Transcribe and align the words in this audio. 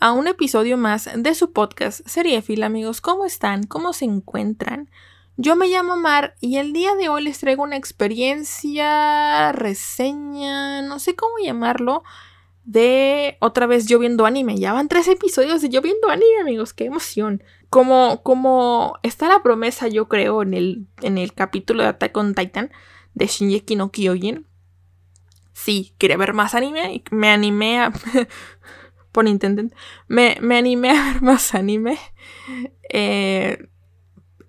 a 0.00 0.12
un 0.12 0.28
episodio 0.28 0.76
más 0.76 1.08
de 1.14 1.34
su 1.34 1.52
podcast 1.52 2.06
Seriefil, 2.06 2.62
amigos. 2.62 3.00
¿Cómo 3.00 3.24
están? 3.24 3.64
¿Cómo 3.64 3.92
se 3.92 4.04
encuentran? 4.04 4.90
Yo 5.36 5.56
me 5.56 5.68
llamo 5.68 5.96
Mar 5.96 6.34
y 6.40 6.56
el 6.56 6.72
día 6.72 6.94
de 6.94 7.08
hoy 7.08 7.22
les 7.22 7.38
traigo 7.38 7.62
una 7.62 7.76
experiencia, 7.76 9.52
reseña, 9.52 10.82
no 10.82 10.98
sé 10.98 11.14
cómo 11.14 11.34
llamarlo, 11.42 12.04
de 12.64 13.36
otra 13.40 13.66
vez 13.66 13.86
yo 13.86 13.98
viendo 13.98 14.26
anime. 14.26 14.58
Ya 14.58 14.72
van 14.72 14.88
tres 14.88 15.08
episodios 15.08 15.62
de 15.62 15.68
yo 15.68 15.82
viendo 15.82 16.08
anime, 16.08 16.40
amigos. 16.40 16.72
¡Qué 16.72 16.84
emoción! 16.86 17.42
Como, 17.68 18.22
como 18.22 18.98
está 19.02 19.28
la 19.28 19.42
promesa, 19.42 19.88
yo 19.88 20.08
creo, 20.08 20.42
en 20.42 20.54
el, 20.54 20.86
en 21.02 21.18
el 21.18 21.32
capítulo 21.32 21.82
de 21.82 21.90
Attack 21.90 22.16
on 22.16 22.34
Titan 22.34 22.70
de 23.14 23.26
Shinji 23.26 23.76
no 23.76 23.90
Kyojin. 23.90 24.46
Sí, 25.52 25.94
quería 25.98 26.16
ver 26.18 26.34
más 26.34 26.54
anime 26.54 26.94
y 26.94 27.04
me 27.10 27.30
animé 27.30 27.80
a... 27.80 27.92
por 29.16 29.24
Nintendo. 29.24 29.62
Me, 30.08 30.36
me 30.42 30.58
animé 30.58 30.90
a 30.98 31.04
ver 31.12 31.22
más 31.22 31.54
anime. 31.54 31.98
Eh, 32.90 33.66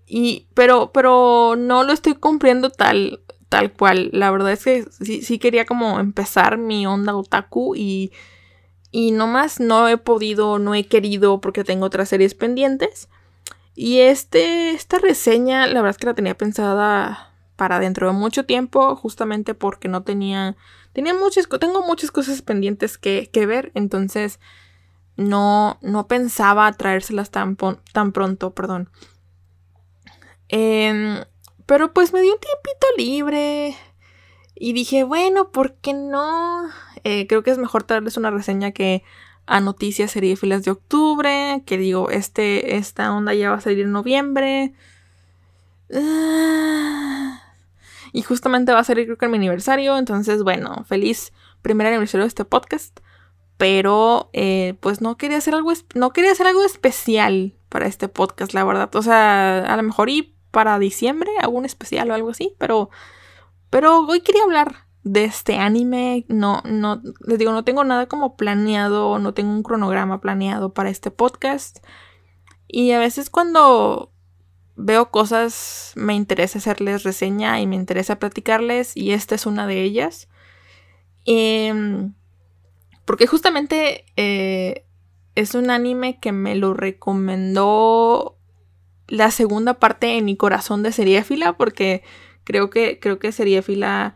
y, 0.06 0.48
pero, 0.54 0.92
pero 0.92 1.56
no 1.58 1.86
lo 1.86 1.94
estoy 1.94 2.16
cumpliendo 2.16 2.70
tal, 2.70 3.22
tal 3.48 3.72
cual. 3.72 4.10
La 4.12 4.30
verdad 4.30 4.52
es 4.52 4.66
que 4.66 4.86
sí, 4.92 5.40
quería 5.40 5.66
como 5.66 6.02
empezar 6.02 6.58
mi 6.58 6.86
onda 6.86 7.16
otaku 7.16 7.76
y, 7.78 8.12
y 8.92 9.12
nomás 9.12 9.62
no 9.62 9.88
he 9.88 9.96
podido, 9.96 10.60
no 10.60 10.76
he 10.76 10.86
querido 10.86 11.40
porque 11.40 11.64
tengo 11.64 11.86
otras 11.86 12.10
series 12.10 12.36
pendientes. 12.36 13.08
Y 13.74 14.00
este, 14.00 14.72
esta 14.72 15.00
reseña, 15.00 15.66
la 15.66 15.76
verdad 15.76 15.92
es 15.92 15.98
que 15.98 16.08
la 16.08 16.14
tenía 16.14 16.36
pensada 16.36 17.34
para 17.56 17.80
dentro 17.80 18.08
de 18.08 18.14
mucho 18.14 18.46
tiempo, 18.46 18.98
justamente 18.98 19.54
porque 19.54 19.88
no 19.88 20.04
tenía 20.04 20.58
tenía 20.98 21.14
muchas, 21.14 21.48
tengo 21.60 21.84
muchas 21.84 22.10
cosas 22.10 22.42
pendientes 22.42 22.98
que, 22.98 23.30
ver, 23.46 23.72
entonces 23.76 24.40
no, 25.16 25.78
no 25.84 26.08
pensaba 26.08 26.74
traérselas 26.74 27.30
tan, 27.30 27.56
tan 27.94 28.12
pronto, 28.12 28.56
perdón. 28.56 28.90
Em, 30.50 31.24
pero 31.68 31.94
pues 31.94 32.14
me 32.14 32.22
di 32.22 32.30
un 32.30 32.40
tiempito 32.40 32.88
libre 32.98 33.76
y 34.56 34.74
dije, 34.74 35.04
bueno, 35.04 35.52
¿por 35.52 35.76
qué 35.76 35.94
no? 35.94 36.68
Eh, 37.04 37.28
creo 37.28 37.44
que 37.44 37.52
es 37.52 37.60
mejor 37.60 37.84
traerles 37.84 38.18
una 38.18 38.32
reseña 38.32 38.72
que 38.72 39.04
a 39.46 39.60
noticias 39.60 40.14
filas 40.14 40.64
de 40.64 40.72
octubre, 40.72 41.62
que 41.68 41.78
digo, 41.78 42.10
este, 42.10 42.78
esta 42.78 43.14
onda 43.14 43.36
ya 43.36 43.52
va 43.52 43.58
a 43.58 43.62
salir 43.62 43.82
en 43.82 43.92
noviembre. 43.92 44.74
Ah, 45.94 47.27
y 48.18 48.24
justamente 48.24 48.74
va 48.74 48.80
a 48.80 48.84
salir 48.84 49.06
creo 49.06 49.20
que 49.20 49.26
en 49.26 49.32
mi 49.32 49.38
aniversario. 49.38 49.96
Entonces, 49.96 50.42
bueno, 50.42 50.84
feliz 50.86 51.32
primer 51.62 51.86
aniversario 51.86 52.24
de 52.24 52.30
este 52.30 52.46
podcast. 52.46 53.00
Pero 53.58 54.32
eh, 54.34 54.74
pues 54.80 55.02
no 55.02 55.18
quería 55.18 55.38
hacer 55.38 55.54
algo 55.54 55.72
no 55.94 56.10
quería 56.14 56.32
hacer 56.32 56.48
algo 56.48 56.66
especial 56.66 57.54
para 57.70 57.86
este 57.86 58.08
podcast, 58.08 58.56
la 58.56 58.64
verdad. 58.64 58.90
O 58.96 59.04
sea, 59.04 59.60
a 59.72 59.78
lo 59.78 59.84
mejor 59.84 60.10
y 60.10 60.36
para 60.50 60.80
diciembre 60.80 61.30
un 61.48 61.64
especial 61.64 62.10
o 62.10 62.16
algo 62.16 62.32
así, 62.32 62.56
pero 62.58 62.90
pero 63.70 64.00
hoy 64.00 64.22
quería 64.22 64.42
hablar 64.42 64.88
de 65.04 65.26
este 65.26 65.58
anime. 65.58 66.26
No, 66.28 66.64
no, 66.66 67.04
les 67.24 67.38
digo, 67.38 67.52
no 67.52 67.64
tengo 67.64 67.84
nada 67.84 68.08
como 68.08 68.36
planeado, 68.36 69.20
no 69.20 69.36
tengo 69.36 69.52
un 69.52 69.62
cronograma 69.62 70.22
planeado 70.22 70.74
para 70.74 70.90
este 70.90 71.12
podcast. 71.12 71.86
Y 72.68 72.94
a 72.94 73.00
veces 73.00 73.30
cuando 73.30 74.12
veo 74.78 75.10
cosas, 75.10 75.92
me 75.96 76.14
interesa 76.14 76.60
hacerles 76.60 77.04
reseña 77.04 77.60
y 77.60 77.68
me 77.68 77.76
interesa 77.76 78.20
platicarles 78.20 78.96
y 78.96 79.12
esta 79.12 79.36
es 79.36 79.46
una 79.46 79.68
de 79.68 79.82
ellas. 79.82 80.30
Em, 81.26 82.14
porque 83.04 83.28
justamente 83.28 84.06
eh, 84.16 84.86
es 85.36 85.56
un 85.56 85.72
anime 85.72 86.20
que 86.20 86.32
me 86.32 86.56
lo 86.56 86.74
recomendó 86.74 88.38
la 89.08 89.32
segunda 89.32 89.76
parte 89.76 90.18
en 90.18 90.26
mi 90.26 90.38
corazón 90.38 90.84
de 90.84 90.92
Seriéfila 90.92 91.58
porque 91.58 92.04
creo 92.44 92.70
que, 92.70 93.00
creo 93.00 93.20
que 93.20 93.32
Seriéfila 93.32 94.16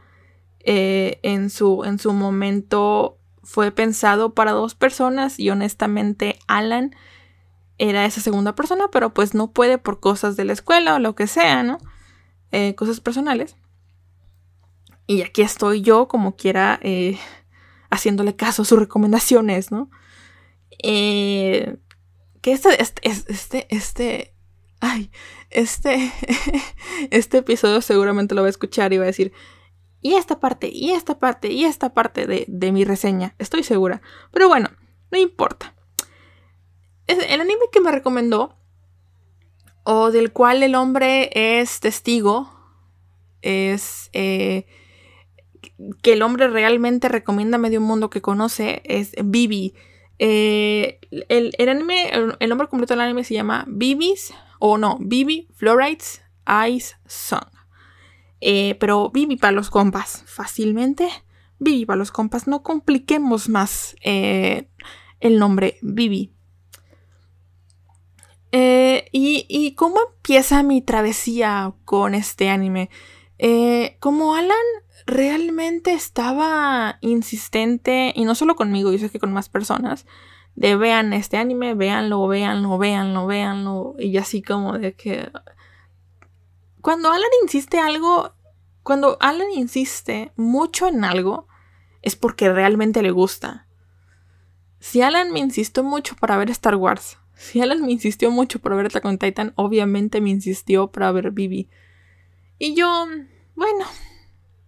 eh, 0.60 1.20
en, 1.24 1.50
su, 1.50 1.84
en 1.86 1.98
su 1.98 2.14
momento 2.14 3.18
fue 3.44 3.72
pensado 3.72 4.36
para 4.36 4.52
dos 4.52 4.76
personas 4.76 5.40
y 5.40 5.50
honestamente 5.50 6.38
Alan 6.48 6.96
era 7.82 8.06
esa 8.06 8.22
segunda 8.22 8.54
persona, 8.54 8.90
pero 8.92 9.12
pues 9.12 9.34
no 9.34 9.52
puede 9.52 9.80
por 9.80 10.00
cosas 10.00 10.38
de 10.38 10.46
la 10.46 10.54
escuela 10.54 10.94
o 10.94 11.00
lo 11.00 11.16
que 11.16 11.26
sea, 11.26 11.64
¿no? 11.64 11.80
Eh, 12.52 12.76
cosas 12.76 13.00
personales. 13.00 13.56
Y 15.08 15.24
aquí 15.24 15.42
estoy 15.42 15.82
yo, 15.82 16.08
como 16.08 16.36
quiera, 16.36 16.80
eh, 16.84 17.18
haciéndole 17.90 18.36
caso 18.36 18.62
a 18.62 18.66
sus 18.66 18.78
recomendaciones, 18.78 19.72
¿no? 19.72 19.90
Eh, 20.84 21.78
que 22.42 22.52
este, 22.52 22.80
este, 22.80 23.02
este, 23.04 23.68
este, 23.76 24.36
ay, 24.80 25.10
este, 25.50 26.14
este 27.10 27.40
episodio 27.40 27.82
seguramente 27.82 28.36
lo 28.36 28.42
va 28.42 28.48
a 28.48 28.52
escuchar 28.52 28.94
y 28.94 29.00
va 29.00 29.06
a 29.06 29.08
decir, 29.08 29.34
y 30.04 30.14
esta 30.14 30.40
parte, 30.40 30.70
y 30.72 30.92
esta 30.92 31.18
parte, 31.18 31.52
y 31.52 31.66
esta 31.66 31.96
parte 31.96 32.28
de, 32.28 32.46
de 32.48 32.72
mi 32.72 32.86
reseña, 32.86 33.34
estoy 33.40 33.64
segura. 33.64 34.04
Pero 34.32 34.48
bueno, 34.50 34.70
no 35.10 35.18
importa 35.18 35.74
el 37.20 37.42
anime 37.42 37.66
que 37.72 37.82
me 37.82 37.92
recomendó, 37.92 38.56
o 39.84 40.12
del 40.12 40.32
cual 40.32 40.64
el 40.64 40.76
hombre 40.76 41.30
es 41.34 41.80
testigo, 41.80 42.50
es 43.42 44.10
eh, 44.14 44.66
que 46.02 46.14
el 46.14 46.22
hombre 46.22 46.48
realmente 46.48 47.10
recomienda 47.10 47.58
medio 47.58 47.82
mundo 47.82 48.10
que 48.10 48.22
conoce, 48.22 48.82
es 48.86 49.14
Bibi. 49.24 49.74
Eh, 50.20 51.00
el, 51.30 51.70
anime, 51.70 52.12
el, 52.12 52.50
nombre 52.50 52.68
completo 52.68 52.94
del 52.94 53.02
anime 53.02 53.24
se 53.24 53.34
llama 53.34 53.66
Bibi's, 53.68 54.34
o 54.60 54.78
no, 54.78 54.98
Bibi 55.02 55.48
Fluorides 55.56 56.22
Ice 56.70 56.96
Song. 57.08 57.50
Eh, 58.40 58.76
pero 58.80 59.10
Bibi 59.10 59.38
para 59.38 59.52
los 59.52 59.70
compas, 59.70 60.24
fácilmente. 60.28 61.10
Bibi 61.58 61.86
para 61.86 61.98
los 61.98 62.12
compas, 62.12 62.48
no 62.48 62.62
compliquemos 62.64 63.50
más 63.50 63.96
el 64.04 65.40
nombre 65.40 65.78
Bibi. 65.82 66.34
Eh, 68.52 69.08
y, 69.12 69.76
cómo 69.76 69.98
empieza 70.16 70.64
mi 70.64 70.82
travesía 70.82 71.74
con 71.86 72.16
este 72.16 72.50
anime? 72.50 72.90
Eh, 73.38 73.98
como 74.00 74.36
Alan 74.36 74.58
realmente 75.06 75.94
estaba 75.94 76.98
insistente, 77.02 78.14
y 78.16 78.26
no 78.26 78.36
solo 78.36 78.56
conmigo, 78.56 78.92
yo 78.92 79.00
sé 79.00 79.10
que 79.10 79.20
con 79.20 79.34
más 79.34 79.50
personas, 79.50 80.06
de 80.56 80.76
vean 80.76 81.14
este 81.14 81.38
anime, 81.38 81.74
véanlo, 81.74 82.28
véanlo, 82.28 82.78
véanlo, 82.78 83.26
véanlo, 83.26 83.96
y 84.00 84.18
así 84.18 84.42
como 84.42 84.78
de 84.78 84.94
que... 84.94 85.32
Cuando 86.82 87.12
Alan 87.12 87.30
insiste 87.44 87.80
algo, 87.80 88.34
cuando 88.84 89.18
Alan 89.22 89.48
insiste 89.54 90.32
mucho 90.36 90.88
en 90.88 91.06
algo, 91.06 91.48
es 92.02 92.16
porque 92.16 92.52
realmente 92.52 93.02
le 93.02 93.12
gusta. 93.12 93.68
Si 94.80 95.02
Alan 95.04 95.32
me 95.32 95.40
insistió 95.40 95.84
mucho 95.84 96.16
para 96.16 96.38
ver 96.38 96.50
Star 96.50 96.76
Wars, 96.76 97.20
si 97.42 97.60
Alan 97.60 97.82
me 97.82 97.92
insistió 97.92 98.30
mucho 98.30 98.60
por 98.60 98.76
ver 98.76 98.86
Attack 98.86 99.04
on 99.04 99.18
Titan, 99.18 99.52
obviamente 99.56 100.22
me 100.22 100.30
insistió 100.30 100.92
para 100.92 101.12
ver 101.12 101.32
Bibi. 101.32 101.68
Y 102.60 102.76
yo, 102.76 103.08
bueno, 103.56 103.86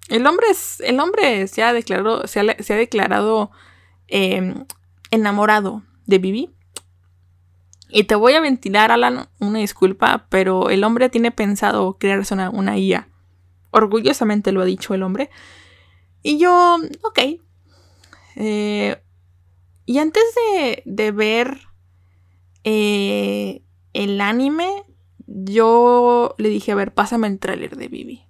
el 0.10 0.26
hombre, 0.26 0.48
es, 0.50 0.80
el 0.80 1.00
hombre 1.00 1.48
se 1.48 1.62
ha 1.62 1.72
declarado, 1.72 2.26
se 2.26 2.40
ha, 2.40 2.76
declarado 2.76 3.52
em, 4.08 4.66
enamorado 5.12 5.84
de 6.08 6.18
Bibi. 6.18 6.50
Y 7.90 8.06
te 8.06 8.16
voy 8.16 8.34
a 8.34 8.42
ventilar, 8.42 8.92
Alan, 8.92 9.30
una 9.40 9.60
disculpa, 9.60 10.26
pero 10.30 10.72
el 10.72 10.84
hombre 10.84 11.10
tiene 11.10 11.30
pensado 11.30 12.00
crearse 12.00 12.34
una, 12.34 12.50
una 12.50 12.80
IA. 12.80 13.08
Orgullosamente 13.70 14.52
lo 14.52 14.62
ha 14.62 14.66
dicho 14.66 14.96
el 14.96 15.04
hombre. 15.04 15.30
Y 16.24 16.40
yo, 16.40 16.80
ok. 17.04 17.20
Eh, 18.36 19.00
y 19.86 20.00
antes 20.00 20.24
de, 20.34 20.82
de 20.86 21.12
ver 21.12 21.68
eh, 22.64 23.64
el 23.94 24.22
anime, 24.22 24.84
yo 25.26 26.36
le 26.38 26.50
dije, 26.50 26.72
a 26.72 26.76
ver, 26.76 26.94
pásame 26.94 27.28
el 27.28 27.40
tráiler 27.40 27.76
de 27.76 27.88
Bibi. 27.88 28.26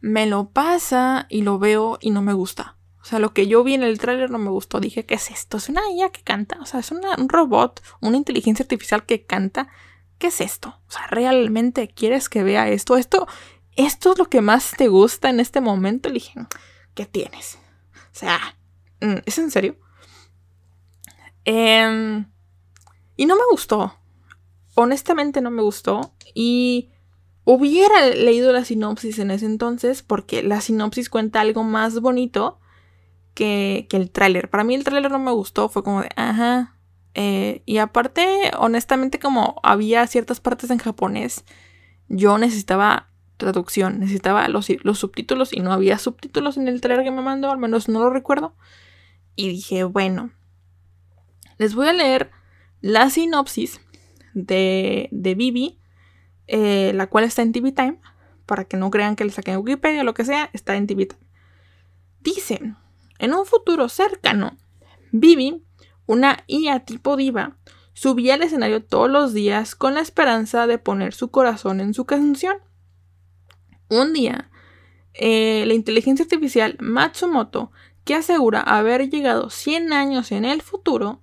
Me 0.00 0.26
lo 0.26 0.50
pasa 0.50 1.26
y 1.28 1.42
lo 1.42 1.58
veo 1.58 1.98
y 2.00 2.10
no 2.10 2.22
me 2.22 2.32
gusta. 2.32 2.76
O 3.00 3.04
sea, 3.04 3.18
lo 3.18 3.34
que 3.34 3.46
yo 3.46 3.64
vi 3.64 3.74
en 3.74 3.82
el 3.82 3.98
tráiler 3.98 4.30
no 4.30 4.38
me 4.38 4.50
gustó. 4.50 4.80
Dije, 4.80 5.06
¿qué 5.06 5.14
es 5.14 5.30
esto? 5.30 5.56
Es 5.56 5.68
una 5.68 5.82
IA 5.90 6.10
que 6.10 6.22
canta. 6.22 6.58
O 6.60 6.66
sea, 6.66 6.80
es 6.80 6.90
un 6.90 7.00
robot, 7.28 7.82
una 8.00 8.16
inteligencia 8.16 8.62
artificial 8.62 9.04
que 9.06 9.24
canta. 9.24 9.68
¿qué 10.22 10.28
es 10.28 10.40
esto? 10.40 10.80
O 10.86 10.92
sea, 10.92 11.08
¿realmente 11.08 11.88
quieres 11.88 12.28
que 12.28 12.44
vea 12.44 12.68
esto? 12.68 12.96
Esto, 12.96 13.26
esto 13.74 14.12
es 14.12 14.18
lo 14.18 14.26
que 14.26 14.40
más 14.40 14.70
te 14.70 14.86
gusta 14.86 15.28
en 15.28 15.40
este 15.40 15.60
momento. 15.60 16.08
Le 16.08 16.14
dije, 16.14 16.34
¿qué 16.94 17.06
tienes? 17.06 17.58
O 17.96 18.14
sea, 18.14 18.38
mm, 19.00 19.16
¿es 19.26 19.38
en 19.38 19.50
serio? 19.50 19.80
Em, 21.44 22.30
y 23.22 23.26
no 23.26 23.36
me 23.36 23.42
gustó. 23.52 23.94
Honestamente 24.74 25.40
no 25.42 25.52
me 25.52 25.62
gustó. 25.62 26.12
Y 26.34 26.90
hubiera 27.44 28.08
leído 28.08 28.52
la 28.52 28.64
sinopsis 28.64 29.20
en 29.20 29.30
ese 29.30 29.46
entonces 29.46 30.02
porque 30.02 30.42
la 30.42 30.60
sinopsis 30.60 31.08
cuenta 31.08 31.40
algo 31.40 31.62
más 31.62 32.00
bonito 32.00 32.58
que, 33.34 33.86
que 33.88 33.96
el 33.96 34.10
tráiler. 34.10 34.50
Para 34.50 34.64
mí 34.64 34.74
el 34.74 34.82
tráiler 34.82 35.12
no 35.12 35.20
me 35.20 35.30
gustó. 35.30 35.68
Fue 35.68 35.84
como 35.84 36.02
de, 36.02 36.08
ajá. 36.16 36.76
Eh, 37.14 37.62
y 37.64 37.78
aparte, 37.78 38.50
honestamente, 38.58 39.20
como 39.20 39.60
había 39.62 40.04
ciertas 40.08 40.40
partes 40.40 40.70
en 40.70 40.78
japonés, 40.78 41.44
yo 42.08 42.38
necesitaba 42.38 43.08
traducción, 43.36 44.00
necesitaba 44.00 44.48
los, 44.48 44.66
los 44.82 44.98
subtítulos 44.98 45.52
y 45.52 45.60
no 45.60 45.72
había 45.72 45.96
subtítulos 45.98 46.56
en 46.56 46.66
el 46.66 46.80
trailer 46.80 47.04
que 47.04 47.12
me 47.12 47.22
mandó, 47.22 47.52
al 47.52 47.58
menos 47.58 47.88
no 47.88 48.00
lo 48.00 48.10
recuerdo. 48.10 48.56
Y 49.36 49.48
dije, 49.48 49.84
bueno, 49.84 50.32
les 51.58 51.76
voy 51.76 51.86
a 51.86 51.92
leer 51.92 52.41
la 52.82 53.08
sinopsis 53.08 53.80
de, 54.34 55.08
de 55.12 55.34
Bibi, 55.34 55.78
eh, 56.48 56.92
la 56.94 57.06
cual 57.06 57.24
está 57.24 57.42
en 57.42 57.52
TV 57.52 57.72
Time, 57.72 57.98
para 58.44 58.64
que 58.64 58.76
no 58.76 58.90
crean 58.90 59.16
que 59.16 59.24
le 59.24 59.30
saquen 59.30 59.56
Wikipedia 59.58 60.02
o 60.02 60.04
lo 60.04 60.14
que 60.14 60.24
sea, 60.24 60.50
está 60.52 60.76
en 60.76 60.86
TV 60.86 61.06
Time. 61.06 61.22
Dice, 62.20 62.74
en 63.18 63.34
un 63.34 63.46
futuro 63.46 63.88
cercano, 63.88 64.56
Bibi, 65.12 65.64
una 66.06 66.44
IA 66.46 66.80
tipo 66.80 67.16
diva, 67.16 67.56
subía 67.94 68.34
al 68.34 68.42
escenario 68.42 68.84
todos 68.84 69.10
los 69.10 69.32
días 69.32 69.74
con 69.74 69.94
la 69.94 70.00
esperanza 70.00 70.66
de 70.66 70.78
poner 70.78 71.14
su 71.14 71.30
corazón 71.30 71.80
en 71.80 71.94
su 71.94 72.04
canción. 72.04 72.56
Un 73.88 74.12
día, 74.12 74.50
eh, 75.14 75.64
la 75.66 75.74
inteligencia 75.74 76.24
artificial 76.24 76.76
Matsumoto, 76.80 77.70
que 78.04 78.14
asegura 78.14 78.60
haber 78.60 79.08
llegado 79.10 79.50
100 79.50 79.92
años 79.92 80.32
en 80.32 80.44
el 80.44 80.62
futuro, 80.62 81.22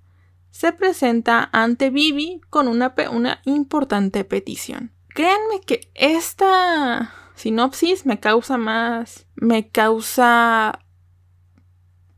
se 0.59 0.73
presenta 0.73 1.47
ante 1.53 1.89
Bibi 1.89 2.41
con 2.50 2.67
una, 2.67 2.94
una 3.13 3.39
importante 3.45 4.25
petición. 4.25 4.91
Créanme 5.07 5.61
que 5.65 5.89
esta 5.94 7.13
sinopsis 7.33 8.06
me 8.06 8.19
causa 8.19 8.57
más. 8.57 9.25
me 9.35 9.69
causa 9.69 10.79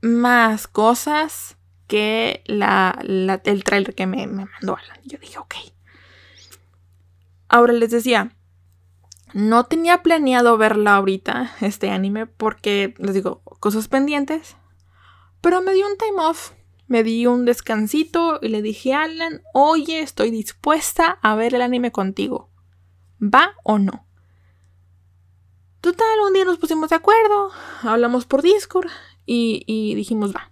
más 0.02 0.68
cosas 0.68 1.58
que 1.86 2.42
la, 2.48 2.98
el 3.44 3.64
trailer 3.64 3.94
que 3.94 4.08
me, 4.08 4.26
me 4.26 4.46
mandó 4.46 4.76
Alan. 4.76 5.00
Yo 5.04 5.20
dije, 5.20 5.38
ok. 5.38 5.54
Ahora 7.48 7.74
les 7.74 7.92
decía, 7.92 8.36
no 9.36 9.66
tenía 9.66 10.02
planeado 10.02 10.58
verla 10.58 10.96
ahorita, 10.96 11.52
este 11.62 11.92
anime, 11.92 12.26
porque 12.26 12.96
les 12.98 13.14
digo, 13.14 13.44
cosas 13.60 13.88
pendientes. 13.88 14.58
Pero 15.42 15.62
me 15.62 15.74
dio 15.76 15.86
un 15.86 15.96
time 15.96 16.20
off 16.24 16.54
me 16.92 17.04
di 17.06 17.26
un 17.26 17.46
descansito 17.46 18.40
y 18.42 18.50
le 18.50 18.62
dije 18.62 18.94
a 18.94 19.04
Alan, 19.04 19.44
oye, 19.54 20.02
estoy 20.02 20.30
dispuesta 20.30 21.20
a 21.22 21.36
ver 21.36 21.56
el 21.56 21.62
anime 21.62 21.94
contigo. 21.94 22.50
¿Va 23.22 23.54
o 23.64 23.80
no? 23.80 24.06
Total, 25.80 26.20
un 26.28 26.34
día 26.34 26.44
nos 26.44 26.58
pusimos 26.58 26.90
de 26.90 26.98
acuerdo, 26.98 27.50
hablamos 27.84 28.26
por 28.26 28.42
Discord 28.42 28.90
y, 29.26 29.96
dijimos, 29.96 30.36
va. 30.36 30.52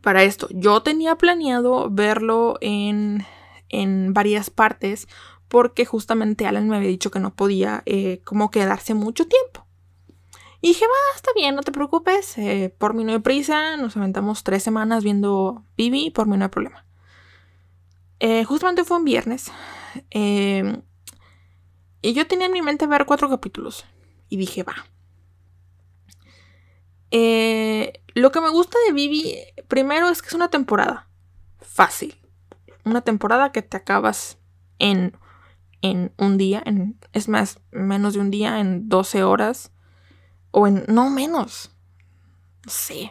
Para 0.00 0.24
esto, 0.24 0.48
yo 0.50 0.82
tenía 0.82 1.14
planeado 1.14 1.88
verlo 1.88 2.58
en, 2.60 3.24
en 3.68 4.12
varias 4.12 4.50
partes 4.50 5.06
porque 5.46 5.84
justamente 5.84 6.48
Alan 6.48 6.68
me 6.68 6.78
había 6.78 6.88
dicho 6.88 7.12
que 7.12 7.20
no 7.20 7.32
podía 7.32 7.84
eh, 7.86 8.22
como 8.24 8.50
quedarse 8.50 8.94
mucho 8.94 9.28
tiempo. 9.28 9.67
Y 10.60 10.68
dije, 10.68 10.84
va, 10.86 11.16
está 11.16 11.30
bien, 11.36 11.54
no 11.54 11.62
te 11.62 11.70
preocupes. 11.70 12.36
Eh, 12.36 12.74
por 12.78 12.94
mí 12.94 13.04
no 13.04 13.12
hay 13.12 13.20
prisa. 13.20 13.76
Nos 13.76 13.96
aventamos 13.96 14.42
tres 14.42 14.62
semanas 14.62 15.04
viendo 15.04 15.64
Bibi. 15.76 16.10
Por 16.10 16.26
mí 16.26 16.36
no 16.36 16.44
hay 16.44 16.50
problema. 16.50 16.84
Eh, 18.18 18.44
justamente 18.44 18.84
fue 18.84 18.96
un 18.96 19.04
viernes. 19.04 19.52
Em, 20.10 20.82
y 22.02 22.12
yo 22.12 22.26
tenía 22.26 22.46
en 22.46 22.52
mi 22.52 22.62
mente 22.62 22.86
ver 22.86 23.06
cuatro 23.06 23.28
capítulos. 23.28 23.84
Y 24.28 24.36
dije, 24.36 24.64
va. 24.64 24.74
Eh, 27.12 28.02
lo 28.14 28.32
que 28.32 28.40
me 28.40 28.50
gusta 28.50 28.76
de 28.86 28.92
Bibi, 28.92 29.36
primero 29.68 30.08
es 30.08 30.22
que 30.22 30.28
es 30.28 30.34
una 30.34 30.50
temporada. 30.50 31.08
Fácil. 31.60 32.16
Una 32.84 33.02
temporada 33.02 33.52
que 33.52 33.62
te 33.62 33.76
acabas 33.76 34.38
en, 34.80 35.16
en 35.82 36.12
un 36.18 36.36
día. 36.36 36.60
En, 36.66 36.98
es 37.12 37.28
más, 37.28 37.60
menos 37.70 38.14
de 38.14 38.20
un 38.20 38.32
día, 38.32 38.58
en 38.58 38.88
12 38.88 39.22
horas 39.22 39.70
o 40.50 40.66
en, 40.66 40.84
no 40.88 41.10
menos, 41.10 41.70
no 42.64 42.70
sé, 42.70 43.10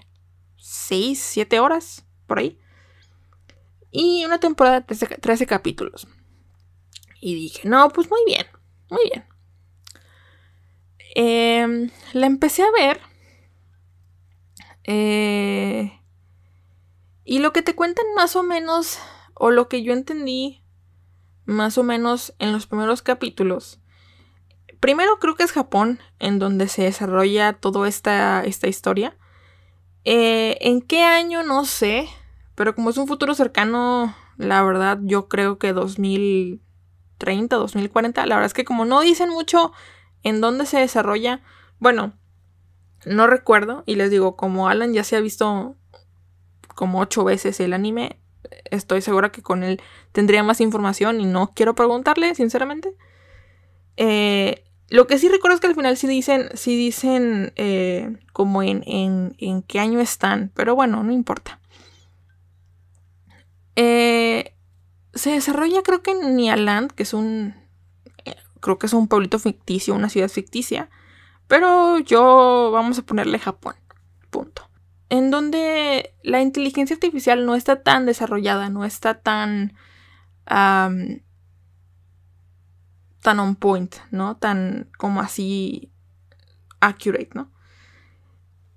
6, 0.57 1.19
7 1.19 1.59
horas, 1.59 2.05
por 2.25 2.39
ahí. 2.39 2.59
Y 3.91 4.25
una 4.25 4.39
temporada 4.39 4.81
de 4.81 4.95
13, 4.95 5.47
capítulos. 5.47 6.07
Y 7.21 7.35
dije, 7.35 7.67
no, 7.67 7.89
pues 7.89 8.09
muy 8.09 8.19
bien, 8.25 8.45
muy 8.89 9.01
bien. 9.11 9.25
Em, 11.15 11.89
la 12.13 12.27
empecé 12.27 12.63
a 12.63 12.71
ver. 12.71 13.01
Eh, 14.83 15.99
y 17.23 17.39
lo 17.39 17.51
que 17.53 17.61
te 17.61 17.75
cuentan 17.75 18.05
más 18.15 18.35
o 18.35 18.43
menos, 18.43 18.99
o 19.33 19.51
lo 19.51 19.67
que 19.67 19.83
yo 19.83 19.93
entendí 19.93 20.63
más 21.45 21.77
o 21.77 21.83
menos 21.83 22.35
en 22.39 22.51
los 22.51 22.67
primeros 22.67 23.01
capítulos, 23.01 23.79
primero 24.79 25.19
creo 25.19 25.35
que 25.35 25.43
es 25.43 25.51
Japón, 25.51 25.99
en 26.19 26.39
donde 26.39 26.67
se 26.67 26.83
desarrolla 26.83 27.53
toda 27.53 27.87
esta, 27.87 28.43
esta 28.43 28.67
historia. 28.67 29.15
Eh, 30.03 30.57
¿En 30.61 30.81
qué 30.81 31.03
año? 31.03 31.43
No 31.43 31.65
sé. 31.65 32.07
Pero 32.55 32.73
como 32.73 32.89
es 32.89 32.97
un 32.97 33.07
futuro 33.07 33.35
cercano, 33.35 34.15
la 34.37 34.63
verdad 34.63 34.99
yo 35.01 35.27
creo 35.27 35.59
que 35.59 35.73
2030, 35.73 37.55
2040. 37.55 38.25
La 38.25 38.35
verdad 38.35 38.47
es 38.47 38.53
que 38.53 38.65
como 38.65 38.85
no 38.85 39.01
dicen 39.01 39.29
mucho 39.29 39.73
en 40.23 40.41
dónde 40.41 40.65
se 40.65 40.79
desarrolla, 40.79 41.41
bueno, 41.79 42.13
no 43.05 43.27
recuerdo. 43.27 43.83
Y 43.85 43.95
les 43.95 44.09
digo, 44.09 44.35
como 44.35 44.69
Alan 44.69 44.93
ya 44.93 45.03
se 45.03 45.15
ha 45.17 45.19
visto 45.19 45.75
como 46.73 46.99
ocho 46.99 47.23
veces 47.23 47.59
el 47.59 47.73
anime, 47.73 48.19
estoy 48.65 49.01
segura 49.01 49.31
que 49.31 49.41
con 49.41 49.63
él 49.63 49.81
tendría 50.11 50.43
más 50.43 50.61
información 50.61 51.19
y 51.19 51.25
no 51.25 51.51
quiero 51.53 51.75
preguntarle, 51.75 52.33
sinceramente. 52.35 52.95
Eh, 53.97 54.63
lo 54.89 55.07
que 55.07 55.17
sí 55.17 55.27
recuerdo 55.27 55.55
es 55.55 55.61
que 55.61 55.67
al 55.67 55.75
final 55.75 55.97
sí 55.97 56.07
dicen, 56.07 56.49
sí 56.53 56.75
dicen 56.77 57.51
eh, 57.55 58.17
como 58.31 58.63
en, 58.63 58.83
en, 58.85 59.61
qué 59.63 59.79
año 59.79 59.99
están, 59.99 60.51
pero 60.55 60.75
bueno, 60.75 61.03
no 61.03 61.11
importa. 61.11 61.59
Eh, 63.75 64.55
se 65.13 65.31
desarrolla 65.31 65.83
creo 65.83 66.01
que 66.01 66.11
en 66.11 66.35
Nialand, 66.35 66.91
que 66.91 67.03
es 67.03 67.13
un, 67.13 67.55
eh, 68.23 68.35
creo 68.61 68.79
que 68.79 68.87
es 68.87 68.93
un 68.93 69.07
pueblito 69.07 69.39
ficticio, 69.39 69.93
una 69.93 70.09
ciudad 70.09 70.29
ficticia, 70.29 70.89
pero 71.47 71.99
yo 71.99 72.69
vamos 72.71 72.97
a 72.97 73.03
ponerle 73.03 73.39
Japón, 73.39 73.75
punto. 74.29 74.69
En 75.09 75.31
donde 75.31 76.13
la 76.23 76.41
inteligencia 76.41 76.95
artificial 76.95 77.45
no 77.45 77.55
está 77.55 77.81
tan 77.83 78.05
desarrollada, 78.05 78.69
no 78.69 78.85
está 78.85 79.15
tan 79.21 79.73
tan 83.27 83.41
on 83.41 83.57
point, 83.57 83.93
¿no? 84.09 84.37
Tan 84.37 84.89
como 84.97 85.19
así 85.19 85.91
accurate, 86.79 87.31
¿no? 87.33 87.51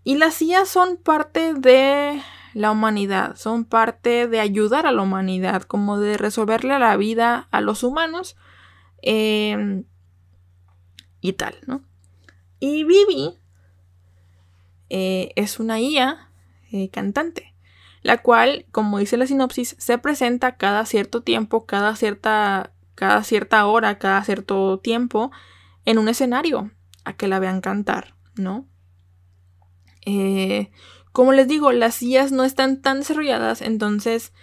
Y 0.02 0.16
las 0.16 0.42
IA 0.42 0.64
son 0.64 0.96
parte 0.96 1.54
de 1.54 2.20
la 2.54 2.72
humanidad, 2.72 3.36
son 3.36 3.64
parte 3.64 4.26
de 4.26 4.40
ayudar 4.40 4.88
a 4.88 4.90
la 4.90 5.02
humanidad, 5.02 5.62
como 5.62 6.00
de 6.00 6.16
resolverle 6.16 6.76
la 6.80 6.96
vida 6.96 7.46
a 7.52 7.60
los 7.60 7.84
humanos 7.84 8.36
em, 9.02 9.84
y 11.20 11.34
tal, 11.34 11.54
¿no? 11.68 11.84
Y 12.58 12.82
Vivi 12.82 13.38
eh, 14.88 15.30
es 15.36 15.60
una 15.60 15.78
IA 15.78 16.28
eh, 16.72 16.90
cantante, 16.90 17.54
la 18.02 18.20
cual, 18.20 18.66
como 18.72 18.98
dice 18.98 19.16
la 19.16 19.28
sinopsis, 19.28 19.76
se 19.78 19.96
presenta 19.98 20.56
cada 20.56 20.86
cierto 20.86 21.22
tiempo, 21.22 21.66
cada 21.66 21.94
cierta 21.94 22.72
cada 23.00 23.24
cierta 23.24 23.64
hora, 23.64 23.98
cada 23.98 24.22
cierto 24.24 24.78
tiempo, 24.78 25.30
en 25.86 25.96
un 25.96 26.10
escenario 26.10 26.70
a 27.06 27.14
que 27.14 27.28
la 27.28 27.38
vean 27.38 27.62
cantar, 27.62 28.14
¿no? 28.34 28.66
Eh, 30.04 30.70
como 31.12 31.32
les 31.32 31.48
digo, 31.48 31.72
las 31.72 31.94
sillas 31.94 32.30
no 32.30 32.44
están 32.44 32.82
tan 32.82 32.98
desarrolladas, 32.98 33.62
entonces 33.62 34.34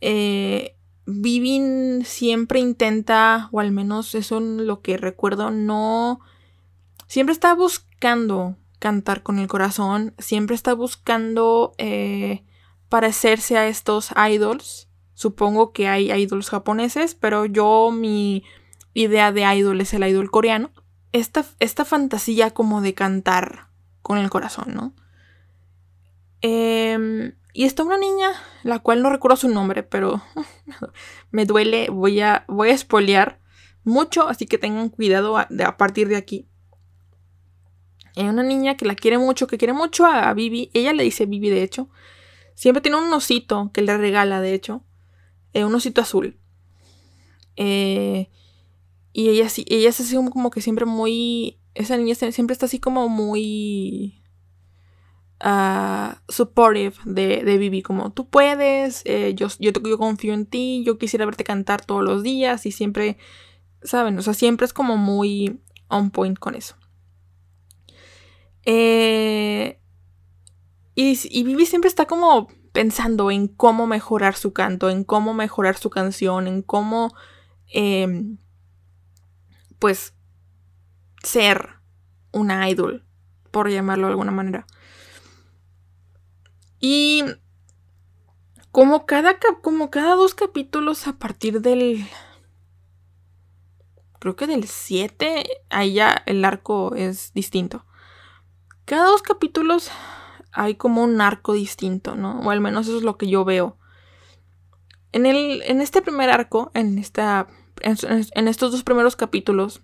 eh, 0.00 0.76
Vivin 1.06 2.04
siempre 2.04 2.58
intenta, 2.58 3.48
o 3.52 3.60
al 3.60 3.70
menos 3.70 4.16
eso 4.16 4.38
es 4.38 4.42
lo 4.42 4.82
que 4.82 4.96
recuerdo, 4.96 5.52
no... 5.52 6.18
Siempre 7.06 7.32
está 7.32 7.54
buscando 7.54 8.56
cantar 8.80 9.22
con 9.22 9.38
el 9.38 9.46
corazón, 9.46 10.12
siempre 10.18 10.56
está 10.56 10.74
buscando 10.74 11.72
eh, 11.78 12.42
parecerse 12.88 13.58
a 13.58 13.68
estos 13.68 14.10
idols 14.28 14.88
Supongo 15.22 15.72
que 15.72 15.86
hay 15.86 16.10
idols 16.10 16.50
japoneses, 16.50 17.14
pero 17.14 17.44
yo 17.44 17.92
mi 17.92 18.42
idea 18.92 19.30
de 19.30 19.42
idol 19.54 19.80
es 19.80 19.94
el 19.94 20.04
idol 20.04 20.32
coreano. 20.32 20.72
Esta, 21.12 21.44
esta 21.60 21.84
fantasía 21.84 22.50
como 22.50 22.80
de 22.80 22.94
cantar 22.94 23.68
con 24.02 24.18
el 24.18 24.30
corazón, 24.30 24.74
¿no? 24.74 24.94
Em, 26.40 27.36
y 27.52 27.66
está 27.66 27.84
una 27.84 27.98
niña, 27.98 28.32
la 28.64 28.80
cual 28.80 29.00
no 29.00 29.10
recuerdo 29.10 29.36
su 29.36 29.48
nombre, 29.48 29.84
pero 29.84 30.20
me 31.30 31.46
duele, 31.46 31.88
voy 31.88 32.20
a, 32.20 32.44
voy 32.48 32.70
a 32.70 32.74
espolear 32.74 33.38
mucho, 33.84 34.26
así 34.26 34.46
que 34.46 34.58
tengan 34.58 34.88
cuidado 34.88 35.38
a, 35.38 35.46
de, 35.50 35.62
a 35.62 35.76
partir 35.76 36.08
de 36.08 36.16
aquí. 36.16 36.48
Hay 38.16 38.26
una 38.26 38.42
niña 38.42 38.76
que 38.76 38.86
la 38.86 38.96
quiere 38.96 39.18
mucho, 39.18 39.46
que 39.46 39.56
quiere 39.56 39.72
mucho 39.72 40.04
a 40.04 40.34
Vivi, 40.34 40.72
ella 40.74 40.92
le 40.92 41.04
dice 41.04 41.26
Vivi 41.26 41.48
de 41.48 41.62
hecho, 41.62 41.90
siempre 42.56 42.80
tiene 42.80 42.98
un 42.98 43.12
osito 43.12 43.70
que 43.72 43.82
le 43.82 43.96
regala 43.96 44.40
de 44.40 44.54
hecho, 44.54 44.84
eh, 45.52 45.64
un 45.64 45.74
osito 45.74 46.00
azul. 46.00 46.38
Eh, 47.56 48.30
y 49.12 49.28
ella, 49.28 49.48
ella 49.66 49.88
es 49.88 50.00
así 50.00 50.14
como 50.14 50.50
que 50.50 50.60
siempre 50.60 50.86
muy, 50.86 51.58
esa 51.74 51.96
niña 51.96 52.14
siempre 52.14 52.52
está 52.52 52.66
así 52.66 52.78
como 52.78 53.08
muy 53.08 54.22
uh, 55.44 56.14
supportive 56.28 56.94
de, 57.04 57.42
de 57.44 57.58
Vivi, 57.58 57.82
como 57.82 58.12
tú 58.12 58.28
puedes, 58.28 59.02
eh, 59.04 59.34
yo, 59.34 59.48
yo, 59.58 59.72
confío 59.98 60.32
en 60.32 60.46
ti, 60.46 60.82
yo 60.86 60.98
quisiera 60.98 61.26
verte 61.26 61.44
cantar 61.44 61.84
todos 61.84 62.02
los 62.02 62.22
días 62.22 62.64
y 62.64 62.72
siempre, 62.72 63.18
¿saben? 63.82 64.18
O 64.18 64.22
sea, 64.22 64.34
siempre 64.34 64.64
es 64.64 64.72
como 64.72 64.96
muy 64.96 65.60
on 65.88 66.10
point 66.10 66.38
con 66.38 66.54
eso. 66.54 66.76
Y, 68.64 69.76
y 70.94 71.42
Vivi 71.42 71.66
siempre 71.66 71.88
está 71.88 72.06
como 72.06 72.48
pensando 72.72 73.30
en 73.30 73.48
cómo 73.48 73.86
mejorar 73.86 74.34
su 74.34 74.52
canto, 74.52 74.90
en 74.90 75.04
cómo 75.04 75.34
mejorar 75.34 75.76
su 75.76 75.90
canción, 75.90 76.48
en 76.48 76.62
cómo, 76.62 77.14
em, 77.68 78.38
pues, 79.78 80.14
ser 81.22 81.76
una 82.32 82.68
idol, 82.68 83.04
por 83.50 83.70
llamarlo 83.70 84.06
de 84.06 84.12
alguna 84.12 84.32
manera. 84.32 84.66
Y 86.80 87.24
como 88.72 89.04
cada, 89.06 89.38
como 89.60 89.90
cada 89.90 90.16
dos 90.16 90.34
capítulos 90.34 91.06
a 91.06 91.12
partir 91.12 91.60
del... 91.60 92.06
Creo 94.18 94.36
que 94.36 94.46
del 94.46 94.66
7, 94.66 95.44
ahí 95.68 95.94
ya 95.94 96.22
el 96.26 96.44
arco 96.44 96.94
es 96.94 97.32
distinto. 97.34 97.84
Cada 98.84 99.06
dos 99.06 99.22
capítulos 99.22 99.90
hay 100.52 100.74
como 100.74 101.02
un 101.02 101.20
arco 101.20 101.54
distinto, 101.54 102.14
¿no? 102.14 102.40
O 102.40 102.50
al 102.50 102.60
menos 102.60 102.86
eso 102.86 102.98
es 102.98 103.02
lo 103.02 103.16
que 103.16 103.28
yo 103.28 103.44
veo. 103.44 103.78
En, 105.12 105.26
el, 105.26 105.62
en 105.62 105.80
este 105.80 106.02
primer 106.02 106.30
arco, 106.30 106.70
en, 106.74 106.98
esta, 106.98 107.48
en 107.80 108.48
estos 108.48 108.72
dos 108.72 108.82
primeros 108.82 109.16
capítulos, 109.16 109.82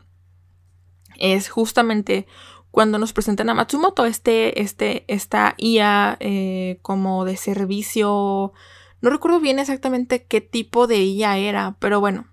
es 1.19 1.49
justamente 1.49 2.27
cuando 2.71 2.99
nos 2.99 3.13
presentan 3.13 3.49
a 3.49 3.55
Matsumoto, 3.55 4.05
este, 4.05 4.61
este, 4.61 5.05
esta 5.09 5.55
IA 5.57 6.17
eh, 6.21 6.79
como 6.83 7.25
de 7.25 7.37
servicio. 7.37 8.53
No 9.01 9.11
recuerdo 9.11 9.41
bien 9.41 9.59
exactamente 9.59 10.25
qué 10.25 10.41
tipo 10.41 10.87
de 10.87 11.03
IA 11.03 11.39
era, 11.39 11.77
pero 11.81 12.01
bueno. 12.01 12.29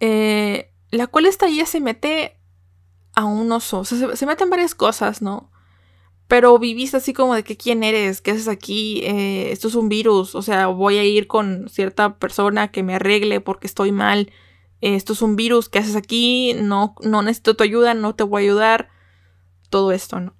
Eh, 0.00 0.72
la 0.90 1.06
cual 1.06 1.26
esta 1.26 1.48
IA 1.48 1.66
se 1.66 1.80
mete 1.80 2.40
a 3.14 3.24
un 3.24 3.50
oso. 3.52 3.80
O 3.80 3.84
sea, 3.84 4.16
se, 4.16 4.26
mete 4.26 4.44
en 4.44 4.50
varias 4.50 4.74
cosas, 4.74 5.22
¿no? 5.22 5.50
Pero 6.26 6.58
vivís 6.58 6.94
así 6.94 7.12
como 7.12 7.34
de 7.34 7.44
que 7.44 7.56
quién 7.56 7.84
eres, 7.84 8.20
qué 8.20 8.30
haces 8.32 8.48
aquí, 8.48 9.02
eh, 9.04 9.52
esto 9.52 9.68
es 9.68 9.74
un 9.74 9.88
virus, 9.88 10.34
o 10.34 10.42
sea, 10.42 10.68
voy 10.68 10.96
a 10.96 11.04
ir 11.04 11.26
con 11.26 11.68
cierta 11.68 12.18
persona 12.18 12.70
que 12.70 12.82
me 12.82 12.94
arregle 12.94 13.40
porque 13.40 13.66
estoy 13.66 13.92
mal 13.92 14.30
esto 14.92 15.14
es 15.14 15.22
un 15.22 15.34
virus, 15.34 15.70
¿qué 15.70 15.78
haces 15.78 15.96
aquí? 15.96 16.52
No, 16.52 16.94
no 17.00 17.22
necesito 17.22 17.56
tu 17.56 17.64
ayuda, 17.64 17.94
no 17.94 18.14
te 18.14 18.22
voy 18.22 18.42
a 18.42 18.44
ayudar. 18.44 18.90
Todo 19.70 19.92
esto, 19.92 20.20
¿no? 20.20 20.36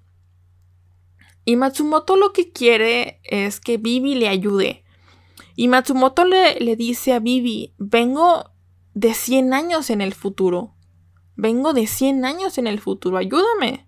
Y 1.45 1.55
Matsumoto 1.55 2.15
lo 2.15 2.31
que 2.31 2.51
quiere 2.51 3.21
es 3.23 3.59
que 3.59 3.77
Vivi 3.77 4.13
le 4.13 4.27
ayude. 4.27 4.83
Y 5.55 5.67
Matsumoto 5.67 6.25
le, 6.25 6.59
le 6.59 6.75
dice 6.75 7.13
a 7.13 7.19
Vivi, 7.19 7.73
vengo 7.79 8.51
de 8.93 9.15
100 9.15 9.51
años 9.55 9.89
en 9.89 10.01
el 10.01 10.13
futuro. 10.13 10.75
Vengo 11.35 11.73
de 11.73 11.87
100 11.87 12.23
años 12.23 12.59
en 12.59 12.67
el 12.67 12.79
futuro, 12.79 13.17
ayúdame. 13.17 13.87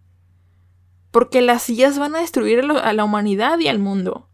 Porque 1.12 1.42
las 1.42 1.64
sillas 1.64 1.98
van 2.00 2.16
a 2.16 2.20
destruir 2.20 2.60
a 2.60 2.94
la 2.94 3.04
humanidad 3.04 3.60
y 3.60 3.68
al 3.68 3.80
mundo. 3.80 4.30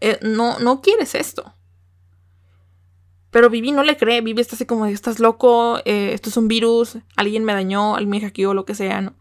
Eh, 0.00 0.18
no, 0.22 0.58
no 0.58 0.80
quieres 0.80 1.14
esto. 1.14 1.54
Pero 3.30 3.48
Vivi 3.48 3.72
no 3.72 3.82
le 3.82 3.96
cree, 3.96 4.20
Vivi 4.20 4.42
está 4.42 4.56
así 4.56 4.66
como, 4.66 4.84
estás 4.84 5.18
loco, 5.18 5.78
eh, 5.86 6.10
esto 6.12 6.28
es 6.28 6.36
un 6.36 6.48
virus, 6.48 6.98
alguien 7.16 7.44
me 7.44 7.54
dañó, 7.54 7.94
alguien 7.94 8.10
me 8.10 8.20
hackeó, 8.20 8.52
lo 8.52 8.66
que 8.66 8.74
sea, 8.74 9.00
¿no? 9.00 9.14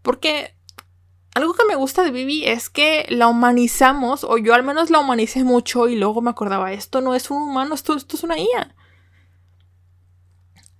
Porque 0.00 0.54
algo 1.34 1.52
que 1.52 1.66
me 1.68 1.74
gusta 1.74 2.02
de 2.02 2.10
Vivi 2.10 2.46
es 2.46 2.70
que 2.70 3.04
la 3.10 3.28
humanizamos, 3.28 4.24
o 4.24 4.38
yo 4.38 4.54
al 4.54 4.62
menos 4.62 4.88
la 4.88 4.98
humanicé 4.98 5.44
mucho 5.44 5.88
y 5.88 5.96
luego 5.96 6.22
me 6.22 6.30
acordaba, 6.30 6.72
esto 6.72 7.02
no 7.02 7.14
es 7.14 7.30
un 7.30 7.42
humano, 7.42 7.74
esto, 7.74 7.94
esto 7.94 8.16
es 8.16 8.22
una 8.22 8.38
IA. 8.38 8.74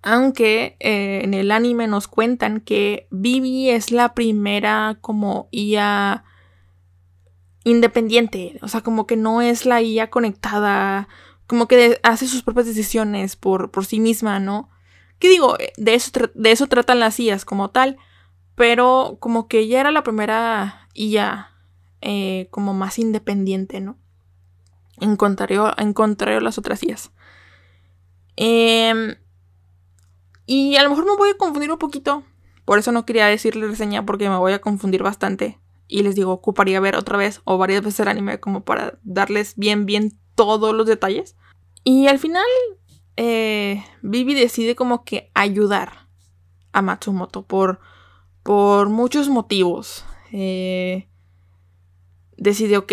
Aunque 0.03 0.77
eh, 0.81 1.21
en 1.25 1.35
el 1.35 1.51
anime 1.51 1.87
nos 1.87 2.09
cuentan 2.09 2.61
que 2.61 3.07
Vivi 3.11 3.71
es 3.71 3.91
la 3.93 4.15
primera 4.15 4.99
como 5.01 5.49
IA 5.51 6.25
independiente, 7.65 8.59
o 8.63 8.69
sea, 8.69 8.81
como 8.81 9.07
que 9.07 9.17
no 9.17 9.43
es 9.43 9.67
la 9.67 9.83
IA 9.83 10.09
conectada 10.09 11.09
como 11.47 11.67
que 11.67 11.99
hace 12.05 12.29
sus 12.29 12.43
propias 12.43 12.67
decisiones 12.67 13.35
por, 13.35 13.73
por 13.73 13.85
sí 13.85 13.99
misma, 13.99 14.39
¿no? 14.39 14.71
¿Qué 15.19 15.29
digo? 15.29 15.57
De 15.77 15.95
eso, 15.95 16.13
de 16.33 16.53
eso 16.53 16.69
tratan 16.69 17.01
las 17.01 17.19
IAs 17.19 17.45
como 17.45 17.71
tal, 17.71 17.99
pero 18.55 19.19
como 19.21 19.49
que 19.49 19.59
ella 19.59 19.81
era 19.81 19.91
la 19.91 20.05
primera 20.05 20.89
IA 20.95 21.51
eh, 22.03 22.47
como 22.51 22.73
más 22.73 22.99
independiente, 22.99 23.81
¿no? 23.81 23.99
En 25.01 25.17
contrario, 25.17 25.67
a 25.67 26.41
las 26.41 26.57
otras 26.57 26.83
IAs. 26.85 27.11
Em, 28.37 29.17
y 30.51 30.75
a 30.75 30.83
lo 30.83 30.91
mejor 30.91 31.05
me 31.07 31.15
voy 31.15 31.31
a 31.31 31.37
confundir 31.37 31.71
un 31.71 31.79
poquito, 31.79 32.25
por 32.65 32.81
eso 32.81 32.91
no 32.91 33.07
quería 33.07 33.27
decirle 33.27 33.69
reseña 33.69 34.05
porque 34.05 34.29
me 34.29 34.37
voy 34.37 34.51
a 34.51 34.61
confundir 34.61 35.01
bastante. 35.01 35.61
Y 35.87 36.03
les 36.03 36.17
digo, 36.17 36.33
ocuparía 36.33 36.81
ver 36.81 36.97
otra 36.97 37.17
vez 37.17 37.41
o 37.45 37.57
varias 37.57 37.85
veces 37.85 38.01
el 38.01 38.09
anime 38.09 38.41
como 38.41 38.65
para 38.65 38.99
darles 39.05 39.55
bien, 39.55 39.87
bien 39.87 40.19
todos 40.35 40.75
los 40.75 40.89
detalles. 40.89 41.37
Y 41.85 42.09
al 42.09 42.19
final, 42.19 42.43
eh, 43.17 43.85
Vivi 44.03 44.35
decide 44.35 44.75
como 44.75 45.05
que 45.05 45.31
ayudar 45.35 46.09
a 46.73 46.83
Matsumoto 46.83 47.43
por, 47.43 47.79
por 48.43 48.89
muchos 48.89 49.29
motivos. 49.29 50.05
Eh, 50.33 51.07
decide, 52.37 52.77
ok, 52.77 52.93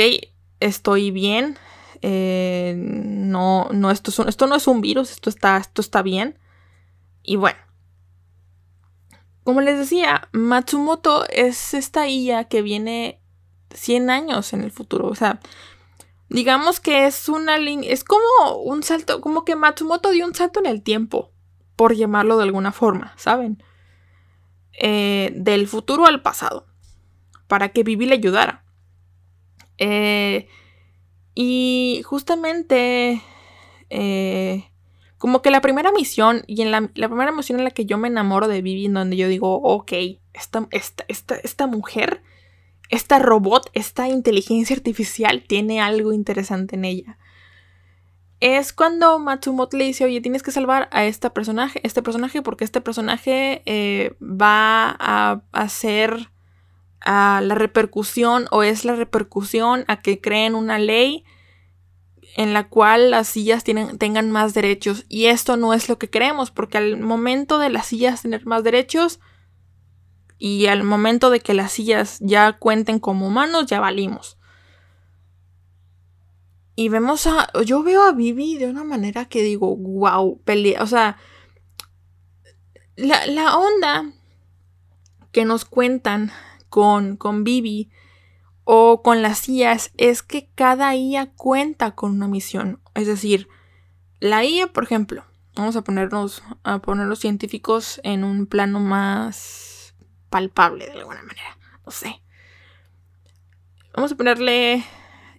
estoy 0.59 1.09
bien. 1.09 1.57
Eh, 2.03 2.75
no, 2.77 3.69
no, 3.71 3.89
esto, 3.89 4.27
esto 4.27 4.45
no 4.45 4.53
es 4.53 4.67
un 4.67 4.81
virus, 4.81 5.09
esto 5.09 5.31
está, 5.31 5.57
esto 5.57 5.81
está 5.81 6.03
bien. 6.03 6.37
Y 7.27 7.35
bueno. 7.35 7.59
Como 9.43 9.61
les 9.61 9.77
decía, 9.77 10.27
Matsumoto 10.31 11.29
es 11.29 11.75
esta 11.75 12.09
IA 12.09 12.45
que 12.45 12.63
viene 12.63 13.21
100 13.69 14.09
años 14.09 14.53
en 14.53 14.61
el 14.61 14.71
futuro. 14.71 15.07
O 15.07 15.15
sea, 15.15 15.39
Digamos 16.29 16.81
que 16.81 17.05
es 17.05 17.29
una 17.29 17.57
línea, 17.57 17.91
es 17.91 18.03
como 18.03 18.57
un 18.61 18.83
salto, 18.83 19.21
como 19.21 19.45
que 19.45 19.55
Matsumoto 19.55 20.11
dio 20.11 20.25
un 20.25 20.35
salto 20.35 20.59
en 20.59 20.65
el 20.65 20.81
tiempo, 20.81 21.31
por 21.77 21.95
llamarlo 21.95 22.37
de 22.37 22.43
alguna 22.43 22.73
forma, 22.73 23.13
¿saben? 23.15 23.63
Eh, 24.73 25.31
del 25.35 25.67
futuro 25.67 26.05
al 26.05 26.21
pasado, 26.21 26.67
para 27.47 27.69
que 27.69 27.83
Vivi 27.83 28.05
le 28.05 28.15
ayudara. 28.15 28.65
Eh, 29.77 30.49
y 31.33 32.01
justamente, 32.03 33.21
eh, 33.89 34.69
como 35.17 35.41
que 35.41 35.51
la 35.51 35.61
primera 35.61 35.91
misión, 35.91 36.43
y 36.47 36.61
en 36.61 36.71
la, 36.71 36.87
primera 36.87 37.31
misión 37.31 37.59
en 37.59 37.65
la 37.65 37.71
que 37.71 37.85
yo 37.85 37.97
me 37.97 38.07
enamoro 38.07 38.47
de 38.47 38.61
Vivi, 38.61 38.85
en 38.85 38.93
donde 38.93 39.17
yo 39.17 39.27
digo, 39.27 39.55
ok, 39.61 39.91
esta, 40.33 40.67
esta, 40.71 41.05
esta, 41.07 41.35
esta 41.35 41.67
mujer 41.67 42.21
esta 42.89 43.19
robot, 43.19 43.69
esta 43.73 44.07
inteligencia 44.07 44.75
artificial 44.75 45.43
tiene 45.45 45.81
algo 45.81 46.13
interesante 46.13 46.75
en 46.75 46.85
ella. 46.85 47.17
Es 48.39 48.71
cuando 48.71 49.17
Matsumoto 49.19 49.77
le 49.77 49.85
dice, 49.85 50.05
oye, 50.05 50.21
tienes 50.21 50.43
que 50.43 50.51
salvar 50.51 50.87
a 50.91 51.05
este 51.05 51.29
personaje, 51.29 51.81
este 51.83 52.03
personaje, 52.03 52.41
porque 52.41 52.63
este 52.63 52.81
personaje 52.81 53.63
eh, 53.65 54.15
va 54.21 54.95
a 54.99 55.41
hacer 55.51 56.29
a 57.01 57.41
la 57.43 57.55
repercusión 57.55 58.47
o 58.51 58.63
es 58.63 58.85
la 58.85 58.95
repercusión 58.95 59.85
a 59.87 60.01
que 60.01 60.21
creen 60.21 60.55
una 60.55 60.77
ley 60.77 61.23
en 62.37 62.53
la 62.53 62.69
cual 62.69 63.09
las 63.09 63.27
sillas 63.27 63.63
tienen, 63.63 63.97
tengan 63.97 64.29
más 64.29 64.53
derechos. 64.53 65.05
Y 65.09 65.25
esto 65.25 65.57
no 65.57 65.73
es 65.73 65.89
lo 65.89 65.97
que 65.97 66.09
queremos, 66.09 66.51
porque 66.51 66.77
al 66.77 66.97
momento 66.97 67.57
de 67.57 67.69
las 67.69 67.87
sillas 67.87 68.21
tener 68.21 68.45
más 68.45 68.63
derechos, 68.63 69.19
y 70.37 70.67
al 70.67 70.83
momento 70.83 71.31
de 71.31 71.39
que 71.39 71.55
las 71.55 71.71
sillas 71.71 72.19
ya 72.21 72.53
cuenten 72.53 72.99
como 72.99 73.25
humanos, 73.25 73.65
ya 73.65 73.79
valimos. 73.79 74.37
Y 76.75 76.89
vemos 76.89 77.25
a. 77.25 77.49
Yo 77.65 77.81
veo 77.81 78.03
a 78.03 78.11
Vivi 78.11 78.57
de 78.57 78.67
una 78.67 78.83
manera 78.83 79.25
que 79.25 79.41
digo, 79.41 79.75
wow, 79.75 80.39
pelea. 80.43 80.83
O 80.83 80.87
sea. 80.87 81.17
La, 82.95 83.25
la 83.25 83.57
onda 83.57 84.11
que 85.31 85.43
nos 85.43 85.65
cuentan 85.65 86.31
con, 86.69 87.17
con 87.17 87.43
Vivi 87.43 87.89
o 88.69 89.01
con 89.01 89.21
las 89.21 89.47
IAs 89.47 89.91
es 89.95 90.23
que 90.23 90.49
cada 90.53 90.93
IA 90.93 91.31
cuenta 91.31 91.95
con 91.95 92.11
una 92.11 92.27
misión. 92.27 92.81
Es 92.95 93.07
decir, 93.07 93.47
la 94.19 94.43
IA, 94.43 94.67
por 94.67 94.83
ejemplo, 94.83 95.23
vamos 95.55 95.77
a 95.77 95.83
ponernos 95.83 96.43
a 96.63 96.79
poner 96.79 97.07
los 97.07 97.19
científicos 97.19 98.01
en 98.03 98.25
un 98.25 98.45
plano 98.45 98.81
más 98.81 99.95
palpable 100.29 100.85
de 100.85 100.91
alguna 100.91 101.21
manera. 101.21 101.57
No 101.85 101.93
sé. 101.93 102.21
Vamos 103.93 104.11
a 104.11 104.17
ponerle 104.17 104.83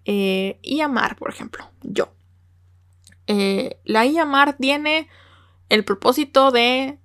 eh, 0.06 0.58
IAMAR, 0.62 1.16
por 1.16 1.28
ejemplo, 1.28 1.70
yo. 1.82 2.14
Eh, 3.26 3.78
la 3.84 4.06
IAMAR 4.06 4.54
tiene 4.54 5.06
el 5.68 5.84
propósito 5.84 6.50
de 6.50 6.98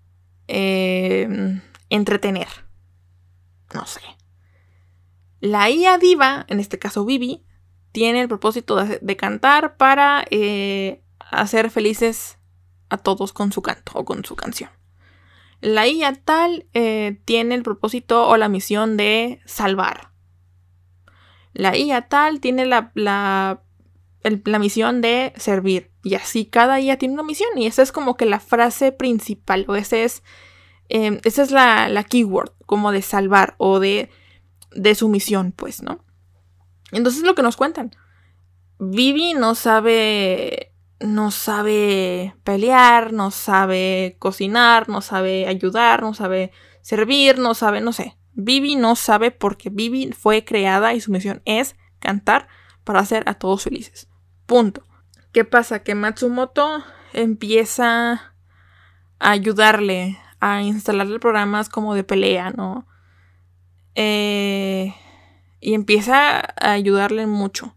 eh, 0.48 1.60
entretener. 1.89 2.48
No 3.74 3.86
sé. 3.86 4.00
La 5.43 5.69
IA 5.69 5.97
Diva, 5.97 6.45
en 6.47 6.59
este 6.59 6.79
caso 6.79 7.05
Vivi, 7.05 7.43
tiene 7.91 8.21
el 8.21 8.27
propósito 8.27 8.77
de, 8.77 9.17
cantar 9.17 9.75
para 9.75 10.25
eh, 10.31 11.03
hacer 11.19 11.69
felices 11.69 12.38
a 12.89 12.97
todos 12.97 13.33
con 13.33 13.51
su 13.51 13.62
canto 13.62 13.91
o 13.95 14.05
con 14.05 14.23
su 14.23 14.35
canción. 14.35 14.69
La 15.59 15.88
IA 15.88 16.13
tal 16.13 16.67
tiene 17.25 17.55
el 17.55 17.63
propósito 17.63 18.27
o 18.27 18.38
la 18.38 18.50
misión 18.50 18.97
de 18.97 19.41
salvar 19.45 20.13
la 21.53 21.77
IA 21.77 22.07
tal 22.09 22.39
tiene 22.39 22.65
la, 22.65 22.91
la, 22.95 23.62
misión 24.59 25.01
de 25.01 25.33
servir. 25.38 25.91
Y 26.03 26.15
así 26.15 26.45
cada 26.45 26.79
IA 26.79 26.97
tiene 26.97 27.13
una 27.13 27.23
misión. 27.23 27.50
Y 27.55 27.67
esa 27.67 27.81
es 27.81 27.91
como 27.91 28.17
que 28.17 28.25
la 28.25 28.39
frase 28.39 28.91
principal. 28.91 29.65
O 29.67 29.75
es. 29.75 30.23
Em, 30.89 31.19
esa 31.23 31.43
es 31.43 31.51
la, 31.51 31.89
la, 31.89 32.03
keyword. 32.03 32.51
Como 32.65 32.91
de 32.91 33.01
salvar. 33.01 33.55
O 33.57 33.79
de. 33.79 34.09
De 34.75 34.96
su 34.96 35.10
misión, 35.10 35.51
pues, 35.51 35.82
¿no? 35.82 36.03
Entonces 36.92 37.24
lo 37.24 37.36
que 37.36 37.44
nos 37.44 37.58
cuentan. 37.58 37.92
Vivi 38.80 39.34
no 39.34 39.56
sabe. 39.56 40.70
No 41.00 41.32
sabe 41.32 42.34
pelear, 42.46 43.12
no 43.12 43.30
sabe 43.30 44.15
cocinar, 44.20 44.88
no 44.88 45.01
sabe 45.01 45.48
ayudar, 45.48 46.01
no 46.01 46.13
sabe 46.13 46.51
servir, 46.82 47.39
no 47.39 47.56
sabe, 47.56 47.82
no 47.82 47.92
sé. 47.92 48.18
Vivi 48.32 48.77
no 48.77 48.96
sabe 48.96 49.32
porque 49.32 49.70
Vivi 49.70 50.13
fue 50.13 50.46
creada 50.46 50.94
y 50.94 51.01
su 51.01 51.12
misión 51.12 51.42
es 51.44 51.75
cantar 52.00 52.48
para 52.86 53.00
hacer 53.00 53.24
a 53.27 53.34
todos 53.34 53.63
felices. 53.63 54.08
Punto. 54.46 54.86
¿Qué 55.34 55.44
pasa? 55.44 55.84
Que 55.84 55.96
Matsumoto 55.96 56.84
empieza 57.12 58.34
a 59.20 59.30
ayudarle 59.32 60.18
a 60.39 60.62
instalarle 60.62 61.20
programas 61.20 61.70
como 61.70 61.96
de 61.96 62.03
pelea, 62.03 62.51
¿no? 62.51 62.86
Eh, 63.95 64.93
y 65.59 65.73
empieza 65.73 66.39
a 66.39 66.71
ayudarle 66.71 67.27
mucho. 67.27 67.75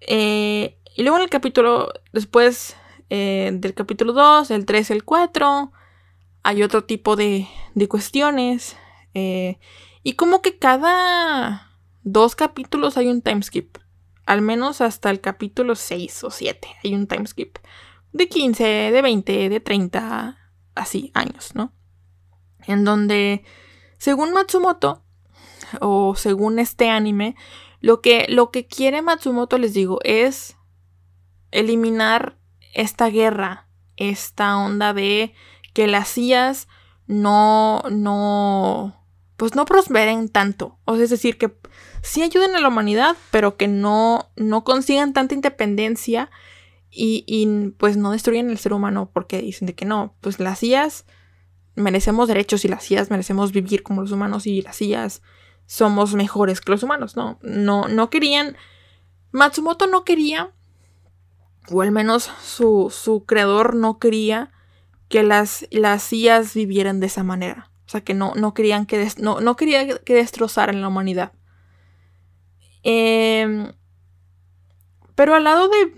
Eh, 0.00 0.78
y 0.96 1.02
luego 1.02 1.18
en 1.18 1.24
el 1.24 1.30
capítulo, 1.30 1.92
después 2.12 2.76
eh, 3.10 3.50
del 3.54 3.74
capítulo 3.74 4.12
2, 4.12 4.50
el 4.50 4.66
3, 4.66 4.90
el 4.90 5.04
4, 5.04 5.72
hay 6.42 6.62
otro 6.62 6.84
tipo 6.84 7.16
de, 7.16 7.48
de 7.74 7.88
cuestiones 7.88 8.76
eh, 9.14 9.58
y 10.02 10.14
como 10.14 10.42
que 10.42 10.58
cada 10.58 11.70
dos 12.02 12.36
capítulos 12.36 12.96
hay 12.96 13.08
un 13.08 13.22
timeskip. 13.22 13.78
Al 14.26 14.42
menos 14.42 14.80
hasta 14.80 15.10
el 15.10 15.20
capítulo 15.20 15.74
6 15.74 16.24
o 16.24 16.30
7 16.30 16.68
hay 16.82 16.94
un 16.94 17.06
timeskip. 17.06 17.58
De 18.12 18.28
15, 18.28 18.64
de 18.64 19.02
20, 19.02 19.48
de 19.48 19.60
30, 19.60 20.38
así, 20.74 21.10
años, 21.14 21.54
¿no? 21.54 21.72
En 22.66 22.84
donde, 22.84 23.44
según 24.04 24.34
Matsumoto, 24.34 25.02
o 25.80 26.14
según 26.14 26.58
este 26.58 26.90
anime, 26.90 27.36
lo 27.80 28.02
que, 28.02 28.26
lo 28.28 28.50
que 28.50 28.66
quiere 28.66 29.00
Matsumoto, 29.00 29.56
les 29.56 29.72
digo, 29.72 29.98
es 30.04 30.58
eliminar 31.52 32.36
esta 32.74 33.08
guerra, 33.08 33.66
esta 33.96 34.58
onda 34.58 34.92
de 34.92 35.32
que 35.72 35.86
las 35.86 36.08
sillas 36.08 36.68
no, 37.06 37.82
no, 37.90 39.06
pues 39.38 39.54
no 39.54 39.64
prosperen 39.64 40.28
tanto. 40.28 40.78
O 40.84 40.96
sea, 40.96 41.04
es 41.04 41.10
decir, 41.10 41.38
que 41.38 41.56
sí 42.02 42.20
ayuden 42.20 42.56
a 42.56 42.60
la 42.60 42.68
humanidad, 42.68 43.16
pero 43.30 43.56
que 43.56 43.68
no, 43.68 44.28
no 44.36 44.64
consigan 44.64 45.14
tanta 45.14 45.34
independencia 45.34 46.30
y, 46.90 47.24
y, 47.26 47.70
pues 47.78 47.96
no 47.96 48.10
destruyen 48.10 48.50
el 48.50 48.58
ser 48.58 48.74
humano 48.74 49.08
porque 49.14 49.40
dicen 49.40 49.64
de 49.64 49.74
que 49.74 49.86
no, 49.86 50.14
pues 50.20 50.40
las 50.40 50.58
sillas 50.58 51.06
merecemos 51.74 52.28
derechos 52.28 52.64
y 52.64 52.68
las 52.68 52.84
sillas 52.84 53.10
merecemos 53.10 53.52
vivir 53.52 53.82
como 53.82 54.02
los 54.02 54.12
humanos 54.12 54.46
y 54.46 54.62
las 54.62 54.76
sillas 54.76 55.22
somos 55.66 56.14
mejores 56.14 56.60
que 56.60 56.72
los 56.72 56.82
humanos. 56.82 57.16
No, 57.16 57.38
no, 57.42 57.88
no 57.88 58.10
querían. 58.10 58.56
Matsumoto 59.32 59.86
no 59.86 60.04
quería, 60.04 60.52
o 61.70 61.82
al 61.82 61.90
menos 61.90 62.30
su, 62.42 62.92
su 62.94 63.24
creador 63.24 63.74
no 63.74 63.98
quería 63.98 64.52
que 65.08 65.22
las, 65.22 65.66
las 65.70 66.10
vivieran 66.54 67.00
de 67.00 67.06
esa 67.06 67.24
manera. 67.24 67.70
O 67.86 67.88
sea, 67.88 68.02
que 68.02 68.14
no, 68.14 68.34
no 68.34 68.54
querían 68.54 68.86
que, 68.86 69.08
no, 69.18 69.40
no 69.40 69.56
quería 69.56 69.98
que 69.98 70.14
destrozaran 70.14 70.80
la 70.80 70.88
humanidad. 70.88 71.32
Em, 72.82 73.72
pero 75.14 75.34
al 75.34 75.44
lado 75.44 75.68
de, 75.68 75.94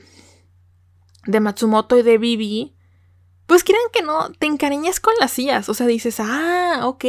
de 1.26 1.40
Matsumoto 1.40 1.98
y 1.98 2.02
de 2.02 2.18
Bibi, 2.18 2.75
pues 3.46 3.62
quieren 3.62 3.82
que 3.92 4.02
no 4.02 4.30
te 4.32 4.46
encariñes 4.46 5.00
con 5.00 5.14
las 5.20 5.32
sillas. 5.32 5.68
O 5.68 5.74
sea, 5.74 5.86
dices, 5.86 6.16
ah, 6.20 6.80
ok, 6.84 7.04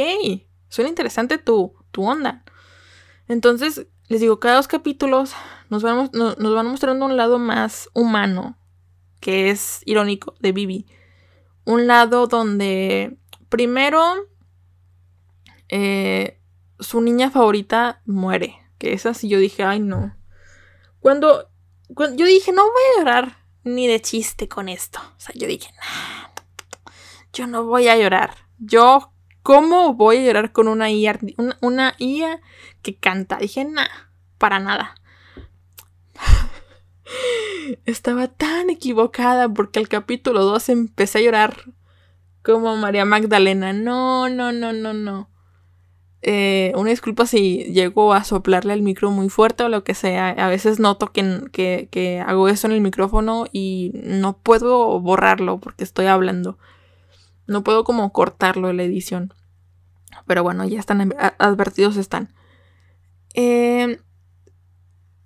suena 0.69 0.89
interesante 0.89 1.38
tu, 1.38 1.73
tu 1.91 2.04
onda. 2.04 2.43
Entonces, 3.28 3.88
les 4.08 4.21
digo, 4.21 4.39
cada 4.39 4.56
dos 4.56 4.67
capítulos 4.67 5.34
nos 5.69 5.84
van, 5.84 6.10
nos, 6.13 6.65
mostrando 6.65 7.06
un 7.06 7.17
lado 7.17 7.39
más 7.39 7.89
humano, 7.93 8.58
que 9.19 9.50
es 9.50 9.82
irónico, 9.86 10.36
de 10.39 10.52
Bibi. 10.52 10.88
Un 11.65 11.88
lado 11.88 12.28
donde 12.28 13.17
primero 13.50 14.02
eh, 15.69 16.39
su 16.80 17.02
niña 17.02 17.32
favorita 17.32 18.02
muere. 18.06 18.62
Que 18.78 18.93
es 18.93 19.08
así, 19.08 19.28
yo 19.28 19.39
dije, 19.39 19.63
ay 19.63 19.80
no. 19.80 20.15
Cuando, 21.00 21.50
yo 21.89 22.26
dije, 22.26 22.52
no 22.52 22.62
voy 22.62 22.82
a 22.95 23.00
llorar 23.00 23.46
ni 23.67 23.88
de 23.88 24.01
chiste 24.01 24.47
con 24.47 24.69
esto. 24.69 24.99
O 24.99 25.19
sea, 25.19 25.34
yo 25.36 25.47
dije, 25.47 25.71
nah, 25.75 26.30
yo 27.34 27.47
no 27.47 27.63
voy 27.65 27.88
a 27.88 27.97
llorar. 27.97 28.36
Yo, 28.58 29.13
¿cómo 29.43 29.93
voy 29.93 30.17
a 30.17 30.25
llorar 30.25 30.51
con 30.51 30.67
una 30.67 30.89
IA, 30.89 31.19
una, 31.62 31.95
IA 31.99 32.41
que 32.82 32.95
canta? 32.95 33.38
Dije, 33.38 33.65
nah, 33.65 33.88
para 34.38 34.60
nada. 34.60 34.95
Estaba 37.86 38.27
tan 38.27 38.69
equivocada 38.69 39.49
porque 39.49 39.80
al 39.80 39.88
capítulo 39.88 40.43
2 40.43 40.69
empecé 40.69 41.19
a 41.19 41.21
llorar 41.21 41.65
como 42.43 42.75
María 42.77 43.06
Magdalena. 43.06 43.73
No, 43.73 44.30
no, 44.30 44.51
no, 44.51 44.73
no, 44.73 44.93
no. 44.93 45.30
Eh, 46.23 46.73
una 46.75 46.89
disculpa 46.89 47.27
si 47.27 47.65
llego 47.65 48.13
a 48.13 48.23
soplarle 48.23 48.73
el 48.73 48.82
micro 48.82 49.12
muy 49.12 49.30
fuerte 49.30 49.63
o 49.63 49.69
lo 49.69 49.84
que 49.84 49.93
sea. 49.93 50.30
A 50.30 50.49
veces 50.49 50.80
noto 50.80 51.12
que, 51.12 51.88
que, 51.91 52.19
hago 52.25 52.49
eso 52.49 52.67
en 52.67 52.73
el 52.73 52.82
micrófono 52.82 53.45
y 53.51 53.91
no 54.03 54.38
puedo 54.38 54.99
borrarlo 54.99 55.60
porque 55.60 55.84
estoy 55.84 56.08
hablando. 56.08 56.58
No 57.45 57.63
puedo 57.63 57.84
como 57.84 58.12
cortarlo 58.12 58.69
en 58.69 58.77
la 58.77 58.84
edición. 58.84 59.34
Pero 60.25 60.43
bueno, 60.43 60.65
ya 60.65 60.80
están 60.80 61.13
advertidos 61.38 61.97
están. 61.97 62.34
Em, 63.34 63.97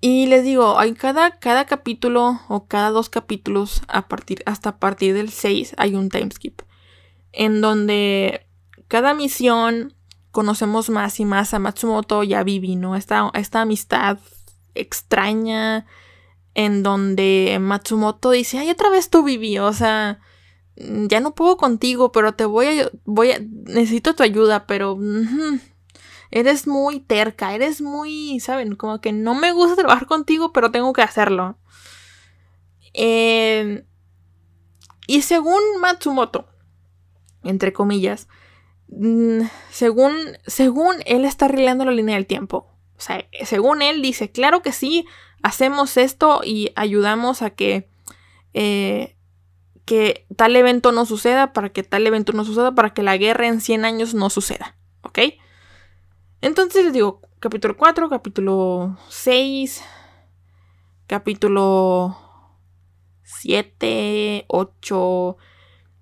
y 0.02 0.28
les 0.28 0.44
digo, 0.44 0.78
hay 0.78 0.94
cada, 0.94 1.40
cada 1.40 1.66
capítulo 1.66 2.42
o 2.50 2.68
cada 2.68 2.90
dos 2.90 3.10
capítulos 3.10 3.82
a 3.88 4.08
partir, 4.08 4.44
hasta 4.46 4.70
a 4.70 4.80
partir 4.80 5.14
del 5.14 5.30
6 5.30 5.76
hay 5.78 5.96
un 5.96 6.10
timeskip. 6.10 6.62
En 7.32 7.62
donde 7.62 8.48
cada 8.88 9.14
misión 9.14 9.94
conocemos 10.32 10.90
más 10.90 11.20
y 11.20 11.26
más 11.26 11.54
a 11.54 11.60
Matsumoto 11.60 12.24
y 12.24 12.34
a 12.34 12.44
Bibi, 12.44 12.76
¿no? 12.76 12.96
Esta, 12.96 13.30
esta 13.34 13.62
amistad 13.62 14.20
extraña 14.74 15.86
en 16.54 16.84
donde 16.84 17.58
Matsumoto 17.60 18.32
dice, 18.32 18.58
ay, 18.58 18.70
otra 18.70 18.90
vez 18.90 19.10
tú 19.10 19.24
Bibi, 19.24 19.60
o 19.60 19.74
sea, 19.74 20.20
ya 20.76 21.20
no 21.20 21.36
puedo 21.36 21.58
contigo, 21.58 22.12
pero 22.12 22.34
te 22.34 22.46
voy 22.46 22.80
a, 22.80 22.92
voy 23.06 23.34
necesito 23.66 24.16
tu 24.16 24.24
ayuda, 24.24 24.66
pero 24.66 24.98
eres 26.32 26.68
muy 26.68 27.00
terca, 27.02 27.54
eres 27.54 27.82
muy, 27.82 28.40
¿saben? 28.40 28.76
Como 28.76 29.02
que 29.02 29.12
no 29.12 29.36
me 29.36 29.52
gusta 29.52 29.76
trabajar 29.76 30.08
contigo, 30.08 30.54
pero 30.54 30.72
tengo 30.72 30.94
que 30.94 31.02
hacerlo. 31.02 31.58
Eh, 32.94 33.86
y 35.08 35.22
según 35.22 35.62
Matsumoto, 35.82 36.48
entre 37.44 37.74
comillas, 37.74 38.28
Mm, 38.28 38.41
según, 39.72 40.16
según 40.46 40.96
él 41.06 41.26
está 41.26 41.46
arreglando 41.46 41.86
la 41.86 41.92
línea 41.92 42.16
del 42.16 42.28
tiempo. 42.28 42.68
O 42.98 43.02
sea, 43.02 43.26
según 43.46 43.82
él 43.82 44.02
dice, 44.02 44.32
claro 44.32 44.62
que 44.62 44.72
sí, 44.72 45.06
hacemos 45.42 45.98
esto 45.98 46.42
y 46.44 46.72
ayudamos 46.76 47.42
a 47.42 47.50
que, 47.50 47.90
eh, 48.54 49.16
que 49.86 50.26
tal 50.36 50.56
evento 50.56 50.92
no 50.92 51.06
suceda, 51.06 51.54
para 51.54 51.70
que 51.70 51.84
tal 51.84 52.06
evento 52.06 52.34
no 52.34 52.46
suceda, 52.46 52.76
para 52.76 52.94
que 52.94 53.02
la 53.02 53.18
guerra 53.18 53.48
en 53.48 53.62
100 53.62 53.86
años 53.86 54.14
no 54.14 54.30
suceda, 54.30 54.78
¿ok? 55.02 55.20
Entonces 56.42 56.84
les 56.84 56.94
digo, 56.94 57.22
capítulo 57.40 57.76
4, 57.78 58.10
capítulo 58.10 58.98
6, 59.10 59.84
capítulo 61.08 62.18
7, 63.24 64.46
8. 64.48 65.38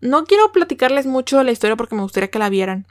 No 0.01 0.25
quiero 0.25 0.51
platicarles 0.51 1.05
mucho 1.05 1.37
de 1.37 1.43
la 1.43 1.51
historia 1.51 1.75
porque 1.75 1.95
me 1.95 2.01
gustaría 2.01 2.29
que 2.29 2.39
la 2.39 2.49
vieran. 2.49 2.87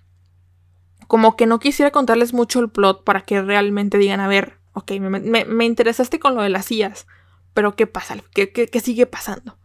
Como 1.07 1.37
que 1.37 1.47
no 1.47 1.59
quisiera 1.59 1.91
contarles 1.91 2.35
mucho 2.35 2.61
el 2.61 2.71
plot 2.71 3.05
para 3.05 3.23
que 3.23 3.41
realmente 3.41 3.97
digan, 3.97 4.21
a 4.21 4.29
ver, 4.29 4.59
ok, 4.75 4.93
me, 5.01 5.65
interesaste 5.65 6.19
con 6.19 6.35
lo 6.35 6.43
de 6.43 6.51
las 6.51 6.67
sillas, 6.67 7.07
pero 7.55 7.77
¿qué 7.77 7.87
pasa? 7.87 8.17
¿Qué, 8.35 8.53
qué, 8.53 8.81
sigue 8.81 9.07
pasando? 9.07 9.59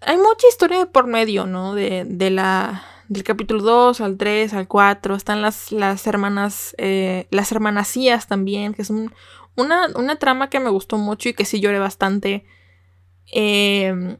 Hay 0.00 0.16
mucha 0.16 0.46
historia 0.48 0.86
por 0.86 1.08
medio, 1.08 1.46
¿no? 1.46 1.74
De, 1.74 2.04
de 2.04 2.30
la, 2.30 2.84
del 3.08 3.24
capítulo 3.24 3.62
2 3.62 4.00
al 4.00 4.16
3 4.16 4.54
al 4.54 4.68
4. 4.68 5.16
Están 5.16 5.42
las, 5.42 5.72
las 5.72 6.06
hermanas, 6.06 6.76
eh, 6.78 7.26
las 7.30 7.52
también, 8.28 8.74
que 8.74 8.82
es 8.82 8.90
una, 8.90 9.10
una, 9.56 10.16
trama 10.16 10.50
que 10.50 10.60
me 10.60 10.70
gustó 10.70 10.98
mucho 10.98 11.28
y 11.28 11.34
que 11.34 11.44
sí 11.44 11.60
lloré 11.60 11.80
bastante. 11.80 12.44
Eh, 13.32 14.18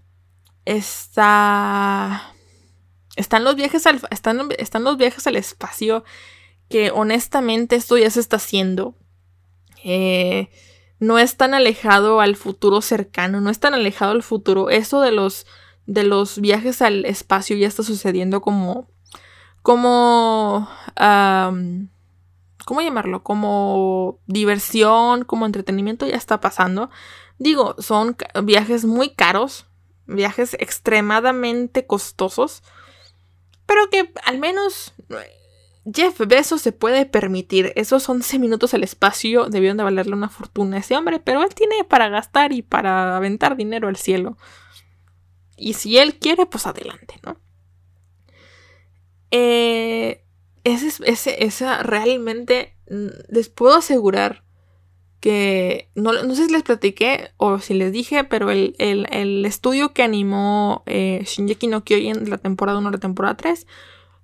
está... 0.67 2.33
Están 3.17 3.45
los 3.45 3.57
viajes 3.57 3.87
al, 3.87 4.01
están, 4.11 4.49
están 4.59 4.85
los 4.85 4.99
viajes 4.99 5.27
al 5.27 5.37
espacio 5.37 6.05
que 6.69 6.91
honestamente 6.91 7.77
esto 7.77 7.97
ya 7.97 8.11
se 8.11 8.21
está 8.21 8.37
haciendo. 8.37 8.95
Eh, 9.85 10.51
no 10.99 11.19
es 11.19 11.37
tan 11.37 11.55
alejado 11.55 12.21
al 12.21 12.37
futuro 12.37 12.83
cercano, 12.83 13.41
no 13.41 13.51
es 13.51 13.61
tan 13.61 13.73
alejado 13.73 14.13
al 14.13 14.23
futuro. 14.23 14.69
Eso 14.69 15.01
de 15.01 15.13
los 15.13 15.47
de 15.87 16.03
los 16.03 16.41
viajes 16.41 16.83
al 16.83 17.05
espacio 17.05 17.57
ya 17.57 17.69
está 17.69 17.85
sucediendo 17.85 18.41
como 18.41 18.89
como 19.63 20.69
¿cómo 22.67 22.81
llamarlo? 22.81 23.23
Como 23.23 24.19
diversión, 24.27 25.25
como 25.25 25.47
entretenimiento 25.47 26.07
ya 26.07 26.17
está 26.17 26.41
pasando. 26.41 26.91
Digo, 27.39 27.77
son 27.79 28.17
viajes 28.45 28.85
muy 28.85 29.11
caros, 29.11 29.67
viajes 30.07 30.55
extremadamente 30.55 31.87
costosos, 31.87 32.63
pero 33.67 33.89
que 33.91 34.13
al 34.25 34.39
menos 34.39 34.95
Jeff 35.93 36.19
Bezos 36.27 36.63
se 36.63 36.73
puede 36.73 37.07
permitir. 37.07 37.73
Esos 37.77 38.09
11 38.09 38.39
minutos 38.39 38.75
al 38.75 38.83
espacio 38.83 39.47
debieron 39.49 39.77
de 39.77 39.85
valerle 39.85 40.15
una 40.15 40.29
fortuna 40.29 40.77
a 40.77 40.81
ese 40.81 40.97
hombre, 40.97 41.21
pero 41.21 41.43
él 41.43 41.55
tiene 41.55 41.85
para 41.85 42.09
gastar 42.09 42.53
y 42.53 42.63
para 42.63 43.17
aventar 43.17 43.57
dinero 43.57 43.89
al 43.89 43.97
cielo. 43.97 44.37
Y 45.57 45.75
si 45.75 45.99
él 45.99 46.19
quiere, 46.19 46.47
pues 46.47 46.67
adelante, 46.67 47.21
¿no? 47.25 47.41
Eh, 49.31 50.25
ese, 50.65 51.03
ese, 51.05 51.45
esa 51.45 51.83
realmente 51.83 52.77
mm, 52.91 53.09
les 53.29 53.49
puedo 53.49 53.77
asegurar 53.77 54.46
que 55.21 55.91
no, 55.95 56.13
sé 56.35 56.47
si 56.47 56.53
les 56.53 56.63
platiqué 56.63 57.31
o 57.37 57.59
si 57.59 57.75
les 57.75 57.93
dije, 57.93 58.25
pero 58.25 58.51
el, 58.51 58.75
estudio 59.47 59.93
que 59.93 60.03
animó 60.03 60.83
eh, 60.87 61.23
Shinjeki 61.25 61.67
no 61.67 61.85
Kyojin 61.85 62.29
la 62.31 62.39
temporada 62.39 62.79
1 62.79 62.89
a 62.89 62.93
la 62.93 62.99
temporada 62.99 63.37
3 63.37 63.67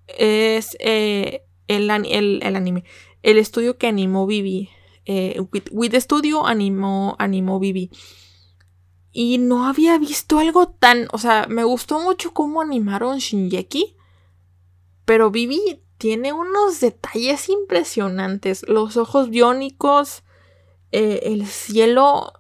es 0.07 0.77
eh, 0.81 1.45
el, 1.69 1.91
anime. 1.91 2.85
El 3.23 3.39
estudio 3.39 3.79
que 3.79 3.87
animó 3.87 4.27
Vivi. 4.27 4.71
Eh, 5.05 5.41
with, 5.71 5.95
Studio 5.97 6.47
animó, 6.47 7.17
animó 7.19 7.59
Vivi. 7.59 7.91
Y 9.13 9.39
no 9.39 9.67
había 9.67 9.99
visto 9.99 10.39
algo 10.39 10.69
tan. 10.69 11.09
O 11.13 11.19
sea, 11.19 11.47
me 11.49 11.65
gustó 11.65 12.01
mucho 12.01 12.33
cómo 12.33 12.61
animaron 12.61 13.19
Shinjeki. 13.19 13.97
Pero 15.05 15.31
Vivi 15.31 15.83
tiene 15.99 16.33
unos 16.33 16.81
detalles 16.81 17.49
impresionantes. 17.49 18.65
Los 18.69 18.97
ojos 18.97 19.31
biónicos. 19.31 20.23
Eh, 20.93 21.21
el 21.25 21.47
cielo. 21.47 22.33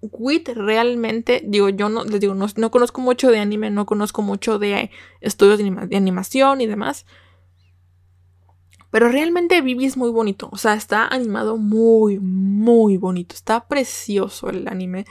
Wit 0.00 0.48
realmente, 0.50 1.42
digo, 1.44 1.70
yo 1.70 1.88
no 1.88 2.04
les 2.04 2.20
digo, 2.20 2.32
no, 2.32 2.70
conozco 2.70 3.00
mucho 3.00 3.32
de 3.32 3.40
anime, 3.40 3.70
no 3.70 3.84
conozco 3.84 4.22
mucho 4.22 4.60
de 4.60 4.92
estudios 5.20 5.58
de, 5.58 5.96
animación 5.96 6.60
y 6.60 6.66
demás. 6.66 7.04
Pero 8.90 9.08
realmente 9.08 9.60
Vivi 9.60 9.86
es 9.86 9.96
muy 9.96 10.10
bonito. 10.10 10.48
O 10.52 10.56
sea, 10.56 10.74
está 10.74 11.08
animado 11.08 11.56
muy, 11.56 12.20
muy 12.20 12.96
bonito. 12.96 13.34
Está 13.34 13.66
precioso 13.66 14.48
el 14.50 14.68
anime. 14.68 15.04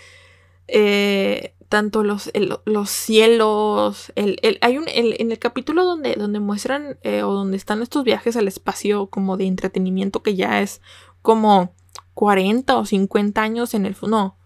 Eh, 0.68 1.54
tanto 1.70 2.04
los, 2.04 2.32
los 2.66 2.90
cielos. 2.90 4.12
El, 4.16 4.40
hay 4.62 4.78
un, 4.78 4.86
en 4.88 5.32
el 5.32 5.40
capítulo 5.40 5.84
donde, 5.84 6.16
donde 6.16 6.40
muestran 6.40 6.98
eh, 7.04 7.24
o 7.24 7.34
donde 7.34 7.58
están 7.58 7.82
estos 7.82 8.04
viajes 8.04 8.36
al 8.38 8.48
espacio 8.48 9.08
como 9.08 9.38
de 9.38 9.46
entretenimiento 9.46 10.24
que 10.24 10.36
ya 10.36 10.62
es 10.62 10.82
como 11.22 11.76
40 12.18 12.76
o 12.76 12.84
50 12.84 13.40
años 13.40 13.76
en 13.76 13.86
el 13.86 13.96
no 14.02 14.40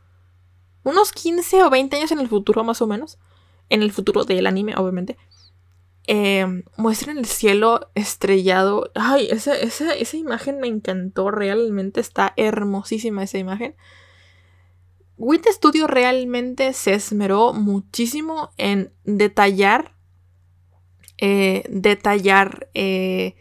unos 0.84 1.14
15 1.14 1.64
o 1.64 1.70
20 1.70 1.96
años 1.96 2.12
en 2.12 2.20
el 2.20 2.28
futuro 2.28 2.66
más 2.66 2.82
o 2.82 2.88
menos 2.88 3.18
en 3.70 3.82
el 3.82 3.94
futuro 3.94 4.26
del 4.26 4.46
anime 4.46 4.76
obviamente 4.76 5.18
eh, 6.06 6.46
muestran 6.76 7.18
el 7.18 7.28
cielo 7.28 7.90
estrellado 7.96 8.92
ay 8.94 9.30
esa, 9.32 9.56
esa, 9.58 9.94
esa 9.94 10.18
imagen 10.18 10.60
me 10.60 10.68
encantó 10.68 11.32
realmente 11.32 12.02
está 12.02 12.34
hermosísima 12.36 13.24
esa 13.24 13.38
imagen 13.38 13.78
Wit 15.22 15.46
Studio 15.48 15.86
realmente 15.88 16.74
se 16.74 16.96
esmeró 16.96 17.54
muchísimo 17.54 18.50
en 18.58 18.92
detallar, 19.04 19.96
eh, 21.20 21.64
detallar 21.70 22.72
eh, 22.74 23.36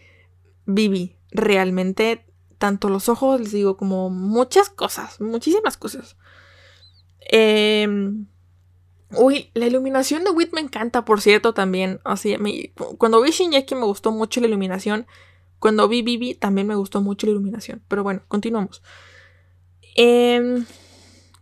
Vivi. 0.67 1.17
Realmente, 1.31 2.27
tanto 2.61 2.91
los 2.91 3.09
ojos, 3.09 3.41
les 3.41 3.53
digo, 3.53 3.77
como 3.77 4.11
muchas 4.11 4.69
cosas, 4.69 5.21
muchísimas 5.21 5.77
cosas. 5.77 6.17
Em, 7.21 8.27
uy, 9.17 9.51
la 9.55 9.67
iluminación 9.67 10.25
de 10.25 10.31
Wit 10.31 10.53
me 10.53 10.61
encanta, 10.61 11.05
por 11.05 11.23
cierto, 11.23 11.55
también. 11.55 12.01
Así, 12.05 12.37
cuando 12.99 13.23
vi 13.23 13.31
Shinjeki 13.31 13.75
me 13.75 13.87
gustó 13.87 14.13
mucho 14.13 14.41
la 14.41 14.47
iluminación. 14.47 15.07
Cuando 15.59 15.89
vi 15.89 16.03
Vivi 16.03 16.35
también 16.35 16.67
me 16.67 16.75
gustó 16.75 17.01
mucho 17.01 17.27
la 17.27 17.33
iluminación. 17.33 17.83
Pero 17.89 18.03
bueno, 18.03 18.23
continuamos. 18.29 18.83
Eh, 19.97 20.63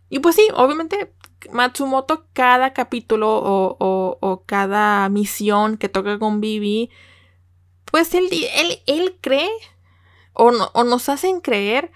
y 0.09 0.19
pues 0.19 0.35
sí, 0.35 0.47
obviamente 0.55 1.13
Matsumoto 1.51 2.27
cada 2.33 2.73
capítulo 2.73 3.27
o, 3.29 4.43
cada 4.45 5.09
misión 5.09 5.77
que 5.77 5.89
toca 5.89 6.19
con 6.19 6.41
Bibi, 6.41 6.89
pues 7.85 8.13
él, 8.13 8.29
él, 8.85 9.17
cree 9.21 9.49
o, 10.39 10.83
nos 10.83 11.09
hacen 11.09 11.41
creer 11.41 11.91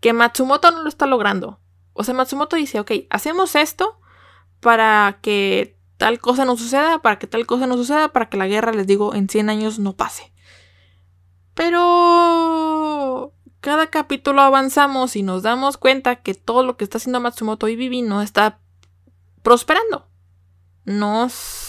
que 0.00 0.12
Matsumoto 0.12 0.70
no 0.70 0.82
lo 0.82 0.88
está 0.88 1.06
logrando. 1.06 1.58
O 1.94 2.04
sea, 2.04 2.14
Matsumoto 2.14 2.56
dice, 2.56 2.78
ok, 2.80 2.92
hacemos 3.10 3.54
esto 3.56 3.98
para 4.60 5.18
que 5.22 5.76
tal 5.96 6.20
cosa 6.20 6.44
no 6.44 6.56
suceda, 6.56 7.00
para 7.00 7.18
que 7.18 7.26
tal 7.26 7.46
cosa 7.46 7.66
no 7.66 7.76
suceda, 7.76 8.12
para 8.12 8.28
que 8.28 8.36
la 8.36 8.46
guerra, 8.46 8.72
les 8.72 8.86
digo, 8.86 9.14
en 9.14 9.28
100 9.28 9.50
años 9.50 9.78
no 9.78 9.96
pase. 9.96 10.32
Pero 11.54 13.32
cada 13.60 13.88
capítulo 13.88 14.42
avanzamos 14.42 15.16
y 15.16 15.22
nos 15.22 15.42
damos 15.42 15.78
cuenta 15.78 16.16
que 16.16 16.34
todo 16.34 16.62
lo 16.62 16.76
que 16.76 16.84
está 16.84 16.98
haciendo 16.98 17.20
Matsumoto 17.20 17.68
y 17.68 17.76
Vivi 17.76 18.02
no 18.02 18.22
está 18.22 18.60
prosperando. 19.42 20.08
Nos, 20.84 21.67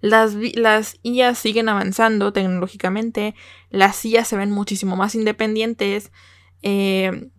las, 0.00 0.34
las 0.54 0.96
siguen 1.38 1.68
avanzando 1.68 2.32
tecnológicamente, 2.32 3.34
las 3.70 4.04
IAs 4.04 4.28
se 4.28 4.36
ven 4.36 4.50
muchísimo 4.50 4.96
más 4.96 5.14
independientes, 5.14 6.10
eh, 6.62 7.30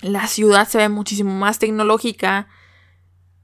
la 0.00 0.26
ciudad 0.26 0.68
se 0.68 0.78
ve 0.78 0.88
muchísimo 0.88 1.32
más 1.32 1.58
tecnológica, 1.58 2.48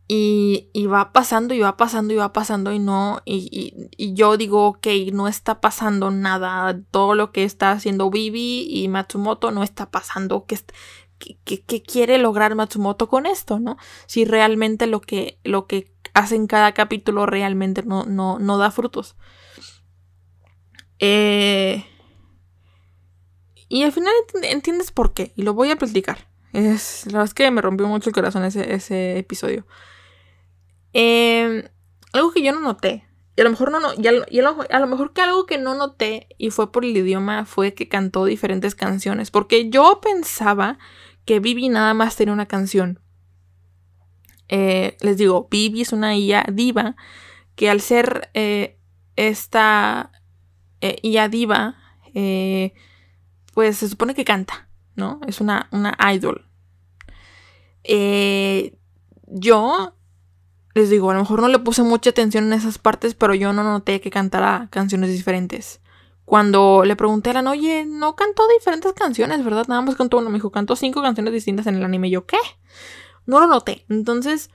y, 0.09 0.87
va 0.87 1.13
pasando 1.13 1.53
y 1.55 1.61
va 1.61 1.77
pasando 1.77 2.15
y 2.15 2.17
va 2.17 2.33
pasando 2.33 2.73
y 2.73 2.79
no, 2.79 3.23
y, 3.25 4.15
yo 4.15 4.37
digo, 4.37 4.67
ok, 4.69 4.87
no 5.13 5.27
está 5.27 5.61
pasando 5.61 6.11
nada, 6.11 6.81
todo 6.91 7.15
lo 7.15 7.33
que 7.33 7.45
está 7.45 7.73
haciendo 7.73 8.11
Bibi 8.11 8.67
y 8.69 8.89
Matsumoto 8.89 9.51
no 9.51 9.63
está 9.63 9.91
pasando, 9.91 10.47
¿qué, 11.19 11.83
quiere 11.83 12.19
lograr 12.19 12.55
Matsumoto 12.55 13.09
con 13.09 13.27
esto, 13.27 13.59
no? 13.59 13.77
Si 14.07 14.25
realmente 14.25 14.87
lo 14.87 15.01
que, 15.01 15.39
lo 15.45 15.67
que 15.67 15.93
hace 16.15 16.37
en 16.37 16.47
cada 16.47 16.73
capítulo 16.73 17.27
realmente 17.27 17.83
no, 17.83 18.05
no, 18.05 18.39
no 18.39 18.59
da 18.59 18.71
frutos. 18.71 19.17
Eh, 20.99 21.85
y 23.69 23.83
al 23.83 23.93
final 23.93 24.13
entiendes 24.43 24.93
por 24.93 25.13
qué, 25.13 25.33
y 25.37 25.43
lo 25.43 25.55
voy 25.55 25.71
a 25.71 25.77
platicar. 25.77 26.29
Es, 26.53 27.05
la 27.07 27.13
verdad 27.13 27.25
es 27.25 27.35
que 27.35 27.51
me 27.51 27.61
rompió 27.61 27.87
mucho 27.87 28.09
el 28.09 28.15
corazón 28.15 28.45
ese, 28.45 28.73
ese 28.75 29.19
episodio. 29.19 29.67
Em, 30.93 31.65
algo 32.13 32.33
que 32.33 32.43
yo 32.43 32.53
no 32.53 32.61
noté. 32.61 33.05
Y 33.37 33.43
a 33.43 33.45
lo 33.45 33.51
mejor 33.51 33.71
no, 33.71 33.81
no 33.81 33.89
y, 33.93 34.07
a, 34.07 34.81
lo, 34.81 34.87
mejor 34.87 35.13
que 35.13 35.21
algo 35.21 35.45
que 35.45 35.59
no 35.59 35.75
noté 35.75 36.29
y 36.39 36.49
fue 36.49 36.73
por 36.73 36.87
el 36.87 36.97
idioma 36.97 37.45
fue 37.45 37.75
que 37.75 37.87
cantó 37.89 38.25
diferentes 38.25 38.75
canciones. 38.75 39.31
Porque 39.31 39.69
yo 39.69 40.01
pensaba 40.01 40.79
que 41.27 41.41
Vivi 41.41 41.69
nada 41.69 41.93
más 41.93 42.17
tenía 42.17 42.33
una 42.33 42.47
canción. 42.47 43.01
Eh, 44.49 44.97
les 45.01 45.19
digo, 45.19 45.49
Vivi 45.51 45.83
es 45.83 45.93
una 45.93 46.17
IA 46.17 46.47
diva 46.53 46.97
que 47.57 47.69
al 47.69 47.81
ser 47.81 48.31
eh, 48.33 48.79
esta 49.17 50.13
eh, 50.81 50.99
IA 51.03 51.29
diva, 51.29 51.77
pues 53.53 53.77
se 53.77 53.89
supone 53.89 54.15
que 54.15 54.25
canta, 54.25 54.69
¿no? 54.95 55.21
Es 55.27 55.41
una, 55.41 55.69
una 55.73 55.97
idol. 56.15 56.49
yo 59.27 59.93
les 60.75 60.91
digo, 60.91 61.11
a 61.11 61.15
lo 61.15 61.21
mejor 61.21 61.41
no 61.41 61.49
le 61.49 61.59
puse 61.59 61.83
mucha 61.83 62.11
atención 62.11 62.45
en 62.45 62.53
esas 62.53 62.79
partes, 62.79 63.15
pero 63.15 63.35
yo 63.35 63.53
no 63.53 63.65
noté 63.65 64.01
que 64.01 64.11
cantara 64.11 64.69
canciones 64.71 65.11
diferentes. 65.11 65.81
Cuando 66.27 66.83
le 66.85 66.97
pregunté 66.97 67.31
a 67.31 67.33
Alan, 67.33 67.47
oye, 67.47 67.87
no 67.87 68.17
cantó 68.17 68.47
diferentes 68.49 68.93
canciones, 68.95 69.45
¿verdad? 69.45 69.67
Nada 69.69 69.81
más 69.81 69.95
cantó 69.95 70.19
uno. 70.19 70.29
Me 70.29 70.35
dijo, 70.35 70.51
cantó 70.51 70.75
cinco 70.75 71.01
canciones 71.01 71.33
distintas 71.33 71.69
en 71.69 71.77
el 71.77 71.85
anime. 71.85 72.11
Yo, 72.11 72.27
¿qué? 72.27 72.37
No 73.27 73.39
lo 73.39 73.47
noté. 73.47 73.87
Entonces, 73.89 74.51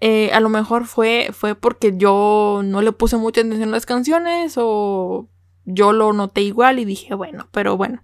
eh, 0.00 0.30
a 0.32 0.38
lo 0.38 0.48
mejor 0.48 0.86
fue, 0.86 1.30
fue 1.32 1.56
porque 1.56 1.94
yo 1.96 2.60
no 2.64 2.80
le 2.80 2.92
puse 2.92 3.16
mucha 3.16 3.40
atención 3.40 3.70
a 3.70 3.72
las 3.72 3.86
canciones 3.86 4.54
o 4.56 5.28
yo 5.64 5.92
lo 5.92 6.12
noté 6.12 6.42
igual 6.42 6.78
y 6.78 6.84
dije, 6.84 7.12
bueno, 7.14 7.48
pero 7.50 7.76
bueno. 7.76 8.00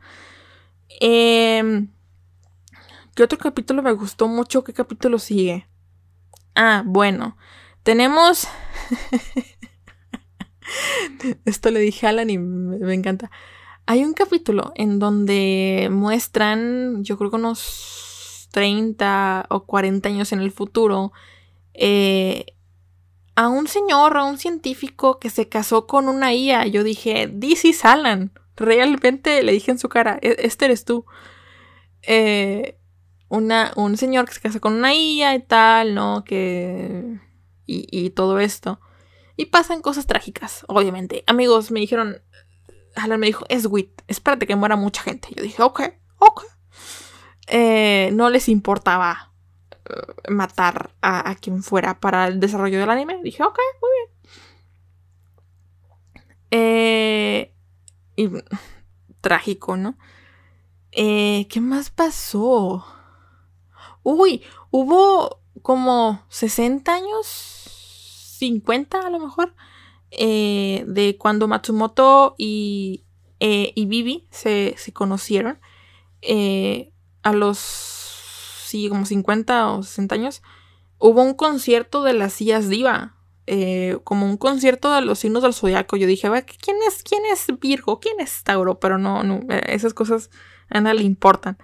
Eh, 1.01 1.87
¿Qué 3.15 3.23
otro 3.23 3.39
capítulo 3.39 3.83
me 3.83 3.93
gustó 3.93 4.27
mucho? 4.27 4.65
¿Qué 4.65 4.73
capítulo 4.73 5.21
sigue? 5.21 5.69
Ah, 6.57 6.83
bueno. 6.85 7.37
Tenemos... 7.85 8.49
Esto 11.45 11.71
le 11.71 11.81
dije 11.81 12.07
a 12.07 12.11
Alan 12.11 12.31
y 12.31 12.39
me, 12.39 12.95
encanta. 12.95 13.31
Hay 13.87 14.05
un 14.05 14.15
capítulo 14.15 14.73
en 14.77 14.99
donde 14.99 15.89
muestran, 15.91 17.05
yo 17.05 17.19
creo 17.19 17.31
que 17.31 17.37
unos 17.37 18.49
30 18.53 19.47
o 19.51 19.65
40 19.65 20.09
años 20.09 20.33
en 20.33 20.41
el 20.41 20.53
futuro, 20.53 21.13
eh, 21.75 22.47
a 23.37 23.49
un 23.49 23.67
señor, 23.67 24.17
a 24.17 24.25
un 24.25 24.39
científico 24.39 25.19
que 25.19 25.29
se 25.29 25.49
casó 25.49 25.87
con 25.87 26.09
una 26.09 26.33
IA. 26.33 26.67
Yo 26.67 26.85
dije, 26.85 27.29
this 27.29 27.65
is 27.65 27.85
Alan. 27.85 28.33
Realmente 28.57 29.43
le 29.43 29.53
dije 29.53 29.73
en 29.73 29.79
su 29.79 29.89
cara, 29.89 30.19
e, 30.23 30.37
este 30.39 30.67
eres 30.67 30.85
tú. 30.85 31.05
Eh, 32.03 32.79
un 33.29 33.97
señor 33.97 34.27
que 34.27 34.35
se 34.35 34.41
casa 34.41 34.61
con 34.61 34.75
una 34.75 34.95
IA 34.95 35.35
y 35.35 35.43
tal, 35.43 35.95
¿no? 35.95 36.25
Que... 36.25 37.19
Y, 37.67 38.11
todo 38.11 38.41
esto. 38.41 38.79
Y 39.37 39.47
pasan 39.47 39.81
cosas 39.81 40.07
trágicas, 40.07 40.65
obviamente. 40.69 41.25
Amigos, 41.27 41.71
me 41.71 41.81
dijeron... 41.81 42.23
Alan 42.97 43.19
me 43.19 43.27
dijo, 43.27 43.45
es 43.49 43.67
wit, 43.67 44.03
espérate 44.07 44.47
que 44.47 44.55
muera 44.55 44.77
mucha 44.77 45.03
gente. 45.03 45.29
Yo 45.35 45.43
dije, 45.43 45.61
ok, 45.63 45.81
ok. 46.19 46.45
Eh, 47.47 48.11
no 48.13 48.31
les 48.31 48.49
importaba 48.49 49.33
eh, 49.85 50.31
matar 50.31 50.91
a, 51.03 51.35
quien 51.37 51.63
fuera 51.63 52.01
para 52.01 52.27
el 52.29 52.41
desarrollo 52.41 52.79
del 52.79 52.91
anime. 52.91 53.21
Dije, 53.23 53.43
ok, 53.43 53.59
muy 53.81 53.91
bien. 53.97 54.11
Eh, 56.51 57.55
y 58.17 58.31
trágico, 59.21 59.77
¿no? 59.77 59.99
¿Qué 60.93 61.61
más 61.61 61.91
pasó? 61.91 62.87
Uy, 64.05 64.45
hubo 64.71 65.41
como 65.63 66.25
60 66.29 66.95
años, 66.95 67.54
50 68.45 69.01
a 69.01 69.11
lo 69.11 69.19
mejor, 69.19 69.55
eh, 70.11 70.85
de 70.87 71.17
cuando 71.19 71.49
Matsumoto 71.49 72.35
y, 72.39 73.05
eh, 73.41 73.73
y 73.75 73.87
Bibi 73.87 74.27
se, 74.31 74.77
conocieron. 74.93 75.59
Eh, 76.23 76.93
a 77.23 77.33
los, 77.33 77.59
sí, 77.59 78.89
como 78.89 79.07
50 79.07 79.71
o 79.73 79.83
60 79.83 80.15
años, 80.15 80.43
hubo 80.99 81.23
un 81.23 81.35
concierto 81.35 82.03
de 82.03 82.13
las 82.15 82.35
sillas 82.35 82.69
diva. 82.69 83.17
como 84.05 84.27
un 84.27 84.37
concierto 84.37 84.93
de 84.93 85.03
los 85.03 85.19
signos 85.19 85.43
del 85.43 85.55
zodiaco. 85.55 85.97
Yo 85.97 86.07
dije, 86.07 86.29
¿quién 86.63 86.77
es, 86.87 87.03
quién 87.03 87.23
es 87.33 87.47
Virgo? 87.61 88.01
¿Quién 88.01 88.21
es 88.21 88.43
Tauro? 88.43 88.79
Pero 88.79 88.99
no, 88.99 89.23
no 89.23 89.41
esas 89.67 89.95
cosas 89.95 90.31
a 90.71 90.81
nadie 90.81 91.01
le 91.01 91.05
importan. 91.05 91.59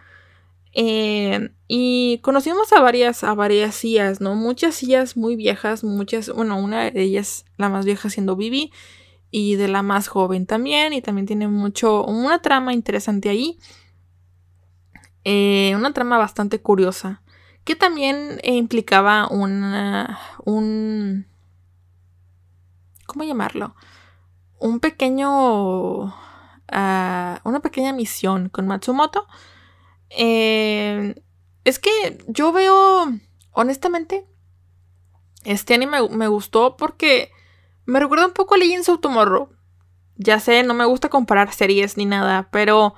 Eh, 0.72 1.50
y 1.72 2.18
conocimos 2.22 2.72
a 2.72 2.80
varias, 2.80 3.22
a 3.22 3.32
varias 3.32 3.76
sillas, 3.76 4.20
¿no? 4.20 4.34
Muchas 4.34 4.74
sillas 4.74 5.16
muy 5.16 5.36
viejas, 5.36 5.84
muchas, 5.84 6.28
bueno, 6.28 6.58
una 6.58 6.90
de 6.90 7.00
ellas, 7.00 7.44
la 7.58 7.68
más 7.68 7.84
vieja 7.84 8.10
siendo 8.10 8.34
Vivi, 8.34 8.72
y 9.30 9.54
de 9.54 9.68
la 9.68 9.82
más 9.82 10.08
joven 10.08 10.46
también, 10.46 10.92
y 10.92 11.00
también 11.00 11.28
tiene 11.28 11.46
mucho, 11.46 12.04
una 12.04 12.42
trama 12.42 12.72
interesante 12.72 13.28
ahí. 13.28 13.60
Eh, 15.22 15.72
una 15.76 15.92
trama 15.92 16.18
bastante 16.18 16.60
curiosa, 16.60 17.22
que 17.62 17.76
también 17.76 18.40
implicaba 18.42 19.28
una, 19.28 20.18
un, 20.44 21.28
¿cómo 23.06 23.22
llamarlo? 23.22 23.76
Un 24.58 24.80
pequeño, 24.80 26.12
ah, 26.72 27.40
una 27.44 27.60
pequeña 27.60 27.92
misión 27.92 28.48
con 28.48 28.66
Matsumoto 28.66 29.28
eh, 30.10 31.14
es 31.64 31.78
que 31.78 32.18
yo 32.26 32.52
veo, 32.52 33.12
honestamente, 33.52 34.26
este 35.44 35.74
anime 35.74 36.08
me, 36.10 36.28
gustó 36.28 36.76
porque 36.76 37.30
me 37.86 38.00
recuerda 38.00 38.26
un 38.26 38.32
poco 38.32 38.54
a 38.54 38.58
Legends 38.58 38.88
of 38.88 39.00
Tomorrow. 39.00 39.50
Ya 40.16 40.38
sé, 40.38 40.62
no 40.62 40.74
me 40.74 40.84
gusta 40.84 41.08
comparar 41.08 41.52
series 41.52 41.96
ni 41.96 42.04
nada, 42.04 42.48
pero 42.50 42.94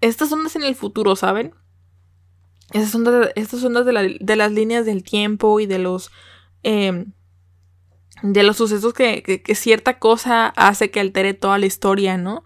estas 0.00 0.30
ondas 0.32 0.56
en 0.56 0.64
el 0.64 0.74
futuro, 0.74 1.16
¿saben? 1.16 1.54
Estas 2.72 2.94
ondas, 2.94 3.30
estas 3.36 3.64
ondas 3.64 3.86
de, 3.86 4.36
las 4.36 4.52
líneas 4.52 4.84
del 4.86 5.02
tiempo 5.02 5.60
y 5.60 5.66
de 5.66 5.78
los... 5.78 6.10
Em, 6.62 7.12
de 8.22 8.44
los 8.44 8.56
sucesos 8.56 8.94
que, 8.94 9.22
que, 9.22 9.54
cierta 9.56 9.98
cosa 9.98 10.46
hace 10.46 10.92
que 10.92 11.00
altere 11.00 11.34
toda 11.34 11.58
la 11.58 11.66
historia, 11.66 12.16
¿no? 12.16 12.44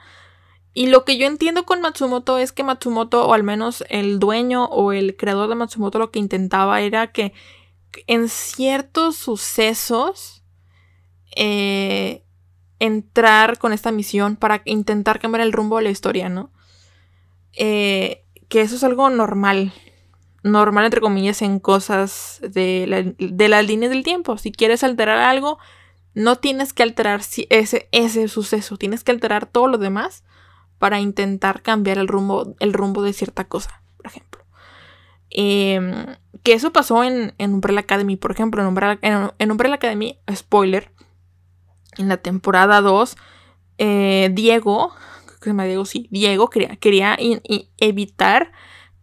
Y 0.79 0.89
lo 0.89 1.07
que 1.07 1.17
yo 1.17 1.27
entiendo 1.27 1.65
con 1.65 1.81
Matsumoto 1.81 2.37
es 2.37 2.53
que 2.53 2.63
Matsumoto, 2.63 3.27
o 3.27 3.33
al 3.33 3.43
menos 3.43 3.83
el 3.89 4.19
dueño 4.19 4.67
o 4.67 4.93
el 4.93 5.17
creador 5.17 5.49
de 5.49 5.55
Matsumoto, 5.55 5.99
lo 5.99 6.11
que 6.11 6.19
intentaba 6.19 6.83
era 6.83 7.13
que 7.13 7.33
en 8.07 8.29
ciertos 8.29 9.17
sucesos 9.17 10.45
eh, 11.35 12.25
entrar 12.79 13.59
con 13.59 13.73
esta 13.73 13.91
misión 13.91 14.37
para 14.37 14.61
intentar 14.67 15.19
cambiar 15.19 15.41
el 15.41 15.53
rumbo 15.55 15.79
de 15.79 15.85
la 15.85 15.89
historia, 15.89 16.29
¿no? 16.29 16.51
Eh, 17.55 18.27
que 18.51 18.61
eso 18.61 18.77
es 18.77 18.85
algo 18.85 19.09
normal. 19.09 19.73
Normal, 20.43 20.85
entre 20.85 21.01
comillas, 21.01 21.41
en 21.41 21.59
cosas 21.59 22.39
de, 22.43 23.15
de 23.19 23.49
las 23.49 23.67
líneas 23.67 23.91
del 23.91 24.05
tiempo. 24.05 24.37
Si 24.37 24.53
quieres 24.53 24.85
alterar 24.85 25.21
algo, 25.21 25.59
no 26.13 26.37
tienes 26.37 26.75
que 26.75 26.83
alterar 26.83 27.23
ese, 27.49 27.89
ese 27.93 28.29
suceso, 28.29 28.77
tienes 28.77 29.05
que 29.05 29.13
alterar 29.13 29.47
todo 29.47 29.69
lo 29.69 29.79
demás 29.79 30.23
para 30.79 31.01
intentar 31.01 31.63
cambiar 31.63 31.99
el 31.99 32.09
rumbo, 32.09 32.55
el 32.61 32.73
rumbo 32.73 33.03
de 33.03 33.13
cierta 33.13 33.45
cosa, 33.45 33.83
por 33.97 34.07
ejemplo. 34.07 34.45
Em, 35.31 36.17
que 36.43 36.53
eso 36.53 36.73
pasó 36.73 37.03
en, 37.03 37.35
en 37.39 37.55
Umbrella 37.55 37.81
Academy, 37.81 38.17
por 38.17 38.31
ejemplo, 38.31 38.63
en 38.63 38.69
Umbrella, 38.69 38.99
en, 39.03 39.51
Umbrella 39.51 39.77
Academy, 39.77 40.19
spoiler, 40.33 40.93
en 41.99 42.09
la 42.09 42.19
temporada 42.19 42.81
2, 42.81 43.17
eh, 43.79 44.31
Diego, 44.33 44.93
que 45.27 45.45
se 45.45 45.51
llama 45.51 45.65
Diego, 45.65 45.85
sí, 45.85 46.09
Diego 46.11 46.49
quería, 46.49 46.77
quería 46.77 47.19
evitar 47.79 48.53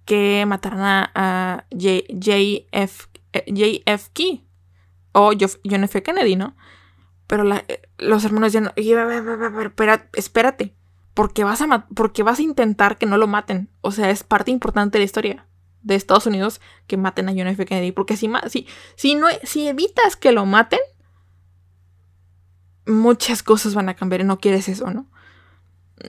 que 0.06 0.46
mataran 0.48 1.10
a, 1.14 1.66
JF, 1.72 3.08
JFK 3.48 4.44
o 5.14 5.32
John 5.38 5.84
F. 5.84 6.04
Kennedy, 6.04 6.36
¿no? 6.36 6.56
Pero 7.28 7.44
los 7.98 8.26
hermanos 8.26 8.54
ya 8.54 8.62
no, 8.62 8.72
espérate, 10.14 10.76
porque 11.14 11.44
vas 11.44 11.62
a 11.62 11.88
porque 11.96 12.24
vas 12.24 12.40
a 12.40 12.44
intentar 12.44 12.98
que 12.98 13.06
no 13.06 13.18
lo 13.18 13.28
maten. 13.28 13.70
O 13.82 13.92
sea, 13.92 14.10
es 14.10 14.24
parte 14.24 14.52
importante 14.52 14.98
de 14.98 15.02
la 15.02 15.06
historia 15.06 15.48
de 15.82 15.96
Estados 15.96 16.26
Unidos 16.26 16.62
que 16.88 16.98
maten 16.98 17.30
a 17.30 17.34
John 17.34 17.48
F. 17.48 17.66
Kennedy. 17.66 17.92
Porque 17.92 18.18
si, 18.18 18.30
si, 18.48 18.68
si, 18.96 19.16
no, 19.16 19.28
si 19.44 19.68
evitas 19.68 20.16
que 20.16 20.32
lo 20.32 20.46
maten, 20.46 20.80
muchas 22.86 23.44
cosas 23.44 23.76
van 23.76 23.90
a 23.90 23.96
cambiar 23.96 24.22
y 24.22 24.26
no 24.26 24.40
quieres 24.40 24.68
eso, 24.70 24.90
¿no? 24.90 25.08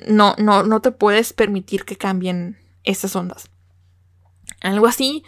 No, 0.08 0.34
no, 0.38 0.62
no 0.62 0.80
te 0.80 0.90
puedes 0.90 1.32
permitir 1.32 1.84
que 1.84 1.96
cambien 1.96 2.58
esas 2.84 3.14
ondas. 3.14 3.50
Algo 4.60 4.86
así, 4.86 5.24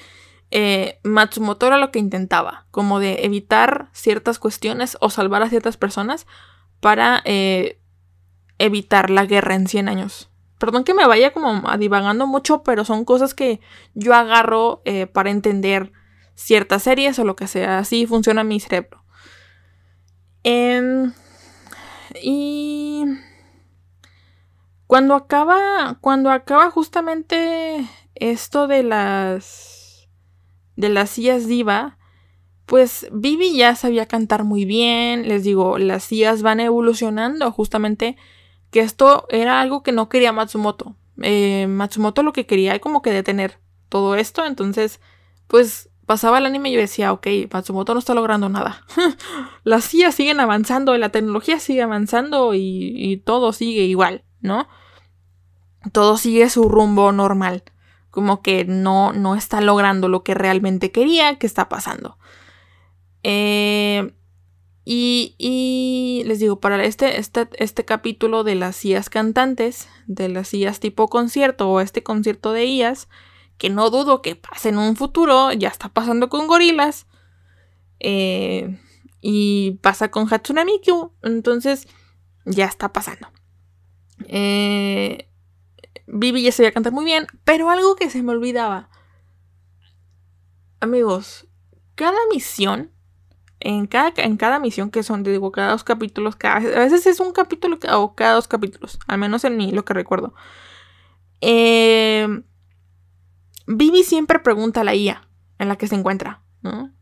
eh, 0.51 0.99
Matsumoto 1.03 1.67
era 1.67 1.79
lo 1.79 1.91
que 1.91 1.99
intentaba, 1.99 2.67
como 2.71 2.99
de 2.99 3.25
evitar 3.25 3.91
ciertas 3.93 4.39
cuestiones 4.39 4.97
o 5.01 5.11
salvar 5.11 5.43
a 5.43 5.51
ciertas 5.51 5.77
personas 5.77 6.27
para 6.81 7.23
eh, 7.25 7.81
evitar 8.59 9.11
la 9.11 9.27
guerra 9.27 9.55
en 9.55 9.67
100 9.67 9.89
años. 9.89 10.31
Perdón 10.59 10.85
que 10.85 10.95
me 10.95 11.07
vaya 11.07 11.33
como 11.33 11.63
divagando 11.77 12.27
mucho, 12.27 12.63
pero 12.63 12.85
son 12.85 13.05
cosas 13.05 13.35
que 13.35 13.61
yo 13.95 14.15
agarro 14.15 14.81
eh, 14.85 15.07
para 15.07 15.31
entender 15.31 15.93
ciertas 16.35 16.85
series 16.85 17.19
o 17.19 17.25
lo 17.25 17.37
que 17.37 17.47
sea. 17.47 17.79
Así 17.79 18.07
funciona 18.07 18.43
mi 18.45 18.59
cerebro. 18.61 19.03
Em, 20.45 21.13
y 22.23 23.05
cuando 24.87 25.15
acaba, 25.15 25.99
cuando 26.01 26.31
acaba 26.31 26.71
justamente 26.71 27.87
esto 28.15 28.67
de 28.69 28.83
las 28.83 30.09
de 30.77 30.89
las 30.89 31.11
sillas 31.11 31.47
diva, 31.47 31.99
pues 32.67 33.09
Vivi 33.13 33.57
ya 33.57 33.75
sabía 33.75 34.07
cantar 34.07 34.45
muy 34.45 34.65
bien, 34.65 35.27
les 35.29 35.43
digo, 35.45 35.79
las 35.79 36.05
sillas 36.05 36.43
van 36.43 36.61
evolucionando 36.61 37.51
justamente 37.51 38.17
que 38.77 38.83
esto 38.83 39.25
era 39.31 39.63
algo 39.63 39.83
que 39.83 39.91
no 39.91 40.11
quería 40.11 40.35
Matsumoto. 40.35 40.97
Eh, 41.23 41.67
Matsumoto 41.67 42.23
lo 42.23 42.35
que 42.35 42.45
quería 42.45 42.75
es 42.75 42.81
como 42.83 43.01
que 43.01 43.11
detener 43.11 43.59
todo 43.89 44.17
esto, 44.17 44.45
entonces 44.45 45.01
pues 45.47 45.89
pasaba 46.05 46.37
el 46.37 46.45
anime 46.45 46.69
y 46.69 46.75
yo 46.75 46.81
decía, 46.81 47.11
ok, 47.15 47.27
Matsumoto 47.51 47.95
no 47.95 48.01
está 48.01 48.13
logrando 48.13 48.51
nada. 48.51 48.85
las 49.65 49.85
sillas 49.85 50.15
siguen 50.15 50.41
avanzando, 50.41 50.95
la 50.99 51.09
tecnología 51.09 51.59
sigue 51.59 51.81
avanzando 51.81 52.53
y, 52.53 52.93
y 52.95 53.17
todo 53.17 53.55
sigue 53.55 53.85
igual, 53.85 54.25
¿no? 54.43 54.69
Todo 55.93 56.19
sigue 56.19 56.51
su 56.51 56.69
rumbo 56.69 57.13
normal 57.13 57.63
como 58.11 58.43
que 58.43 58.67
no, 58.67 59.15
no 59.15 59.37
está 59.37 59.63
logrando 59.63 60.09
lo 60.11 60.23
que 60.23 60.35
realmente 60.35 60.93
quería, 60.93 61.39
que 61.39 61.47
está 61.47 61.71
pasando. 61.71 62.19
Eh, 63.23 64.13
y, 64.89 66.23
les 66.27 66.39
digo, 66.39 66.61
para 66.61 66.83
este, 66.85 67.19
este, 67.19 67.49
este, 67.59 67.85
capítulo 67.85 68.45
de 68.45 68.55
las 68.55 68.77
sillas 68.77 69.11
cantantes, 69.11 69.89
de 70.07 70.29
las 70.29 70.47
sillas 70.47 70.79
tipo 70.79 71.09
concierto 71.09 71.69
o 71.69 71.81
este 71.81 72.05
concierto 72.05 72.53
de 72.53 72.67
IAS, 72.67 73.09
que 73.59 73.69
no 73.69 73.91
dudo 73.91 74.23
que 74.23 74.37
pase 74.37 74.69
en 74.69 74.79
un 74.79 74.95
futuro, 74.95 75.53
ya 75.53 75.71
está 75.71 75.89
pasando 75.89 76.29
con 76.29 76.47
gorilas. 76.47 77.07
Eh, 77.99 78.79
y 79.21 79.73
pasa 79.83 80.13
con 80.13 80.33
Hatsune 80.33 80.65
Miku, 80.65 81.13
entonces 81.25 81.89
ya 82.45 82.67
está 82.67 82.93
pasando. 82.93 83.29
Eh, 84.29 85.29
Vivi 86.07 86.43
ya 86.43 86.53
sabía 86.53 86.71
cantar 86.71 86.93
muy 86.93 87.05
bien, 87.05 87.27
pero 87.43 87.71
algo 87.71 87.97
que 87.97 88.09
se 88.09 88.23
me 88.23 88.31
olvidaba. 88.31 88.89
Amigos, 90.79 91.49
cada 91.97 92.19
misión, 92.31 92.93
en 93.61 93.87
cada, 93.87 94.13
en 94.17 94.37
cada 94.37 94.59
misión 94.59 94.91
que 94.91 95.03
son, 95.03 95.23
digo, 95.23 95.53
cada 95.53 95.73
dos 95.73 95.85
capítulos, 95.85 96.37
cada, 96.37 96.57
a 96.57 96.81
veces 96.81 97.07
es 97.07 97.21
un 97.21 97.33
capítulo 97.33 97.79
o 97.93 98.15
cada 98.15 98.35
dos 98.35 98.49
capítulos, 98.49 98.99
al 99.07 99.19
menos 99.19 99.45
en 99.45 99.57
mí, 99.57 99.73
lo 99.73 99.85
que 99.85 99.95
recuerdo. 99.95 100.35
Eh, 101.41 102.43
Vivi 103.67 104.05
siempre 104.05 104.39
pregunta 104.39 104.83
a 104.83 104.85
la 104.85 104.95
IA 104.95 105.29
en 105.59 105.69
la 105.69 105.77
que 105.77 105.89
se 105.89 105.97
encuentra, 105.97 106.43
¿no? 106.63 106.93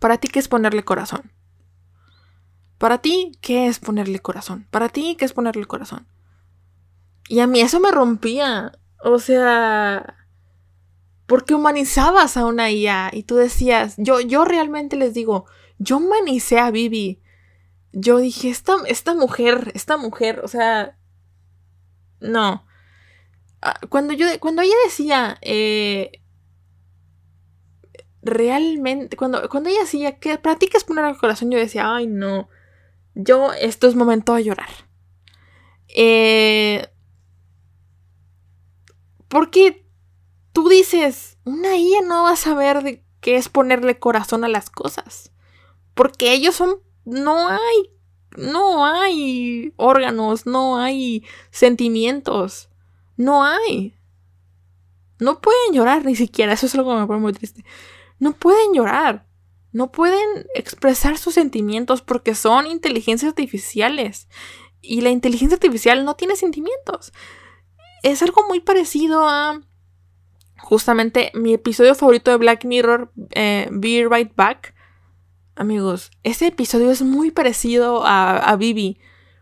¿Para 0.00 0.18
ti 0.18 0.28
qué 0.28 0.38
es 0.38 0.48
ponerle 0.48 0.84
corazón? 0.84 1.32
¿Para 2.78 2.98
ti 2.98 3.38
qué 3.40 3.66
es 3.66 3.78
ponerle 3.78 4.20
corazón? 4.20 4.66
¿Para 4.70 4.88
ti 4.88 5.16
qué 5.18 5.24
es 5.24 5.32
ponerle 5.32 5.64
corazón? 5.66 6.06
Y 7.28 7.40
a 7.40 7.46
mí 7.46 7.60
eso 7.60 7.80
me 7.80 7.90
rompía. 7.90 8.72
O 9.02 9.18
sea, 9.18 10.23
porque 11.26 11.54
humanizabas 11.54 12.36
a 12.36 12.46
una 12.46 12.70
IA 12.70 13.10
y 13.12 13.22
tú 13.22 13.36
decías, 13.36 13.94
yo, 13.96 14.20
yo 14.20 14.44
realmente 14.44 14.96
les 14.96 15.14
digo, 15.14 15.46
yo 15.78 15.96
humanicé 15.96 16.58
a 16.58 16.70
Vivi. 16.70 17.20
Yo 17.92 18.18
dije, 18.18 18.50
esta, 18.50 18.76
esta 18.86 19.14
mujer, 19.14 19.70
esta 19.74 19.96
mujer, 19.96 20.40
o 20.42 20.48
sea, 20.48 20.98
no. 22.20 22.66
Ah, 23.62 23.80
cuando 23.88 24.12
yo, 24.12 24.26
cuando 24.40 24.62
ella 24.62 24.74
decía, 24.84 25.38
eh, 25.40 26.20
realmente, 28.22 29.16
cuando, 29.16 29.48
cuando 29.48 29.70
ella 29.70 29.80
decía 29.80 30.18
que 30.18 30.36
practicas 30.38 30.84
poner 30.84 31.04
al 31.04 31.16
corazón, 31.16 31.50
yo 31.50 31.58
decía, 31.58 31.94
ay 31.94 32.06
no, 32.06 32.48
yo, 33.14 33.52
esto 33.52 33.86
es 33.86 33.94
momento 33.94 34.34
de 34.34 34.44
llorar. 34.44 34.70
Eh, 35.88 36.88
porque 39.28 39.83
tú 40.54 40.68
dices, 40.70 41.36
una 41.44 41.76
IA 41.76 42.00
no 42.00 42.22
va 42.22 42.30
a 42.30 42.36
saber 42.36 42.82
de 42.82 43.04
qué 43.20 43.36
es 43.36 43.50
ponerle 43.50 43.98
corazón 43.98 44.44
a 44.44 44.48
las 44.48 44.70
cosas. 44.70 45.32
Porque 45.92 46.32
ellos 46.32 46.54
son, 46.54 46.76
no 47.04 47.48
hay, 47.48 47.90
no 48.36 48.86
hay 48.86 49.74
órganos, 49.76 50.46
no 50.46 50.78
hay 50.78 51.26
sentimientos, 51.50 52.70
no 53.16 53.44
hay. 53.44 53.94
No 55.18 55.40
pueden 55.40 55.74
llorar 55.74 56.04
ni 56.04 56.16
siquiera, 56.16 56.52
eso 56.54 56.66
es 56.66 56.74
algo 56.74 56.94
que 56.94 57.00
me 57.00 57.06
pone 57.06 57.20
muy 57.20 57.32
triste. 57.32 57.64
No 58.18 58.32
pueden 58.32 58.72
llorar, 58.72 59.26
no 59.72 59.90
pueden 59.90 60.46
expresar 60.54 61.18
sus 61.18 61.34
sentimientos 61.34 62.00
porque 62.00 62.34
son 62.34 62.66
inteligencias 62.66 63.30
artificiales. 63.30 64.28
Y 64.80 65.00
la 65.00 65.10
inteligencia 65.10 65.56
artificial 65.56 66.04
no 66.04 66.14
tiene 66.14 66.36
sentimientos 66.36 67.12
es 68.04 68.22
algo 68.22 68.46
muy 68.46 68.60
parecido 68.60 69.26
a 69.28 69.62
justamente 70.64 71.30
mi 71.34 71.54
episodio 71.54 71.94
favorito 71.94 72.30
de 72.30 72.38
Black 72.38 72.64
Mirror, 72.64 73.12
eh, 73.32 73.68
Be 73.70 74.06
Right 74.10 74.34
Back. 74.34 74.74
Amigos, 75.54 76.10
ese 76.24 76.48
episodio 76.48 76.90
es 76.90 77.02
muy 77.02 77.30
parecido 77.30 78.04
a, 78.04 78.38
a 78.38 78.56
Bibi. 78.56 78.98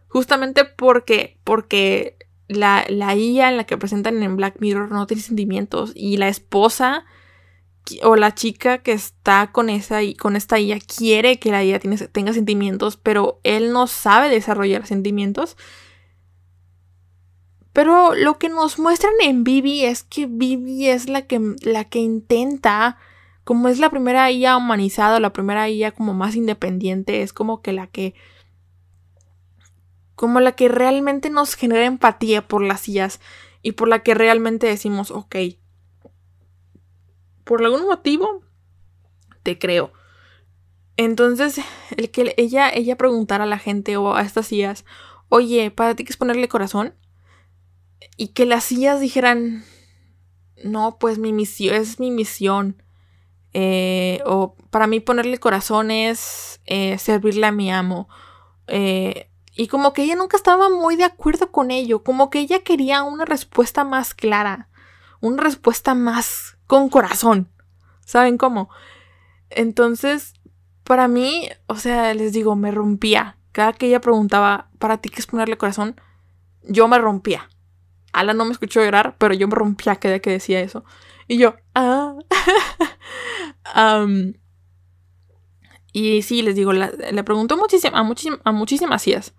Justamente 0.09 0.65
porque, 0.65 1.39
porque 1.45 2.19
la, 2.49 2.85
la 2.89 3.15
IA 3.17 3.51
en 3.51 3.57
la 3.57 3.65
que 3.65 3.79
presentan 3.79 4.23
en 4.23 4.37
Black 4.37 4.57
Mirror 4.59 4.91
no 4.91 5.07
tiene 5.07 5.23
sentimientos. 5.23 5.93
Y 5.95 6.19
la 6.19 6.29
esposa 6.29 7.05
o 8.03 8.17
la 8.17 8.35
chica 8.35 8.79
que 8.79 8.93
está 8.93 9.51
con, 9.53 9.71
esa, 9.71 10.01
con 10.19 10.37
esta 10.37 10.59
IA 10.59 10.79
quiere 10.81 11.39
que 11.39 11.51
la 11.51 11.65
IA 11.65 11.81
tenga 11.81 12.33
sentimientos, 12.33 12.97
pero 12.97 13.41
él 13.43 13.73
no 13.73 13.87
sabe 13.87 14.29
desarrollar 14.29 14.87
sentimientos. 14.87 15.57
Pero 17.73 18.15
lo 18.15 18.39
que 18.39 18.49
nos 18.49 18.79
muestran 18.79 19.15
en 19.23 19.45
Vivi 19.45 19.85
es 19.85 20.03
que 20.03 20.27
Vivi 20.27 20.89
es 20.89 21.09
la 21.09 21.23
que, 21.23 21.41
la 21.63 21.85
que 21.85 22.01
intenta, 22.01 22.99
como 23.45 23.69
es 23.69 23.79
la 23.79 23.91
primera 23.91 24.31
IA 24.31 24.57
humanizada, 24.57 25.21
la 25.21 25.33
primera 25.33 25.69
IA 25.69 25.93
como 25.93 26.13
más 26.13 26.37
independiente, 26.37 27.23
es 27.23 27.33
como 27.33 27.63
que 27.63 27.73
la 27.73 27.87
que... 27.87 28.15
como 30.15 30.41
la 30.41 30.53
que 30.53 30.69
realmente 30.69 31.31
nos 31.31 31.55
genera 31.55 31.87
empatía 31.87 32.47
por 32.47 32.63
las 32.63 32.89
IAs 32.89 33.21
y 33.63 33.73
por 33.73 33.89
la 33.89 34.01
que 34.01 34.15
realmente 34.15 34.67
decimos, 34.67 35.11
ok, 35.11 35.37
por 37.45 37.65
algún 37.65 37.87
motivo, 37.87 38.43
te 39.43 39.59
creo. 39.59 39.93
Entonces, 40.97 41.61
el 41.97 42.11
que 42.11 42.35
ella, 42.37 42.71
ella 42.71 42.97
preguntara 42.97 43.45
a 43.45 43.47
la 43.47 43.59
gente 43.59 43.97
o 43.97 44.15
a 44.15 44.23
estas 44.23 44.53
IAs, 44.53 44.85
oye, 45.31 45.71
¿para 45.71 45.95
ti 45.95 46.05
qué 46.05 46.13
es 46.13 46.17
ponerle 46.19 46.49
corazón? 46.49 46.95
Y 48.17 48.29
que 48.29 48.47
las 48.47 48.65
sillas 48.65 49.01
dijeran, 49.01 49.65
no, 50.65 50.99
pues 50.99 51.19
mi 51.19 51.33
misión 51.33 51.75
es 51.75 52.01
mi 52.01 52.11
misión. 52.11 52.83
Eh, 53.55 54.23
o 54.25 54.57
para 54.71 54.87
mí 54.87 55.01
ponerle 55.01 55.39
corazón 55.39 55.91
es 55.91 56.61
eh, 56.67 56.99
servirle 56.99 57.47
a 57.47 57.53
mi 57.53 57.71
amo. 57.73 58.09
Eh, 58.67 59.29
y 59.55 59.67
como 59.69 59.93
que 59.93 60.05
ella 60.05 60.17
nunca 60.17 60.37
estaba 60.37 60.71
muy 60.71 60.97
de 60.97 61.05
acuerdo 61.05 61.53
con 61.53 61.71
ello, 61.71 62.03
como 62.03 62.31
que 62.31 62.41
ella 62.41 62.61
quería 62.61 63.03
una 63.03 63.27
respuesta 63.27 63.85
más 63.85 64.15
clara, 64.15 64.69
una 65.21 65.43
respuesta 65.43 65.95
más 65.95 66.57
con 66.67 66.89
corazón. 66.89 67.51
¿Saben 68.07 68.39
cómo? 68.39 68.71
Entonces, 69.51 70.35
para 70.85 71.07
mí, 71.07 71.49
o 71.67 71.77
sea, 71.77 72.15
les 72.15 72.33
digo, 72.33 72.57
me 72.57 72.71
rompía. 72.71 73.37
Cada 73.53 73.75
que 73.75 73.87
ella 73.87 74.01
preguntaba, 74.01 74.71
¿para 74.79 74.99
ti 74.99 75.11
qué 75.11 75.21
es 75.21 75.27
ponerle 75.27 75.59
corazón? 75.59 76.01
Yo 76.63 76.89
me 76.89 76.99
rompía. 76.99 77.51
Alan 78.13 78.37
no 78.37 78.45
me 78.45 78.53
escuchó 78.53 78.83
llorar, 78.83 79.17
pero 79.19 79.35
yo 79.35 79.49
me 79.49 79.55
rompía 79.55 79.97
cada 79.97 80.19
que 80.19 80.31
decía 80.31 80.61
eso. 80.61 80.85
Y 81.29 81.39
yo, 81.39 81.57
ah. 81.75 82.15
y 85.93 86.23
sí, 86.23 86.43
les 86.43 86.55
digo, 86.55 86.73
le 86.73 87.25
preguntó 87.25 87.57
muchísimo, 87.57 87.97
a, 87.97 88.01
a 88.45 88.53
muchísimas 88.53 89.03
sillas. 89.03 89.35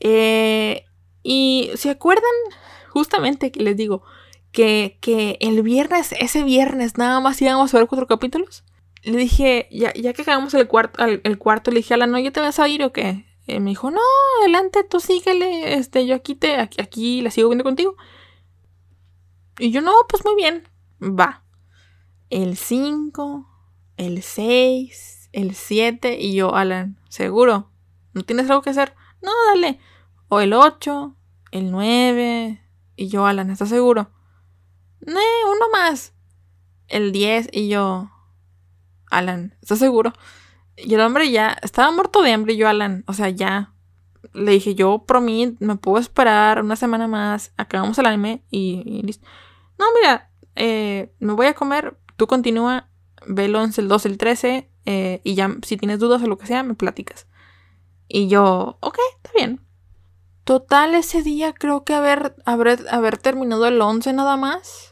Eh, 0.00 0.84
y 1.22 1.70
se 1.74 1.90
acuerdan, 1.90 2.24
justamente 2.90 3.50
que 3.50 3.62
les 3.62 3.76
digo, 3.76 4.02
que, 4.52 4.98
que, 5.00 5.36
el 5.40 5.62
viernes, 5.62 6.14
ese 6.18 6.42
viernes, 6.42 6.96
nada 6.96 7.20
más 7.20 7.40
íbamos 7.42 7.74
a 7.74 7.78
ver 7.78 7.86
cuatro 7.86 8.06
capítulos. 8.06 8.64
Le 9.02 9.16
dije, 9.16 9.68
ya, 9.70 9.92
ya 9.94 10.12
que 10.12 10.22
acabamos 10.22 10.54
el 10.54 10.66
cuarto, 10.66 11.04
el, 11.04 11.38
cuarto, 11.38 11.70
le 11.70 11.78
dije, 11.78 11.94
Alan, 11.94 12.10
¿no 12.10 12.18
ya 12.18 12.30
te 12.30 12.40
vas 12.40 12.58
a 12.58 12.68
ir 12.68 12.82
o 12.82 12.92
qué? 12.92 13.24
Eh, 13.48 13.60
me 13.60 13.70
dijo, 13.70 13.90
no, 13.90 14.00
adelante, 14.42 14.84
tú 14.84 15.00
síguele, 15.00 15.72
este, 15.72 16.06
yo 16.06 16.14
aquí 16.14 16.34
te, 16.34 16.56
aquí, 16.56 16.82
aquí 16.82 17.22
la 17.22 17.30
sigo 17.30 17.48
viendo 17.48 17.64
contigo. 17.64 17.96
Y 19.58 19.70
yo, 19.70 19.80
no, 19.80 19.92
pues 20.06 20.22
muy 20.22 20.34
bien, 20.34 20.68
va. 21.00 21.44
El 22.28 22.58
5, 22.58 23.48
el 23.96 24.22
6, 24.22 25.30
el 25.32 25.54
7, 25.54 26.18
y 26.20 26.34
yo, 26.34 26.54
Alan, 26.54 27.00
¿seguro? 27.08 27.70
¿No 28.12 28.22
tienes 28.22 28.50
algo 28.50 28.60
que 28.60 28.68
hacer? 28.68 28.94
No, 29.22 29.30
dale. 29.46 29.80
O 30.28 30.40
el 30.40 30.52
8, 30.52 31.16
el 31.50 31.70
9, 31.70 32.62
y 32.96 33.08
yo, 33.08 33.24
Alan, 33.24 33.48
¿estás 33.48 33.70
seguro? 33.70 34.10
No, 35.00 35.20
uno 35.46 35.70
más. 35.72 36.12
El 36.86 37.12
10, 37.12 37.48
y 37.52 37.68
yo, 37.68 38.10
Alan, 39.10 39.56
¿estás 39.62 39.78
seguro? 39.78 40.12
Y 40.84 40.94
el 40.94 41.00
hombre 41.00 41.30
ya 41.30 41.56
estaba 41.62 41.90
muerto 41.90 42.22
de 42.22 42.32
hambre. 42.32 42.56
Yo, 42.56 42.68
Alan, 42.68 43.04
o 43.06 43.12
sea, 43.12 43.28
ya. 43.28 43.72
Le 44.32 44.52
dije, 44.52 44.74
yo 44.74 45.04
por 45.06 45.20
mí 45.20 45.56
me 45.58 45.76
puedo 45.76 45.98
esperar 45.98 46.62
una 46.62 46.76
semana 46.76 47.06
más. 47.08 47.52
Acabamos 47.56 47.98
el 47.98 48.06
anime 48.06 48.42
y, 48.50 49.02
listo. 49.02 49.26
no, 49.78 49.86
mira, 49.94 50.30
eh, 50.54 51.12
me 51.18 51.32
voy 51.32 51.46
a 51.46 51.54
comer, 51.54 51.96
tú 52.16 52.26
continúa, 52.26 52.88
ve 53.26 53.46
el 53.46 53.54
11, 53.54 53.80
el 53.80 53.88
12, 53.88 54.08
el 54.08 54.18
13, 54.18 54.70
eh, 54.86 55.20
y 55.24 55.34
ya 55.34 55.56
si 55.62 55.76
tienes 55.76 55.98
dudas 55.98 56.22
o 56.22 56.26
lo 56.26 56.36
que 56.36 56.46
sea, 56.46 56.62
me 56.62 56.74
platicas. 56.74 57.26
Y 58.08 58.28
yo, 58.28 58.78
ok, 58.80 58.98
está 59.16 59.30
bien. 59.36 59.60
Total, 60.44 60.94
ese 60.94 61.22
día 61.22 61.52
creo 61.52 61.84
que 61.84 61.94
haber, 61.94 62.34
haber, 62.46 62.86
haber 62.90 63.18
terminado 63.18 63.66
el 63.66 63.80
11 63.80 64.12
nada 64.14 64.36
más. 64.36 64.87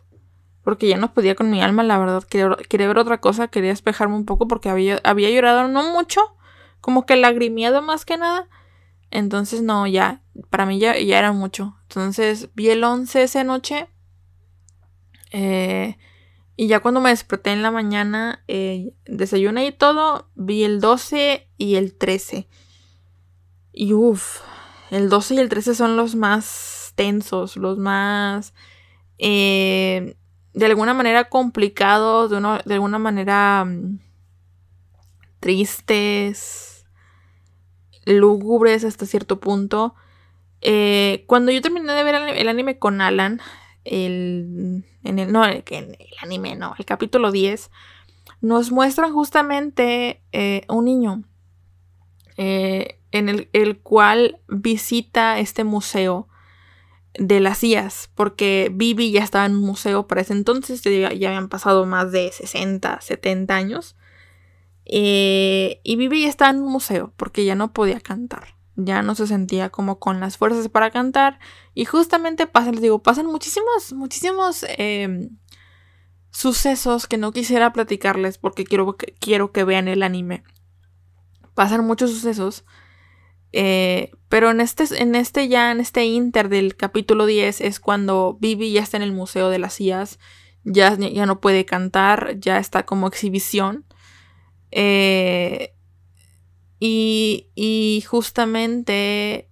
Porque 0.67 0.89
ya 0.89 0.97
no 0.97 1.15
podía 1.15 1.37
con 1.37 1.49
mi 1.49 1.63
alma, 1.63 1.85
la 1.85 1.97
verdad. 1.97 2.25
Quería, 2.25 2.57
quería 2.69 2.89
ver 2.89 2.99
otra 2.99 3.21
cosa, 3.21 3.47
quería 3.47 3.71
despejarme 3.71 4.17
un 4.17 4.25
poco 4.25 4.49
porque 4.49 4.69
había, 4.69 5.01
había 5.05 5.31
llorado 5.31 5.69
no 5.69 5.93
mucho, 5.93 6.21
como 6.81 7.07
que 7.07 7.15
lagrimeado 7.15 7.83
más 7.83 8.05
que 8.05 8.17
nada. 8.17 8.49
Entonces, 9.13 9.63
no, 9.63 9.87
ya, 9.87 10.23
para 10.51 10.67
mí 10.67 10.81
ya, 10.81 10.99
ya 10.99 11.21
era 11.21 11.31
mucho. 11.31 11.77
Entonces, 11.83 12.49
vi 12.57 12.71
el 12.71 12.83
11 12.83 13.23
esa 13.23 13.45
noche. 13.45 13.87
Eh, 15.31 15.99
y 16.57 16.67
ya 16.67 16.81
cuando 16.81 17.01
me 17.01 17.11
desperté 17.11 17.53
en 17.53 17.63
la 17.63 17.71
mañana, 17.71 18.43
eh, 18.49 18.93
desayuné 19.05 19.69
y 19.69 19.73
todo, 19.73 20.31
vi 20.35 20.65
el 20.65 20.81
12 20.81 21.47
y 21.59 21.77
el 21.77 21.95
13. 21.95 22.49
Y 23.73 23.93
uff, 23.93 24.41
el 24.91 25.11
12 25.11 25.37
y 25.37 25.39
el 25.39 25.49
13 25.49 25.77
son 25.77 25.97
los 25.97 26.17
más 26.17 26.93
tensos, 26.97 27.57
los 27.57 27.79
más... 27.79 28.53
Eh, 29.19 30.17
de 30.57 30.65
alguna 30.65 30.95
manera 30.95 31.29
complicados, 31.29 32.31
de, 32.31 32.41
de 32.65 32.75
alguna 32.75 32.99
manera 32.99 33.63
mm, 33.67 34.01
tristes, 35.39 36.87
lúgubres 38.07 38.83
hasta 38.83 39.05
cierto 39.05 39.39
punto. 39.39 39.95
Eh, 40.63 41.25
cuando 41.27 41.53
yo 41.53 41.61
terminé 41.61 41.93
de 41.93 42.03
ver 42.03 42.15
el, 42.15 42.49
anime 42.49 42.79
con 42.79 43.03
Alan, 43.03 43.39
el, 43.85 44.83
en 45.05 45.19
el, 45.19 45.31
no, 45.31 45.45
el, 45.45 45.63
el, 45.69 45.97
anime, 46.23 46.57
no, 46.57 46.75
el 46.79 46.87
capítulo 46.87 47.33
10, 47.33 47.71
nos 48.41 48.73
muestran 48.73 49.13
justamente 49.13 50.23
eh, 50.33 50.63
un 50.71 50.87
niño 50.87 51.25
eh, 52.39 52.99
en 53.11 53.29
el, 53.29 53.51
el, 53.53 53.79
cual 53.81 54.41
visita 54.49 55.39
este 55.39 55.65
museo 55.65 56.29
de 57.19 57.41
las 57.41 57.63
IAS, 57.63 58.11
porque 58.15 58.71
Vivi 58.73 59.11
ya 59.11 59.23
estaba 59.23 59.47
en 59.47 59.57
un 59.57 59.63
museo 59.63 60.07
para 60.07 60.21
ese 60.21 60.33
entonces, 60.33 60.83
ya, 60.83 61.09
habían 61.09 61.49
pasado 61.49 61.87
más 61.87 62.13
de 62.13 62.31
60, 62.33 63.01
70 63.01 63.55
años. 63.55 63.97
Eh, 64.85 65.81
y 65.83 65.97
Vivi 65.97 66.23
ya 66.23 66.29
estaba 66.29 66.51
en 66.51 66.63
un 66.63 66.71
museo 66.71 67.13
porque 67.17 67.45
ya 67.45 67.55
no 67.55 67.73
podía 67.73 68.01
cantar, 68.01 68.57
ya 68.77 69.03
no 69.03 69.15
se 69.15 69.27
sentía 69.27 69.71
como 69.71 69.99
con 69.99 70.21
las 70.21 70.37
fuerzas 70.37 70.69
para 70.69 70.91
cantar. 70.91 71.39
Y 71.75 71.85
justamente 71.85 72.47
pasan, 72.47 72.73
les 72.73 72.83
digo, 72.83 73.03
pasan 73.03 73.27
muchísimos, 73.27 73.93
muchísimos 73.93 74.65
em, 74.77 75.37
sucesos 76.31 77.07
que 77.07 77.19
no 77.19 77.33
quisiera 77.33 77.73
platicarles 77.73 78.39
porque 78.39 78.65
quiero, 78.65 78.97
quiero 79.19 79.53
que 79.53 79.65
vean 79.65 79.89
el 79.89 80.03
anime. 80.03 80.45
Pasan 81.55 81.87
muchos 81.87 82.11
sucesos 82.11 82.65
eh, 83.59 84.11
pero 84.29 84.51
en 84.51 84.61
este, 84.61 84.85
en 85.01 85.15
este 85.15 85.49
ya, 85.49 85.73
en 85.73 85.81
este 85.81 86.05
inter 86.05 86.51
del 86.51 86.77
capítulo 86.77 87.25
10 87.25 87.63
es 87.63 87.81
cuando 87.81 88.37
Vivi 88.39 88.71
ya 88.71 88.83
está 88.83 88.99
en 88.99 89.03
el 89.03 89.13
Museo 89.13 89.49
de 89.49 89.59
las 89.59 89.81
IAS, 89.81 90.19
ya, 90.65 90.95
ya 90.95 91.25
no 91.25 91.41
puede 91.41 91.65
cantar, 91.65 92.39
ya 92.39 92.59
está 92.59 92.85
como 92.85 93.07
exhibición. 93.07 93.87
Eh, 94.73 95.75
y, 96.81 97.49
y 97.55 98.05
justamente 98.07 99.49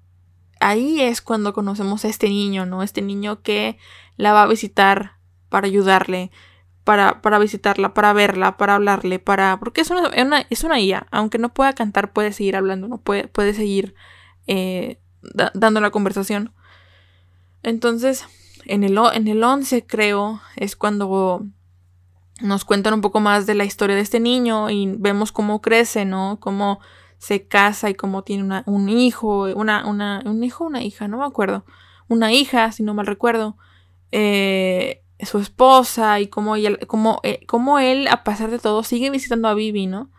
ahí 0.61 1.01
es 1.01 1.23
cuando 1.23 1.55
conocemos 1.55 2.05
a 2.05 2.09
este 2.09 2.29
niño, 2.29 2.67
¿no? 2.67 2.83
Este 2.83 3.01
niño 3.01 3.41
que 3.41 3.79
la 4.17 4.35
va 4.35 4.43
a 4.43 4.49
visitar 4.49 5.13
para 5.49 5.67
ayudarle, 5.67 6.31
para, 6.85 7.23
para 7.23 7.39
visitarla, 7.39 7.95
para 7.95 8.13
verla, 8.13 8.57
para 8.57 8.75
hablarle, 8.75 9.19
para... 9.19 9.59
Porque 9.59 9.81
es 9.81 9.91
una, 9.91 10.47
es 10.51 10.65
una 10.65 10.81
IA, 10.81 11.07
aunque 11.11 11.39
no 11.39 11.53
pueda 11.53 11.73
cantar, 11.73 12.13
puede 12.13 12.33
seguir 12.33 12.57
hablando, 12.57 12.89
no 12.89 12.99
puede, 12.99 13.27
puede 13.27 13.55
seguir 13.55 13.95
eh, 14.47 15.01
dando 15.55 15.81
la 15.81 15.91
conversación. 15.91 16.53
Entonces, 17.63 18.27
en 18.67 18.85
el, 18.85 18.99
en 19.15 19.29
el 19.29 19.43
11 19.43 19.87
creo, 19.87 20.41
es 20.57 20.77
cuando 20.77 21.47
nos 22.41 22.65
cuentan 22.65 22.95
un 22.95 23.01
poco 23.01 23.21
más 23.21 23.47
de 23.47 23.55
la 23.55 23.65
historia 23.65 23.97
de 23.97 24.03
este 24.03 24.21
niño 24.21 24.69
y 24.69 24.95
vemos 24.99 25.33
cómo 25.33 25.63
crece, 25.63 26.05
¿no? 26.05 26.39
Cómo 26.41 26.81
se 27.17 27.47
casa 27.47 27.89
y 27.89 27.95
cómo 27.95 28.23
tiene 28.23 28.63
un 28.67 28.89
hijo, 28.91 29.45
una, 29.55 29.87
una, 29.87 30.23
un 30.27 30.45
hijo 30.45 30.65
una 30.65 30.83
hija, 30.83 31.09
no 31.09 31.19
me 31.19 31.25
acuerdo. 31.25 31.65
Una 32.09 32.33
hija, 32.33 32.71
si 32.73 32.83
no 32.83 32.93
mal 32.93 33.07
recuerdo. 33.07 33.57
Eh, 34.13 35.04
su 35.21 35.39
esposa 35.39 36.21
y 36.21 36.29
cómo, 36.29 36.57
ella, 36.57 36.71
eh, 37.23 37.47
él, 37.81 38.09
a 38.09 38.25
pesar 38.25 38.51
de 38.51 38.59
todo, 38.59 38.83
sigue 38.83 39.11
visitando 39.11 39.49
a 39.49 39.55
Vivi, 39.55 39.87
¿no? 39.87 40.11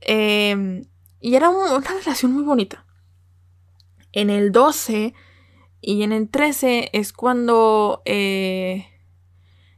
Em, 0.00 0.84
y 1.20 1.34
era 1.34 1.50
una 1.50 1.80
relación 1.80 2.32
muy 2.32 2.44
bonita. 2.44 2.86
En 4.12 4.30
el 4.30 4.52
12 4.52 5.14
y 5.80 6.02
en 6.02 6.12
el 6.12 6.30
13 6.30 6.90
es 6.92 7.12
cuando 7.12 8.02
eh, 8.04 8.86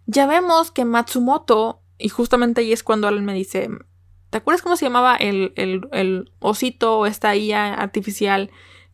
ya 0.07 0.27
vemos 0.27 0.71
que 0.71 0.85
Matsumoto, 0.85 1.83
y 1.99 2.09
justamente 2.09 2.61
ahí 2.61 2.73
es 2.73 2.83
cuando 2.83 3.09
él 3.09 3.23
me 3.23 3.35
dice, 3.35 3.69
¿te 4.31 4.39
acuerdas 4.39 4.63
cómo 4.63 4.77
se 4.77 4.87
llamaba 4.87 5.17
el, 5.17 5.53
el, 5.57 5.89
el 5.93 6.33
osito, 6.39 7.07
esta 7.07 7.35
IA 7.35 7.75
artificial 7.75 8.51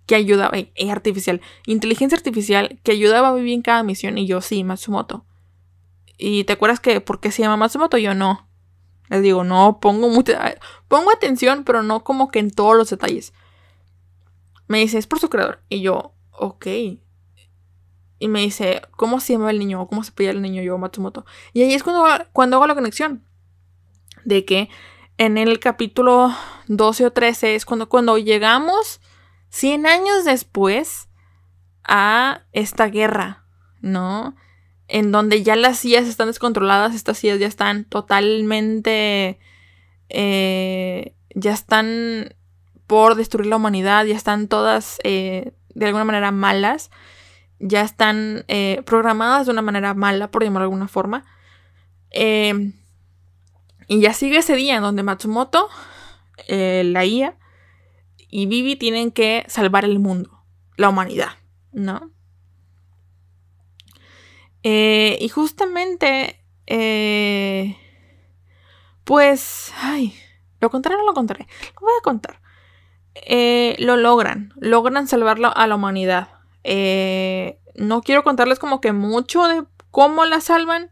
que 0.06 0.14
ayudaba, 0.14 0.56
eh, 0.56 0.90
artificial, 0.90 1.40
inteligencia 1.66 2.16
artificial 2.16 2.78
que 2.82 2.92
ayudaba 2.92 3.28
a 3.28 3.34
vivir 3.34 3.54
en 3.54 3.62
cada 3.62 3.82
misión. 3.82 4.18
Y 4.18 4.26
yo, 4.26 4.40
sí, 4.40 4.64
Matsumoto. 4.64 5.24
¿Y 6.18 6.44
te 6.44 6.52
acuerdas 6.52 6.80
que 6.80 7.00
por 7.00 7.20
qué 7.20 7.30
se 7.30 7.42
llama 7.42 7.56
Matsumoto? 7.56 7.98
Yo 7.98 8.14
no. 8.14 8.48
Les 9.08 9.22
digo, 9.22 9.44
no, 9.44 9.80
pongo 9.80 10.08
mucha, 10.08 10.56
pongo 10.88 11.10
atención, 11.10 11.64
pero 11.64 11.82
no 11.82 12.04
como 12.04 12.30
que 12.30 12.38
en 12.38 12.50
todos 12.50 12.76
los 12.76 12.90
detalles. 12.90 13.32
Me 14.66 14.78
dice, 14.78 14.98
es 14.98 15.06
por 15.06 15.20
su 15.20 15.28
creador. 15.28 15.62
Y 15.68 15.82
yo, 15.82 16.14
ok. 16.32 16.66
Y 18.18 18.28
me 18.28 18.40
dice, 18.40 18.82
¿cómo 18.96 19.20
se 19.20 19.34
llama 19.34 19.50
el 19.50 19.58
niño? 19.58 19.86
¿Cómo 19.88 20.02
se 20.04 20.12
pide 20.12 20.30
el 20.30 20.40
niño? 20.40 20.62
Yo, 20.62 20.78
Matsumoto. 20.78 21.26
Y 21.52 21.62
ahí 21.62 21.74
es 21.74 21.82
cuando, 21.82 22.06
cuando 22.32 22.56
hago 22.56 22.66
la 22.66 22.74
conexión. 22.74 23.24
De 24.24 24.46
que 24.46 24.70
en 25.18 25.36
el 25.36 25.60
capítulo 25.60 26.34
12 26.68 27.06
o 27.06 27.12
13 27.12 27.54
es 27.54 27.66
cuando, 27.66 27.88
cuando 27.88 28.16
llegamos 28.16 29.00
100 29.54 29.86
años 29.86 30.24
después 30.24 31.08
a 31.84 32.42
esta 32.50 32.88
guerra, 32.88 33.44
¿no? 33.80 34.34
En 34.88 35.12
donde 35.12 35.44
ya 35.44 35.54
las 35.54 35.78
sillas 35.78 36.06
están 36.08 36.26
descontroladas, 36.26 36.92
estas 36.92 37.18
sillas 37.18 37.38
ya 37.38 37.46
están 37.46 37.84
totalmente... 37.84 39.38
Eh, 40.08 41.14
ya 41.36 41.52
están 41.52 42.34
por 42.88 43.14
destruir 43.14 43.46
la 43.46 43.54
humanidad, 43.54 44.04
ya 44.06 44.16
están 44.16 44.48
todas 44.48 44.98
eh, 45.04 45.52
de 45.72 45.86
alguna 45.86 46.04
manera 46.04 46.32
malas, 46.32 46.90
ya 47.60 47.82
están 47.82 48.44
eh, 48.48 48.82
programadas 48.84 49.46
de 49.46 49.52
una 49.52 49.62
manera 49.62 49.94
mala, 49.94 50.32
por 50.32 50.42
llamarlo 50.42 50.64
de 50.64 50.72
alguna 50.72 50.88
forma. 50.88 51.24
y 52.10 54.00
ya 54.00 54.14
sigue 54.14 54.38
ese 54.38 54.56
día 54.56 54.74
en 54.74 54.82
donde 54.82 55.04
Matsumoto, 55.04 55.68
la 56.48 57.04
IA, 57.04 57.36
y 58.28 58.46
Vivi 58.46 58.76
tienen 58.76 59.10
que 59.10 59.44
salvar 59.48 59.84
el 59.84 59.98
mundo, 59.98 60.44
la 60.76 60.88
humanidad, 60.88 61.30
¿no? 61.72 62.10
Eh, 64.64 65.18
y 65.20 65.28
justamente, 65.28 66.42
eh, 66.66 67.76
pues, 69.04 69.72
ay, 69.80 70.14
¿lo 70.58 70.70
contaré 70.70 70.96
o 70.96 70.98
no 70.98 71.04
lo 71.04 71.12
contaré? 71.12 71.46
Lo 71.74 71.80
voy 71.82 71.92
a 71.98 72.02
contar. 72.02 72.40
Eh, 73.14 73.76
lo 73.78 73.96
logran, 73.96 74.52
logran 74.56 75.06
salvarlo 75.06 75.54
a 75.54 75.66
la 75.66 75.74
humanidad. 75.76 76.28
no 77.76 78.00
quiero 78.02 78.24
contarles 78.24 78.58
como 78.58 78.80
que 78.80 78.92
mucho 78.92 79.46
de 79.46 79.64
cómo 79.90 80.24
la 80.24 80.40
salvan, 80.40 80.90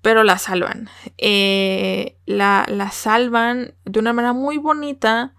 pero 0.00 0.22
la 0.22 0.38
salvan. 0.38 0.88
la, 1.18 2.64
la 2.68 2.90
salvan 2.92 3.74
de 3.84 3.98
una 3.98 4.12
manera 4.12 4.32
muy 4.32 4.58
bonita 4.58 5.35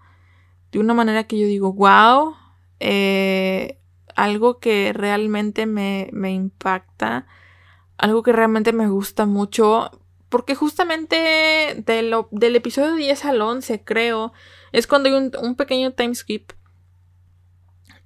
de 0.72 0.78
una 0.78 0.94
manera 0.94 1.24
que 1.24 1.38
yo 1.38 1.46
digo, 1.46 1.72
wow, 1.72 2.34
eh, 2.80 3.78
algo 4.14 4.58
que 4.58 4.92
realmente 4.92 5.66
me, 5.66 6.10
impacta, 6.30 7.26
algo 7.96 8.22
que 8.22 8.32
realmente 8.32 8.72
me 8.72 8.88
gusta 8.88 9.26
mucho, 9.26 9.90
porque 10.28 10.54
justamente 10.54 11.84
del 11.86 12.56
episodio 12.56 12.94
10 12.94 13.24
al 13.24 13.40
11, 13.40 13.84
creo, 13.84 14.32
es 14.72 14.86
cuando 14.86 15.08
hay 15.08 15.14
un, 15.14 15.54
pequeño 15.54 15.92
time 15.92 16.14
skip 16.14 16.52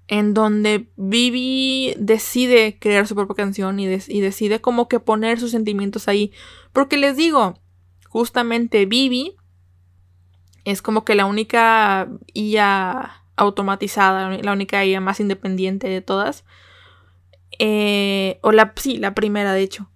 en 0.08 0.34
donde 0.34 0.90
Vivi 0.96 1.94
decide 1.96 2.78
crear 2.78 3.06
su 3.06 3.14
propia 3.14 3.36
canción 3.36 3.80
y, 3.80 3.86
y, 3.86 4.20
decide 4.20 4.60
como 4.60 4.88
que 4.88 5.00
poner 5.00 5.40
sus 5.40 5.52
sentimientos 5.52 6.06
ahí. 6.06 6.32
Porque 6.72 6.98
les 6.98 7.16
digo, 7.16 7.54
justamente 8.08 8.84
Vivi 8.84 9.36
es 10.64 10.82
como 10.82 11.04
que 11.04 11.14
la 11.14 11.26
única 11.26 12.08
IA 12.34 13.24
automatizada, 13.36 14.30
la 14.30 14.52
única 14.52 14.84
IA 14.84 15.00
más 15.00 15.20
independiente 15.20 15.88
de 15.88 16.00
todas. 16.00 16.44
Eh, 17.58 18.38
o 18.42 18.52
la, 18.52 18.72
sí, 18.76 18.96
la 18.96 19.14
primera 19.14 19.52
de 19.52 19.62
hecho. 19.62 19.90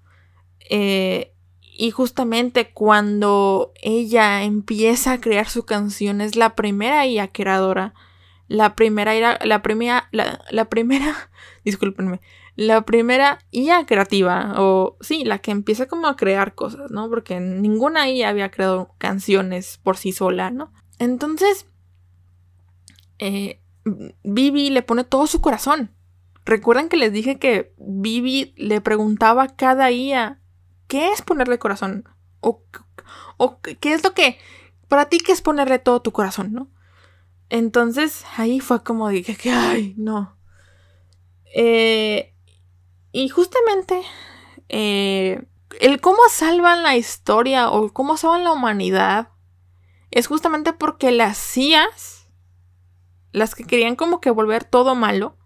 Eh, 0.71 1.33
y 1.79 1.91
justamente 1.91 2.73
cuando 2.73 3.73
ella 3.83 4.43
empieza 4.43 5.13
a 5.13 5.21
crear 5.21 5.49
su 5.49 5.65
canción, 5.65 6.21
es 6.21 6.37
la 6.37 6.55
primera 6.57 7.07
IA 7.07 7.29
creadora. 7.29 7.95
La 8.49 8.77
primera 8.77 9.15
era, 9.15 9.39
la 9.45 9.63
primera, 9.63 10.09
la, 10.13 10.41
la 10.51 10.67
primera, 10.67 11.31
discúlpenme, 11.65 12.21
la 12.57 12.87
primera 12.87 13.39
IA 13.51 13.85
creativa, 13.85 14.55
o 14.57 14.97
sí, 15.03 15.25
la 15.25 15.39
que 15.39 15.51
empieza 15.51 15.87
como 15.87 16.07
a 16.07 16.17
crear 16.17 16.55
cosas, 16.55 16.91
¿no? 16.91 17.09
Porque 17.11 17.39
ninguna 17.39 18.09
IA 18.09 18.31
había 18.31 18.51
creado 18.51 18.95
canciones 18.97 19.79
por 19.83 19.99
sí 19.99 20.13
sola, 20.13 20.51
¿no? 20.51 20.73
Entonces, 20.99 21.67
eh, 23.19 23.61
Vivi 24.25 24.71
le 24.71 24.83
pone 24.83 25.05
todo 25.05 25.27
su 25.27 25.43
corazón. 25.43 25.91
Recuerdan 26.47 26.89
que 26.89 26.97
les 26.97 27.13
dije 27.13 27.39
que 27.39 27.75
Vivi 27.77 28.55
le 28.57 28.81
preguntaba 28.81 29.43
a 29.43 29.57
cada 29.57 29.91
IA, 29.91 30.41
¿qué 30.89 31.13
es 31.13 31.21
ponerle 31.21 31.59
corazón? 31.59 32.09
O, 32.41 32.63
o 33.37 33.61
qué 33.61 33.93
es 33.93 34.03
lo 34.03 34.15
que, 34.15 34.39
para 34.89 35.11
ti, 35.11 35.19
qué 35.19 35.33
es 35.33 35.43
ponerle 35.43 35.79
todo 35.79 36.01
tu 36.01 36.13
corazón, 36.13 36.53
¿no? 36.53 36.71
Entonces 37.51 38.25
ahí 38.39 38.61
fue 38.61 38.83
como 38.83 39.11
dije 39.11 39.37
que, 39.37 39.51
ay, 39.51 39.95
no. 39.99 40.37
Eh, 41.55 42.33
y 43.17 43.31
justamente 43.31 44.03
eh, 44.69 45.43
el 45.81 46.03
cómo 46.03 46.19
salvan 46.29 46.83
la 46.83 46.99
historia 46.99 47.71
o 47.71 47.91
cómo 47.91 48.19
salvan 48.19 48.45
la 48.45 48.53
humanidad 48.53 49.31
es 50.11 50.27
justamente 50.27 50.75
porque 50.75 51.11
las 51.13 51.39
CIAs, 51.39 52.29
las 53.33 53.55
que 53.55 53.65
querían 53.65 53.97
como 53.97 54.21
que 54.21 54.29
volver 54.29 54.65
todo 54.65 54.95
malo, 54.95 55.39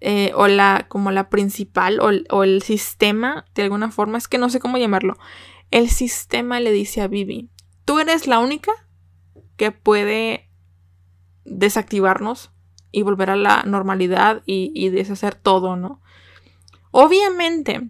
eh, 0.00 0.30
o 0.36 0.46
la 0.46 0.86
como 0.88 1.10
la 1.10 1.30
principal 1.30 1.98
o, 1.98 2.44
el 2.44 2.62
sistema 2.62 3.44
de 3.56 3.64
alguna 3.64 3.90
forma 3.90 4.16
es 4.16 4.28
que 4.28 4.38
no 4.38 4.48
sé 4.48 4.60
cómo 4.60 4.78
llamarlo 4.78 5.18
el 5.72 5.90
sistema 5.90 6.60
le 6.60 6.70
dice 6.70 7.00
a 7.00 7.08
Vivi 7.08 7.50
tú 7.84 7.98
eres 7.98 8.28
la 8.28 8.38
única 8.38 8.70
que 9.56 9.72
puede 9.72 10.48
desactivarnos 11.44 12.52
y 12.92 13.02
volver 13.02 13.30
a 13.30 13.36
la 13.36 13.64
normalidad 13.64 14.44
y, 14.46 14.70
y 14.72 14.90
deshacer 14.90 15.34
todo 15.34 15.74
no 15.74 16.00
obviamente 16.90 17.88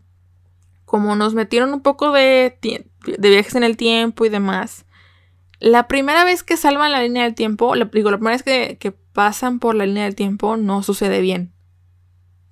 como 0.84 1.16
nos 1.16 1.34
metieron 1.34 1.74
un 1.74 1.82
poco 1.82 2.12
de, 2.12 2.58
viajes 3.18 3.54
en 3.54 3.64
el 3.64 3.76
tiempo 3.76 4.24
y 4.24 4.28
demás 4.28 4.86
la 5.60 5.88
primera 5.88 6.24
vez 6.24 6.42
que 6.42 6.56
salvan 6.56 6.92
la 6.92 7.02
línea 7.02 7.24
del 7.24 7.34
tiempo, 7.34 7.74
digo, 7.92 8.10
la 8.10 8.18
primera 8.18 8.36
vez 8.36 8.42
que, 8.44 8.96
pasan 9.12 9.58
por 9.58 9.74
la 9.74 9.84
línea 9.84 10.04
del 10.04 10.14
tiempo 10.14 10.56
no 10.56 10.84
sucede 10.84 11.20
bien 11.20 11.52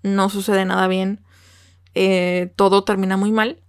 no 0.07 0.28
sucede 0.30 0.64
nada 0.64 0.88
bien, 0.88 1.24
eh, 1.94 2.53
todo 2.57 2.84
termina 2.84 3.16
muy 3.16 3.32
mal. 3.32 3.62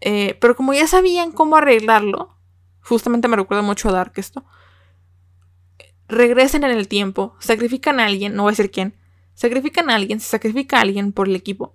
Eh, 0.00 0.36
pero 0.40 0.56
como 0.56 0.74
ya 0.74 0.86
sabían 0.86 1.32
cómo 1.32 1.56
arreglarlo, 1.56 2.36
justamente 2.80 3.28
me 3.28 3.36
recuerda 3.36 3.62
mucho 3.62 3.88
a 3.88 3.92
Dark 3.92 4.12
esto, 4.16 4.44
regresen 6.08 6.64
en 6.64 6.70
el 6.70 6.88
tiempo, 6.88 7.34
sacrifican 7.38 8.00
a 8.00 8.06
alguien, 8.06 8.34
no 8.34 8.42
voy 8.42 8.50
a 8.50 8.52
decir 8.52 8.70
quién, 8.70 8.96
sacrifican 9.40 9.88
a 9.88 9.94
alguien, 9.94 10.20
se 10.20 10.28
sacrifica 10.28 10.76
a 10.76 10.82
alguien 10.82 11.12
por 11.12 11.26
el 11.26 11.34
equipo. 11.34 11.74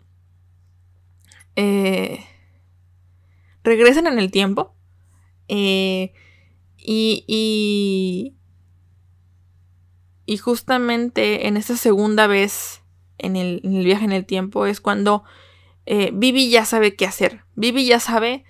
Eh, 1.56 2.24
regresen 3.64 4.06
en 4.06 4.20
el 4.20 4.30
tiempo. 4.30 4.76
y, 5.48 6.12
y, 6.78 8.36
y 10.28 10.38
justamente 10.38 11.48
en 11.48 11.58
esa 11.58 11.76
segunda 11.76 12.28
vez 12.28 12.84
en 13.18 13.36
el, 13.36 13.62
viaje 13.64 14.06
en 14.06 14.12
el 14.12 14.26
tiempo 14.26 14.68
es 14.68 14.80
cuando 14.80 15.24
eh, 15.88 16.12
Vivi 16.14 16.52
ya 16.52 16.66
sabe 16.66 16.96
qué 16.96 17.08
hacer. 17.08 17.46
Vivi 17.56 17.88
ya 17.88 18.00
sabe 18.00 18.44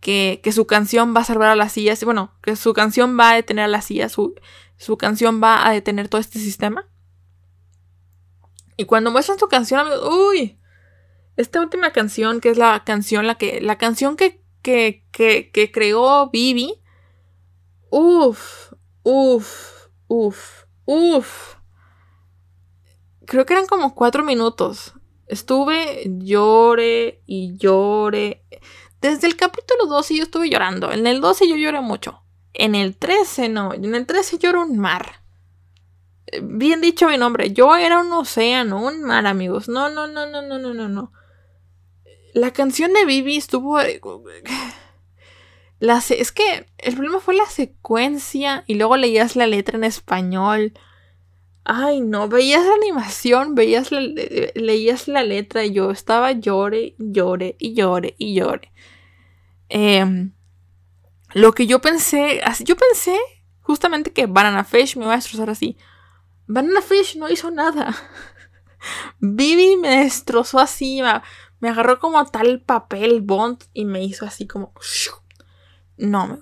que, 0.00 0.40
su 0.52 0.66
canción 0.66 1.14
va 1.14 1.20
a 1.20 1.24
salvar 1.24 1.50
a 1.50 1.56
las 1.56 1.72
sillas. 1.72 2.02
Bueno, 2.02 2.32
que 2.42 2.56
su 2.56 2.72
canción 2.72 3.16
va 3.16 3.30
a 3.30 3.34
detener 3.36 3.66
a 3.66 3.68
las 3.68 3.84
sillas. 3.84 4.10
Su, 4.10 4.34
su 4.76 4.96
canción 4.96 5.40
va 5.40 5.68
a 5.68 5.72
detener 5.72 6.08
todo 6.08 6.20
este 6.20 6.40
sistema. 6.40 6.88
Y 8.76 8.84
cuando 8.84 9.10
muestran 9.10 9.38
su 9.38 9.48
canción, 9.48 9.80
amigos, 9.80 10.08
uy, 10.08 10.58
esta 11.36 11.60
última 11.60 11.92
canción, 11.92 12.40
que 12.40 12.50
es 12.50 12.58
la 12.58 12.84
canción, 12.84 13.26
la 13.26 13.36
que, 13.36 13.60
la 13.60 13.78
canción 13.78 14.16
que, 14.16 14.42
que, 14.62 15.04
que, 15.12 15.70
creó 15.72 16.30
Vivi, 16.30 16.82
uff, 17.90 18.72
uff, 19.02 19.88
uff, 20.08 20.64
uff 20.84 21.56
creo 23.26 23.44
que 23.44 23.52
eran 23.52 23.66
como 23.66 23.94
cuatro 23.94 24.24
minutos. 24.24 24.94
Estuve, 25.26 26.04
lloré 26.18 27.22
y 27.26 27.56
lloré. 27.58 28.44
Desde 29.00 29.26
el 29.26 29.36
capítulo 29.36 29.86
12 29.86 30.16
yo 30.16 30.22
estuve 30.22 30.48
llorando. 30.48 30.92
En 30.92 31.06
el 31.06 31.20
12 31.20 31.48
yo 31.48 31.56
lloré 31.56 31.80
mucho. 31.80 32.22
En 32.54 32.74
el 32.74 32.96
13 32.96 33.48
no. 33.50 33.74
En 33.74 33.94
el 33.94 34.06
13 34.06 34.38
lloro 34.38 34.62
un 34.62 34.78
mar. 34.78 35.22
Bien 36.42 36.80
dicho 36.80 37.08
mi 37.08 37.18
nombre. 37.18 37.52
Yo 37.52 37.76
era 37.76 38.00
un 38.00 38.12
océano, 38.12 38.84
un 38.84 39.02
mar, 39.02 39.26
amigos. 39.26 39.68
No, 39.68 39.88
no, 39.88 40.06
no, 40.06 40.26
no, 40.26 40.42
no, 40.42 40.58
no, 40.58 40.74
no, 40.74 40.88
no. 40.88 41.12
La 42.34 42.52
canción 42.52 42.92
de 42.92 43.04
Vivi 43.04 43.36
estuvo... 43.36 43.78
La 45.78 45.98
es 45.98 46.32
que 46.32 46.66
el 46.78 46.94
problema 46.94 47.20
fue 47.20 47.34
la 47.34 47.44
secuencia 47.44 48.64
y 48.66 48.76
luego 48.76 48.96
leías 48.96 49.36
la 49.36 49.46
letra 49.46 49.76
en 49.76 49.84
español. 49.84 50.72
Ay, 51.64 52.00
no, 52.00 52.28
veías 52.28 52.64
la 52.64 52.74
animación, 52.74 53.54
veías 53.54 53.92
la, 53.92 54.00
leías 54.00 55.06
la 55.06 55.22
letra 55.22 55.66
y 55.66 55.74
yo 55.74 55.90
estaba 55.90 56.32
llore, 56.32 56.94
llore 56.98 57.56
y 57.58 57.74
llore 57.74 58.14
y 58.16 58.34
llore. 58.34 58.72
Em, 59.68 60.32
lo 61.34 61.52
que 61.52 61.66
yo 61.66 61.80
pensé, 61.80 62.40
yo 62.64 62.76
pensé 62.76 63.18
justamente 63.60 64.12
que 64.12 64.26
Banana 64.26 64.64
Fish 64.64 64.96
me 64.96 65.04
iba 65.04 65.12
a 65.12 65.16
destrozar 65.16 65.50
así. 65.50 65.76
Banana 66.46 66.80
Fish 66.82 67.16
no 67.16 67.28
hizo 67.28 67.50
nada. 67.50 67.94
Vivi 69.20 69.76
me 69.76 70.04
destrozó 70.04 70.58
así, 70.58 71.00
me 71.60 71.68
agarró 71.68 71.98
como 71.98 72.24
tal 72.26 72.60
papel 72.60 73.20
Bond 73.20 73.64
y 73.72 73.84
me 73.84 74.04
hizo 74.04 74.26
así 74.26 74.46
como... 74.46 74.72
No, 75.96 76.40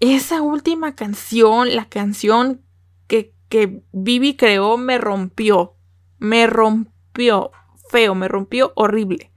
Esa 0.00 0.42
última 0.42 0.94
canción, 0.94 1.74
la 1.74 1.88
canción 1.88 2.62
que 3.06 3.34
que 3.54 3.84
Vivi 3.92 4.36
creó 4.36 4.76
me 4.76 4.98
rompió. 4.98 5.76
Me 6.18 6.48
rompió. 6.48 7.52
Feo, 7.88 8.16
me 8.16 8.26
rompió 8.26 8.72
horrible. 8.74 9.30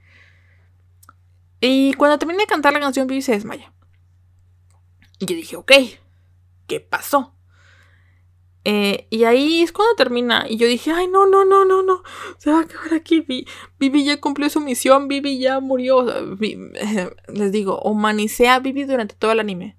Y 1.60 1.92
cuando 1.94 2.18
terminé 2.18 2.40
de 2.40 2.46
cantar 2.48 2.72
la 2.72 2.80
canción, 2.80 3.06
Vivi 3.06 3.22
se 3.22 3.30
desmaya. 3.30 3.72
Y 5.20 5.26
yo 5.26 5.36
dije, 5.36 5.54
ok, 5.54 5.72
¿qué 6.66 6.80
pasó? 6.80 7.36
Eh, 8.70 9.06
y 9.08 9.24
ahí 9.24 9.62
es 9.62 9.72
cuando 9.72 9.94
termina. 9.94 10.44
Y 10.46 10.58
yo 10.58 10.66
dije, 10.66 10.90
ay, 10.90 11.08
no, 11.08 11.24
no, 11.26 11.46
no, 11.46 11.64
no, 11.64 11.82
no. 11.82 12.02
Se 12.36 12.50
va 12.50 12.58
a 12.58 12.62
acabar 12.64 12.92
aquí. 12.92 13.24
Vivi 13.78 14.04
ya 14.04 14.20
cumplió 14.20 14.50
su 14.50 14.60
misión. 14.60 15.08
Vivi 15.08 15.38
ya 15.38 15.58
murió. 15.60 16.04
les 16.38 17.50
digo, 17.50 17.80
humanicé 17.80 18.48
a 18.48 18.58
Vivi 18.58 18.84
durante 18.84 19.14
todo 19.14 19.32
el 19.32 19.40
anime. 19.40 19.78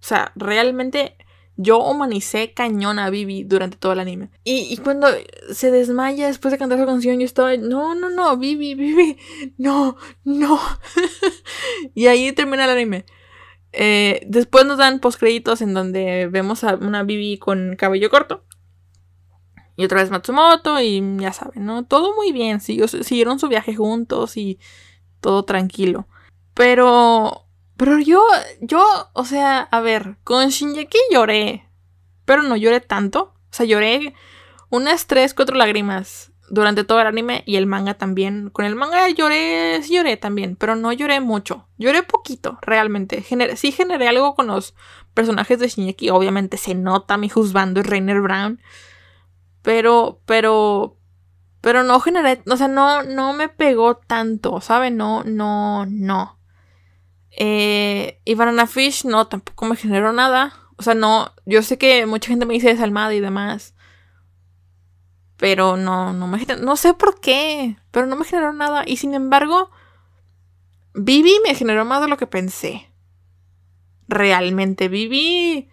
O 0.00 0.04
sea, 0.04 0.30
realmente 0.36 1.16
yo 1.56 1.80
humanicé 1.80 2.52
cañón 2.54 3.00
a 3.00 3.10
Vivi 3.10 3.42
durante 3.42 3.76
todo 3.76 3.94
el 3.94 3.98
anime. 3.98 4.30
Y, 4.44 4.76
cuando 4.76 5.08
se 5.52 5.72
desmaya 5.72 6.28
después 6.28 6.52
de 6.52 6.58
cantar 6.58 6.78
esa 6.78 6.86
canción, 6.86 7.18
yo 7.18 7.26
estaba, 7.26 7.56
no, 7.56 7.96
no, 7.96 8.10
no, 8.10 8.36
Vivi, 8.36 8.76
Vivi, 8.76 9.18
no, 9.58 9.96
no. 10.22 10.60
y 11.96 12.06
ahí 12.06 12.30
termina 12.30 12.64
el 12.66 12.70
anime. 12.70 13.06
Eh, 13.72 14.22
después 14.26 14.64
nos 14.66 14.78
dan 14.78 15.00
postcréditos 15.00 15.62
en 15.62 15.74
donde 15.74 16.26
vemos 16.28 16.64
a 16.64 16.74
una 16.74 17.02
Vivi 17.02 17.38
con 17.38 17.76
cabello 17.76 18.10
corto. 18.10 18.44
Y 19.76 19.84
otra 19.84 20.00
vez 20.00 20.10
Matsumoto 20.10 20.80
y 20.80 21.02
ya 21.18 21.32
saben, 21.32 21.64
¿no? 21.64 21.84
Todo 21.84 22.14
muy 22.14 22.32
bien, 22.32 22.60
siguieron 22.60 23.38
su 23.38 23.48
viaje 23.48 23.74
juntos 23.74 24.36
y 24.36 24.58
todo 25.20 25.44
tranquilo. 25.44 26.06
Pero 26.54 27.46
pero 27.80 27.98
yo, 27.98 28.22
yo, 28.60 28.84
o 29.14 29.24
sea, 29.24 29.60
a 29.62 29.80
ver, 29.80 30.18
con 30.22 30.46
Shinjeki 30.50 30.98
lloré, 31.10 31.66
pero 32.26 32.42
no 32.42 32.54
lloré 32.54 32.80
tanto. 32.80 33.32
O 33.50 33.52
sea, 33.52 33.64
lloré 33.64 34.12
unas 34.68 35.06
3, 35.06 35.32
4 35.32 35.56
lágrimas 35.56 36.29
durante 36.50 36.84
todo 36.84 37.00
el 37.00 37.06
anime 37.06 37.42
y 37.46 37.56
el 37.56 37.66
manga 37.66 37.94
también. 37.94 38.50
Con 38.50 38.64
el 38.64 38.74
manga 38.74 39.08
lloré, 39.08 39.80
sí 39.82 39.94
lloré 39.94 40.16
también, 40.16 40.56
pero 40.56 40.76
no 40.76 40.92
lloré 40.92 41.20
mucho. 41.20 41.68
Lloré 41.78 42.02
poquito, 42.02 42.58
realmente. 42.62 43.24
sí 43.56 43.72
generé 43.72 44.08
algo 44.08 44.34
con 44.34 44.48
los 44.48 44.74
personajes 45.14 45.58
de 45.58 45.68
Shinjeki. 45.68 46.10
Obviamente 46.10 46.56
se 46.56 46.74
nota 46.74 47.16
mi 47.16 47.28
juzgando 47.28 47.80
y 47.80 47.84
Rainer 47.84 48.20
Brown. 48.20 48.60
Pero, 49.62 50.20
pero, 50.26 50.96
pero 51.60 51.84
no 51.84 52.00
generé, 52.00 52.42
o 52.46 52.56
sea, 52.56 52.68
no, 52.68 53.02
no 53.04 53.32
me 53.32 53.48
pegó 53.48 53.96
tanto, 53.96 54.60
¿sabe? 54.60 54.90
No, 54.90 55.22
no, 55.24 55.86
no. 55.86 56.38
Eh, 57.30 58.20
y 58.24 58.34
Banana 58.34 58.66
Fish 58.66 59.04
no, 59.04 59.26
tampoco 59.28 59.66
me 59.66 59.76
generó 59.76 60.12
nada. 60.12 60.54
O 60.76 60.82
sea, 60.82 60.94
no, 60.94 61.32
yo 61.46 61.62
sé 61.62 61.78
que 61.78 62.06
mucha 62.06 62.28
gente 62.28 62.46
me 62.46 62.54
dice 62.54 62.68
desalmada 62.68 63.14
y 63.14 63.20
demás. 63.20 63.74
Pero 65.40 65.78
no, 65.78 66.12
no 66.12 66.26
me 66.28 66.44
no 66.60 66.76
sé 66.76 66.92
por 66.92 67.18
qué, 67.18 67.78
pero 67.90 68.04
no 68.04 68.14
me 68.14 68.26
generó 68.26 68.52
nada. 68.52 68.84
Y 68.86 68.98
sin 68.98 69.14
embargo, 69.14 69.70
Vivi 70.92 71.32
me 71.42 71.54
generó 71.54 71.86
más 71.86 72.02
de 72.02 72.08
lo 72.08 72.18
que 72.18 72.26
pensé. 72.26 72.90
Realmente, 74.06 74.88
Vivi. 74.88 75.70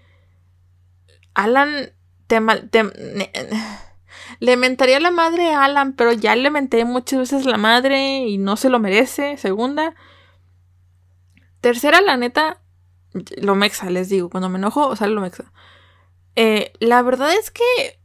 Alan. 1.33 1.91
Te, 2.27 2.41
le 4.39 4.57
mentaría 4.57 5.01
la 5.01 5.11
madre 5.11 5.53
a 5.53 5.65
Alan, 5.65 5.93
pero 5.93 6.13
ya 6.13 6.35
le 6.37 6.49
menté 6.49 6.85
muchas 6.85 7.19
veces 7.19 7.45
la 7.45 7.57
madre 7.57 8.19
y 8.19 8.37
no 8.37 8.55
se 8.55 8.69
lo 8.69 8.79
merece. 8.79 9.35
Segunda. 9.35 9.95
Tercera, 11.59 11.99
la 11.99 12.15
neta. 12.15 12.61
Lo 13.41 13.55
mexa, 13.55 13.89
les 13.89 14.07
digo. 14.07 14.29
Cuando 14.29 14.47
me 14.47 14.59
enojo, 14.59 14.95
sale 14.95 15.13
lo 15.13 15.19
mexa. 15.19 15.51
Eh, 16.37 16.71
la 16.79 17.01
verdad 17.01 17.33
es 17.33 17.51
que. 17.51 17.96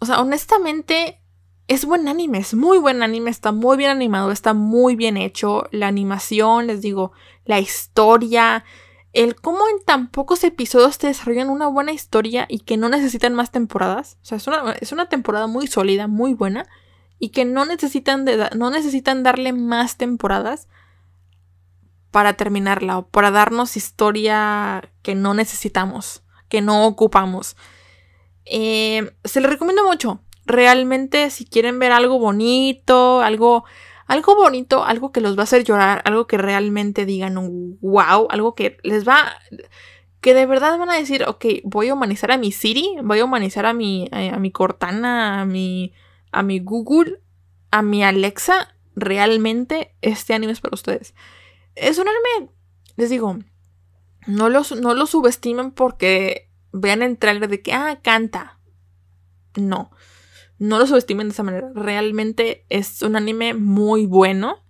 O 0.00 0.06
sea, 0.06 0.20
honestamente 0.20 1.20
es 1.68 1.84
buen 1.84 2.08
anime, 2.08 2.38
es 2.38 2.54
muy 2.54 2.78
buen 2.78 3.02
anime, 3.02 3.30
está 3.30 3.52
muy 3.52 3.76
bien 3.76 3.90
animado, 3.90 4.32
está 4.32 4.54
muy 4.54 4.96
bien 4.96 5.16
hecho. 5.16 5.68
La 5.70 5.86
animación, 5.86 6.66
les 6.66 6.80
digo, 6.80 7.12
la 7.44 7.60
historia, 7.60 8.64
el 9.12 9.36
cómo 9.36 9.60
en 9.68 9.84
tan 9.84 10.08
pocos 10.10 10.44
episodios 10.44 10.98
te 10.98 11.08
desarrollan 11.08 11.50
una 11.50 11.66
buena 11.66 11.92
historia 11.92 12.46
y 12.48 12.60
que 12.60 12.76
no 12.76 12.88
necesitan 12.88 13.34
más 13.34 13.50
temporadas. 13.50 14.16
O 14.22 14.24
sea, 14.24 14.38
es 14.38 14.46
una, 14.46 14.72
es 14.80 14.92
una 14.92 15.08
temporada 15.08 15.46
muy 15.46 15.66
sólida, 15.66 16.06
muy 16.06 16.34
buena 16.34 16.66
y 17.18 17.30
que 17.30 17.44
no 17.44 17.64
necesitan, 17.64 18.24
de, 18.24 18.48
no 18.56 18.70
necesitan 18.70 19.22
darle 19.22 19.52
más 19.52 19.96
temporadas 19.96 20.68
para 22.10 22.34
terminarla 22.34 22.98
o 22.98 23.08
para 23.08 23.30
darnos 23.30 23.76
historia 23.76 24.90
que 25.02 25.14
no 25.14 25.34
necesitamos, 25.34 26.22
que 26.48 26.62
no 26.62 26.86
ocupamos. 26.86 27.56
Eh, 28.50 29.12
se 29.24 29.40
le 29.40 29.48
recomiendo 29.48 29.84
mucho 29.84 30.20
realmente 30.48 31.30
si 31.30 31.44
quieren 31.44 31.78
ver 31.78 31.92
algo 31.92 32.18
bonito, 32.18 33.20
algo, 33.20 33.64
algo 34.06 34.34
bonito, 34.34 34.84
algo 34.84 35.12
que 35.12 35.20
los 35.20 35.36
va 35.36 35.42
a 35.42 35.44
hacer 35.44 35.62
llorar, 35.62 36.02
algo 36.04 36.26
que 36.26 36.38
realmente 36.38 37.06
digan 37.06 37.36
wow, 37.80 38.26
algo 38.30 38.54
que 38.54 38.78
les 38.82 39.06
va, 39.06 39.38
que 40.20 40.34
de 40.34 40.46
verdad 40.46 40.78
van 40.78 40.90
a 40.90 40.96
decir, 40.96 41.24
ok, 41.28 41.44
voy 41.64 41.88
a 41.88 41.94
humanizar 41.94 42.32
a 42.32 42.38
mi 42.38 42.50
Siri, 42.50 42.96
voy 43.04 43.20
a 43.20 43.24
humanizar 43.26 43.66
a 43.66 43.74
mi, 43.74 44.08
a, 44.10 44.38
mi 44.38 44.50
Cortana, 44.50 45.42
a 45.42 45.44
mi, 45.44 45.92
a 46.32 46.42
mi 46.42 46.58
Google, 46.58 47.20
a 47.70 47.82
mi 47.82 48.02
Alexa, 48.02 48.74
realmente 48.96 49.94
este 50.00 50.34
anime 50.34 50.52
es 50.52 50.60
para 50.60 50.74
ustedes. 50.74 51.14
Es 51.76 51.98
un 51.98 52.08
anime, 52.08 52.50
les 52.96 53.10
digo, 53.10 53.38
no 54.26 54.48
lo 54.48 54.62
no 54.80 54.94
lo 54.94 55.06
subestimen 55.06 55.70
porque 55.70 56.47
vean 56.80 57.02
el 57.02 57.18
de 57.18 57.62
que, 57.62 57.72
ah, 57.72 58.00
canta. 58.02 58.58
No. 59.56 59.90
No 60.58 60.78
lo 60.78 60.86
subestimen 60.86 61.28
de 61.28 61.32
esa 61.32 61.42
manera. 61.42 61.70
Realmente 61.74 62.64
es 62.68 63.02
un 63.02 63.16
anime 63.16 63.54
muy 63.54 64.06
bueno. 64.06 64.64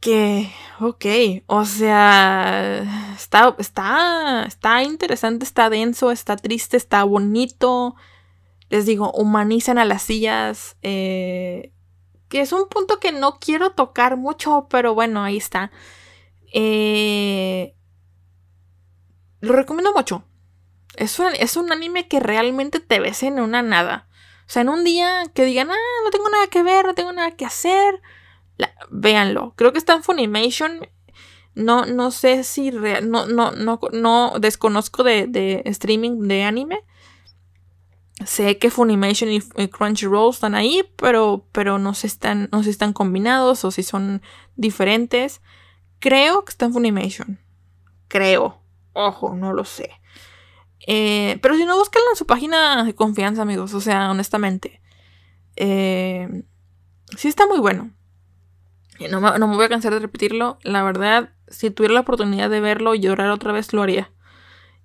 Que, 0.00 0.50
ok, 0.78 1.06
o 1.46 1.64
sea, 1.64 3.14
está, 3.16 3.56
está, 3.58 4.44
está 4.46 4.82
interesante, 4.84 5.44
está 5.44 5.70
denso, 5.70 6.12
está 6.12 6.36
triste, 6.36 6.76
está 6.76 7.02
bonito. 7.04 7.96
Les 8.68 8.86
digo, 8.86 9.10
humanizan 9.12 9.78
a 9.78 9.84
las 9.84 10.02
sillas. 10.02 10.76
Eh, 10.82 11.72
que 12.28 12.42
es 12.42 12.52
un 12.52 12.68
punto 12.68 13.00
que 13.00 13.12
no 13.12 13.38
quiero 13.40 13.70
tocar 13.70 14.16
mucho, 14.16 14.66
pero 14.70 14.94
bueno, 14.94 15.22
ahí 15.24 15.38
está. 15.38 15.70
Eh, 16.52 17.74
lo 19.40 19.54
recomiendo 19.54 19.92
mucho. 19.92 20.24
Es 20.98 21.20
un, 21.20 21.28
es 21.38 21.56
un 21.56 21.70
anime 21.70 22.08
que 22.08 22.18
realmente 22.18 22.80
te 22.80 22.98
ves 22.98 23.22
en 23.22 23.38
una 23.38 23.62
nada. 23.62 24.08
O 24.48 24.50
sea, 24.50 24.62
en 24.62 24.68
un 24.68 24.82
día 24.82 25.22
que 25.32 25.44
digan, 25.44 25.70
ah, 25.70 26.02
no 26.04 26.10
tengo 26.10 26.28
nada 26.28 26.48
que 26.48 26.64
ver, 26.64 26.86
no 26.86 26.94
tengo 26.94 27.12
nada 27.12 27.30
que 27.36 27.44
hacer, 27.44 28.00
véanlo. 28.90 29.54
Creo 29.54 29.72
que 29.72 29.78
está 29.78 29.94
en 29.94 30.02
Funimation. 30.02 30.88
No, 31.54 31.86
no 31.86 32.10
sé 32.10 32.42
si 32.42 32.72
no, 32.72 33.26
no, 33.26 33.52
no, 33.52 33.80
no 33.92 34.32
desconozco 34.40 35.04
de, 35.04 35.62
streaming 35.66 36.26
de 36.26 36.42
anime. 36.42 36.80
Sé 38.26 38.58
que 38.58 38.70
Funimation 38.70 39.30
y, 39.30 39.40
Crunchyroll 39.68 40.30
están 40.30 40.56
ahí, 40.56 40.82
pero, 40.96 41.46
pero 41.52 41.78
no, 41.78 41.94
sé 41.94 42.08
están, 42.08 42.48
no 42.50 42.64
si 42.64 42.70
están 42.70 42.92
combinados 42.92 43.64
o 43.64 43.70
si 43.70 43.84
son 43.84 44.20
diferentes. 44.56 45.42
Creo 46.00 46.44
que 46.44 46.50
está 46.50 46.66
en 46.66 46.72
Funimation. 46.72 47.38
Creo. 48.08 48.60
Ojo, 48.94 49.36
no 49.36 49.52
lo 49.52 49.64
sé. 49.64 49.97
Eh, 50.90 51.38
pero 51.42 51.54
si 51.54 51.66
no, 51.66 51.76
búsquenlo 51.76 52.08
en 52.10 52.16
su 52.16 52.24
página 52.24 52.82
de 52.82 52.94
confianza, 52.94 53.42
amigos. 53.42 53.74
O 53.74 53.80
sea, 53.80 54.10
honestamente. 54.10 54.80
Eh, 55.56 56.44
sí 57.14 57.28
está 57.28 57.46
muy 57.46 57.58
bueno. 57.58 57.90
No 59.10 59.20
me, 59.20 59.38
no 59.38 59.48
me 59.48 59.56
voy 59.56 59.66
a 59.66 59.68
cansar 59.68 59.92
de 59.92 60.00
repetirlo. 60.00 60.58
La 60.62 60.82
verdad, 60.82 61.34
si 61.46 61.70
tuviera 61.70 61.92
la 61.92 62.00
oportunidad 62.00 62.48
de 62.48 62.60
verlo 62.60 62.94
y 62.94 63.00
llorar 63.00 63.28
otra 63.28 63.52
vez, 63.52 63.74
lo 63.74 63.82
haría. 63.82 64.10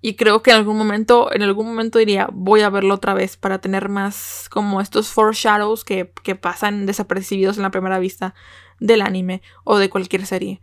Y 0.02 0.16
creo 0.16 0.42
que 0.42 0.50
en 0.50 0.58
algún 0.58 0.76
momento, 0.76 1.32
en 1.32 1.40
algún 1.40 1.66
momento 1.66 1.98
diría, 1.98 2.28
voy 2.30 2.60
a 2.60 2.68
verlo 2.68 2.92
otra 2.92 3.14
vez 3.14 3.38
para 3.38 3.62
tener 3.62 3.88
más 3.88 4.48
como 4.50 4.82
estos 4.82 5.08
foreshadows 5.08 5.84
que, 5.84 6.12
que 6.22 6.34
pasan 6.34 6.84
desapercibidos 6.84 7.56
en 7.56 7.62
la 7.62 7.70
primera 7.70 7.98
vista 7.98 8.34
del 8.78 9.00
anime 9.00 9.40
o 9.64 9.78
de 9.78 9.88
cualquier 9.88 10.26
serie. 10.26 10.60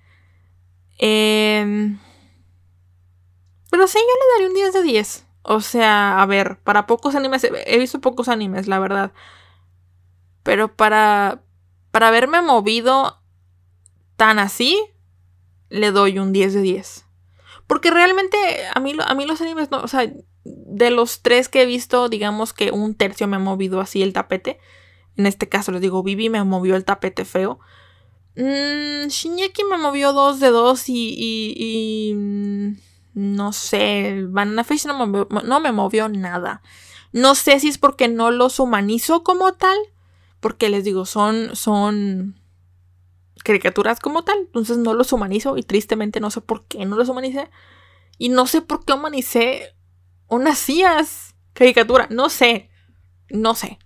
Eh, 1.00 1.98
pero 3.72 3.88
sí, 3.88 3.98
yo 3.98 4.06
le 4.06 4.46
daría 4.46 4.48
un 4.50 4.54
10 4.54 4.74
de 4.74 4.84
10. 4.84 5.31
O 5.44 5.62
sea, 5.62 6.22
a 6.22 6.26
ver, 6.26 6.60
para 6.60 6.86
pocos 6.86 7.16
animes, 7.16 7.44
he 7.44 7.78
visto 7.80 8.00
pocos 8.00 8.28
animes, 8.28 8.68
la 8.68 8.80
verdad. 8.80 9.12
Pero 10.44 10.76
para, 10.76 11.42
para 11.92 12.10
haberme 12.10 12.42
movido 12.42 13.20
tan 14.18 14.40
así, 14.40 14.80
le 15.70 15.92
doy 15.92 16.20
un 16.20 16.32
10 16.32 16.54
de 16.54 16.62
10. 16.62 17.06
Porque 17.66 17.90
realmente 17.90 18.38
a 18.74 18.80
mí, 18.80 18.96
a 19.04 19.16
mí 19.16 19.26
los 19.26 19.42
animes 19.42 19.72
no, 19.72 19.82
o 19.82 19.88
sea, 19.88 20.12
de 20.44 20.92
los 20.92 21.22
tres 21.22 21.50
que 21.50 21.64
he 21.64 21.66
visto, 21.66 22.10
digamos 22.10 22.54
que 22.54 22.72
un 22.72 22.96
tercio 22.96 23.28
me 23.28 23.38
ha 23.38 23.40
movido 23.40 23.80
así 23.80 24.04
el 24.04 24.14
tapete. 24.14 24.60
En 25.18 25.26
este 25.26 25.50
caso 25.50 25.72
les 25.72 25.82
digo, 25.82 26.04
Vivi 26.04 26.30
me 26.30 26.44
movió 26.44 26.76
el 26.76 26.86
tapete 26.86 27.26
feo. 27.26 27.60
Shinyeki 28.36 29.64
me 29.70 29.78
movió 29.78 30.14
dos 30.14 30.40
de 30.40 30.50
dos 30.50 30.88
y, 30.88 31.16
y 31.18 32.14
mm, 32.14 32.78
no 33.14 33.54
sé, 33.54 34.26
Banana 34.28 34.64
Fish 34.64 34.86
no 34.86 35.06
me, 35.06 35.26
no 35.44 35.60
me 35.60 35.72
movió 35.72 36.10
nada. 36.10 36.62
No 37.12 37.36
sé 37.36 37.60
si 37.60 37.68
es 37.68 37.78
porque 37.78 38.08
no 38.08 38.32
los 38.32 38.60
humanizo 38.60 39.24
como 39.24 39.54
tal, 39.54 39.78
porque 40.40 40.70
les 40.70 40.84
digo, 40.84 41.06
son, 41.06 41.56
son 41.56 42.40
caricaturas 43.44 44.00
como 44.00 44.24
tal, 44.24 44.38
entonces 44.40 44.78
no 44.78 44.94
los 44.94 45.12
humanizo 45.12 45.58
y 45.58 45.64
tristemente 45.64 46.20
no 46.20 46.32
sé 46.32 46.42
por 46.42 46.66
qué 46.66 46.86
no 46.86 46.96
los 46.96 47.10
humanicé. 47.10 47.50
Y 48.18 48.30
no 48.30 48.46
sé 48.48 48.62
por 48.62 48.86
qué 48.86 48.94
humanicé 48.94 49.76
unas 50.28 50.58
sillas 50.58 51.36
caricatura, 51.54 52.08
no 52.10 52.30
sé, 52.30 52.70
no 53.30 53.56
sé. 53.56 53.80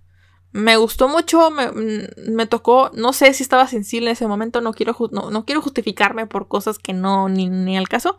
Me 0.52 0.78
gustó 0.78 1.10
mucho, 1.10 1.52
me, 1.52 1.70
me, 1.72 2.46
tocó, 2.46 2.90
no 2.94 3.12
sé 3.12 3.34
si 3.34 3.44
estaba 3.44 3.68
sensible 3.68 4.10
en 4.10 4.14
ese 4.14 4.28
momento, 4.28 4.62
no 4.62 4.74
quiero, 4.74 4.96
no, 5.12 5.30
no 5.30 5.46
quiero 5.46 5.62
justificarme 5.62 6.28
por 6.28 6.48
cosas 6.48 6.80
que 6.80 6.94
no, 6.94 7.28
ni, 7.28 7.50
ni 7.50 7.78
al 7.78 7.90
caso. 7.90 8.18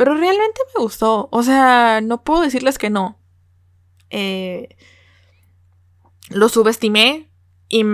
Pero 0.00 0.14
realmente 0.14 0.62
me 0.74 0.82
gustó. 0.82 1.28
O 1.30 1.42
sea, 1.42 2.00
no 2.00 2.24
puedo 2.24 2.40
decirles 2.40 2.78
que 2.78 2.88
no. 2.88 3.18
Eh, 4.08 4.78
lo 6.30 6.48
subestimé 6.48 7.28
y, 7.68 7.84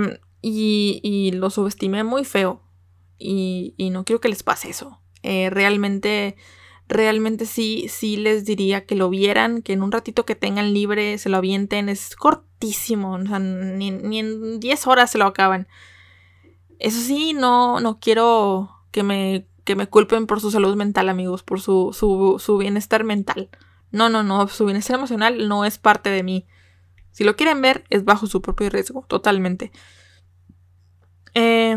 y, 0.41 1.33
lo 1.33 1.51
subestimé 1.51 2.05
muy 2.05 2.25
feo. 2.25 2.63
Y, 3.19 3.75
y, 3.77 3.91
no 3.91 4.05
quiero 4.05 4.21
que 4.21 4.29
les 4.29 4.45
pase 4.45 4.71
eso. 4.71 5.01
Eh, 5.25 5.51
realmente, 5.51 6.37
realmente 6.87 7.45
sí, 7.45 7.89
sí 7.89 8.17
les 8.17 8.45
diría 8.45 8.87
que 8.87 8.95
lo 8.95 9.11
vieran, 9.11 9.61
que 9.61 9.73
en 9.73 9.83
un 9.83 9.91
ratito 9.91 10.25
que 10.25 10.37
tengan 10.37 10.73
libre 10.73 11.19
se 11.19 11.29
lo 11.29 11.39
avienten. 11.39 11.89
Es 11.89 12.15
cortísimo. 12.15 13.15
O 13.15 13.27
sea, 13.27 13.41
ni, 13.41 13.91
ni 13.91 14.21
en 14.21 14.61
10 14.61 14.87
horas 14.87 15.11
se 15.11 15.19
lo 15.19 15.25
acaban. 15.25 15.67
Eso 16.79 17.01
sí, 17.01 17.33
no, 17.33 17.81
no 17.81 17.99
quiero 17.99 18.71
que 18.93 19.03
me 19.03 19.49
que 19.67 19.75
me 19.75 19.89
culpen 19.89 20.27
por 20.27 20.41
su 20.41 20.53
salud 20.53 20.77
mental, 20.77 21.09
amigos, 21.09 21.43
por 21.43 21.61
su, 21.61 21.93
su, 21.93 22.57
bienestar 22.57 23.03
mental. 23.03 23.51
No, 23.91 24.09
no, 24.09 24.23
no, 24.23 24.47
su 24.47 24.65
bienestar 24.65 24.97
emocional 24.97 25.49
no 25.49 25.65
es 25.65 25.77
parte 25.77 26.09
de 26.09 26.23
mí. 26.23 26.47
Si 27.11 27.25
lo 27.25 27.35
quieren 27.35 27.61
ver, 27.61 27.85
es 27.91 28.05
bajo 28.05 28.29
su 28.29 28.41
propio 28.41 28.71
riesgo, 28.71 29.05
totalmente. 29.09 29.73
Eh, 31.35 31.77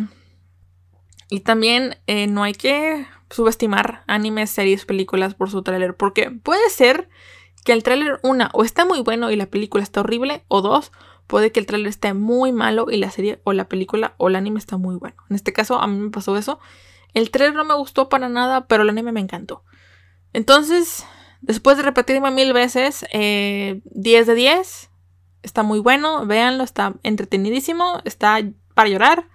y 1.29 1.39
también 1.39 1.97
eh, 2.05 2.27
no 2.27 2.43
hay 2.43 2.53
que 2.53 3.07
subestimar 3.31 4.03
animes, 4.05 4.51
series, 4.51 4.85
películas 4.85 5.33
por 5.33 5.49
su 5.49 5.63
tráiler, 5.63 5.97
porque 5.97 6.29
puede 6.29 6.69
ser 6.69 7.09
que 7.65 7.73
el 7.73 7.81
tráiler, 7.81 8.19
una, 8.21 8.51
o 8.53 8.63
está 8.63 8.85
muy 8.85 9.01
bueno 9.01 9.31
y 9.31 9.35
la 9.35 9.47
película 9.47 9.81
está 9.81 10.01
horrible, 10.01 10.45
o 10.47 10.61
dos, 10.61 10.91
puede 11.25 11.51
que 11.51 11.59
el 11.59 11.65
tráiler 11.65 11.89
esté 11.89 12.13
muy 12.13 12.51
malo 12.51 12.85
y 12.91 12.97
la 12.97 13.09
serie 13.09 13.41
o 13.45 13.53
la 13.53 13.67
película 13.67 14.13
o 14.17 14.27
el 14.27 14.35
anime 14.35 14.59
está 14.59 14.77
muy 14.77 14.95
bueno. 14.95 15.15
En 15.27 15.35
este 15.35 15.53
caso, 15.53 15.79
a 15.79 15.87
mí 15.87 15.97
me 15.97 16.11
pasó 16.11 16.37
eso 16.37 16.59
el 17.13 17.31
trailer 17.31 17.55
no 17.55 17.65
me 17.65 17.75
gustó 17.75 18.09
para 18.09 18.29
nada, 18.29 18.67
pero 18.67 18.83
el 18.83 18.89
anime 18.89 19.11
me 19.11 19.19
encantó. 19.19 19.63
Entonces, 20.33 21.05
después 21.41 21.77
de 21.77 21.83
repetirme 21.83 22.31
mil 22.31 22.53
veces, 22.53 23.01
10 23.01 23.11
eh, 23.11 23.81
de 23.93 24.35
10. 24.35 24.89
Está 25.41 25.63
muy 25.63 25.79
bueno, 25.79 26.25
véanlo, 26.25 26.65
está 26.65 26.95
entretenidísimo, 27.03 28.01
está 28.03 28.39
para 28.73 28.89
llorar. 28.89 29.29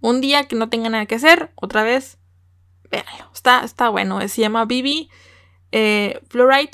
Un 0.00 0.20
día 0.20 0.48
que 0.48 0.56
no 0.56 0.68
tenga 0.68 0.90
nada 0.90 1.06
que 1.06 1.14
hacer, 1.14 1.52
otra 1.54 1.82
vez, 1.82 2.18
véanlo. 2.90 3.30
Está, 3.32 3.64
está 3.64 3.88
bueno. 3.88 4.20
Se 4.28 4.40
llama 4.40 4.64
Bibi 4.64 5.08
eh, 5.72 6.20
Fluoride, 6.28 6.72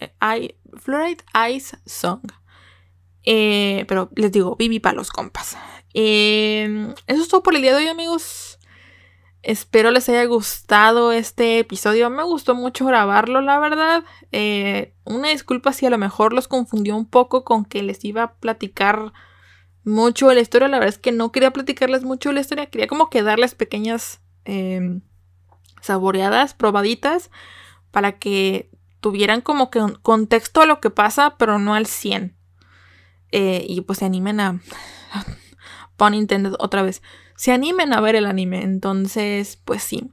eh, 0.00 1.52
Ice 1.54 1.78
Song. 1.86 2.22
Eh, 3.24 3.84
pero 3.86 4.10
les 4.16 4.32
digo, 4.32 4.56
Bibi 4.56 4.80
para 4.80 4.96
los 4.96 5.10
compas. 5.10 5.56
eso 5.92 6.94
es 7.06 7.28
todo 7.28 7.42
por 7.42 7.54
el 7.54 7.62
día 7.62 7.72
de 7.72 7.84
hoy, 7.84 7.88
amigos. 7.88 8.51
Espero 9.42 9.90
les 9.90 10.08
haya 10.08 10.24
gustado 10.24 11.10
este 11.10 11.58
episodio. 11.58 12.08
Me 12.10 12.22
gustó 12.22 12.54
mucho 12.54 12.86
grabarlo, 12.86 13.40
la 13.40 13.58
verdad. 13.58 14.04
Eh, 14.30 14.94
una 15.04 15.30
disculpa 15.30 15.72
si 15.72 15.84
a 15.84 15.90
lo 15.90 15.98
mejor 15.98 16.32
los 16.32 16.46
confundió 16.46 16.96
un 16.96 17.06
poco 17.06 17.44
con 17.44 17.64
que 17.64 17.82
les 17.82 18.04
iba 18.04 18.22
a 18.22 18.34
platicar 18.34 19.12
mucho 19.82 20.32
la 20.32 20.40
historia. 20.40 20.68
La 20.68 20.78
verdad 20.78 20.94
es 20.94 20.98
que 20.98 21.10
no 21.10 21.32
quería 21.32 21.50
platicarles 21.50 22.04
mucho 22.04 22.30
la 22.30 22.40
historia. 22.40 22.66
Quería 22.66 22.86
como 22.86 23.10
que 23.10 23.24
darles 23.24 23.56
pequeñas 23.56 24.20
em, 24.44 25.00
saboreadas, 25.80 26.54
probaditas, 26.54 27.32
para 27.90 28.18
que 28.20 28.70
tuvieran 29.00 29.40
como 29.40 29.70
que 29.70 29.80
un 29.80 29.96
contexto 29.96 30.60
a 30.60 30.66
lo 30.66 30.80
que 30.80 30.90
pasa, 30.90 31.34
pero 31.36 31.58
no 31.58 31.74
al 31.74 31.86
100. 31.86 32.36
Eh, 33.32 33.66
y 33.68 33.80
pues 33.80 33.98
se 33.98 34.04
animen 34.04 34.38
a... 34.38 34.60
Pun 35.96 36.14
intended 36.14 36.54
otra 36.60 36.82
vez 36.82 37.02
se 37.36 37.52
animen 37.52 37.92
a 37.92 38.00
ver 38.00 38.16
el 38.16 38.26
anime. 38.26 38.62
Entonces, 38.62 39.58
pues 39.64 39.82
sí. 39.82 40.10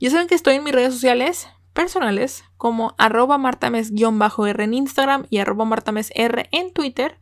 Ya 0.00 0.10
saben 0.10 0.26
que 0.26 0.34
estoy 0.34 0.56
en 0.56 0.64
mis 0.64 0.72
redes 0.72 0.94
sociales 0.94 1.48
personales 1.72 2.44
como 2.56 2.94
arroba 2.98 3.38
martames-r 3.38 4.64
en 4.64 4.74
Instagram 4.74 5.26
y 5.30 5.38
arroba 5.38 5.64
martamesr 5.64 6.48
en 6.50 6.72
Twitter. 6.72 7.18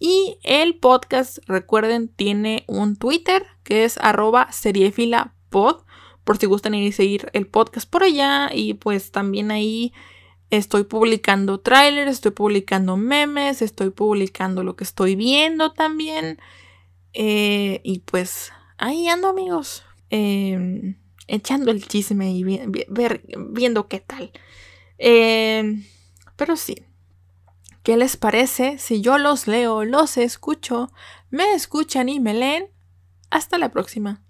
Y 0.00 0.38
el 0.42 0.78
podcast, 0.78 1.38
recuerden, 1.46 2.08
tiene 2.08 2.64
un 2.66 2.96
Twitter 2.96 3.46
que 3.62 3.84
es 3.84 3.98
arroba 3.98 4.50
seriefilapod. 4.50 5.84
Por 6.24 6.38
si 6.38 6.46
gustan 6.46 6.74
ir 6.74 6.86
y 6.86 6.92
seguir 6.92 7.30
el 7.32 7.46
podcast 7.46 7.88
por 7.88 8.02
allá. 8.02 8.50
Y 8.52 8.74
pues 8.74 9.12
también 9.12 9.50
ahí 9.50 9.92
estoy 10.50 10.84
publicando 10.84 11.60
trailers, 11.60 12.10
estoy 12.10 12.32
publicando 12.32 12.96
memes, 12.96 13.62
estoy 13.62 13.90
publicando 13.90 14.62
lo 14.62 14.76
que 14.76 14.84
estoy 14.84 15.16
viendo 15.16 15.72
también. 15.72 16.38
Eh, 17.12 17.80
y 17.84 18.00
pues 18.00 18.52
ahí 18.82 19.06
ando 19.06 19.28
amigos, 19.28 19.84
em, 20.10 20.98
echando 21.28 21.70
el 21.70 21.86
chisme 21.86 22.32
y 22.32 22.42
viendo 22.42 23.86
qué 23.86 24.00
tal. 24.00 24.32
Em, 24.98 25.84
pero 26.36 26.56
sí, 26.56 26.74
¿qué 27.84 27.96
les 27.96 28.16
parece 28.16 28.78
si 28.78 29.00
yo 29.00 29.18
los 29.18 29.46
leo, 29.46 29.84
los 29.84 30.16
escucho, 30.16 30.92
me 31.30 31.54
escuchan 31.54 32.08
y 32.08 32.18
me 32.18 32.34
leen? 32.34 32.66
Hasta 33.30 33.56
la 33.56 33.70
próxima. 33.70 34.24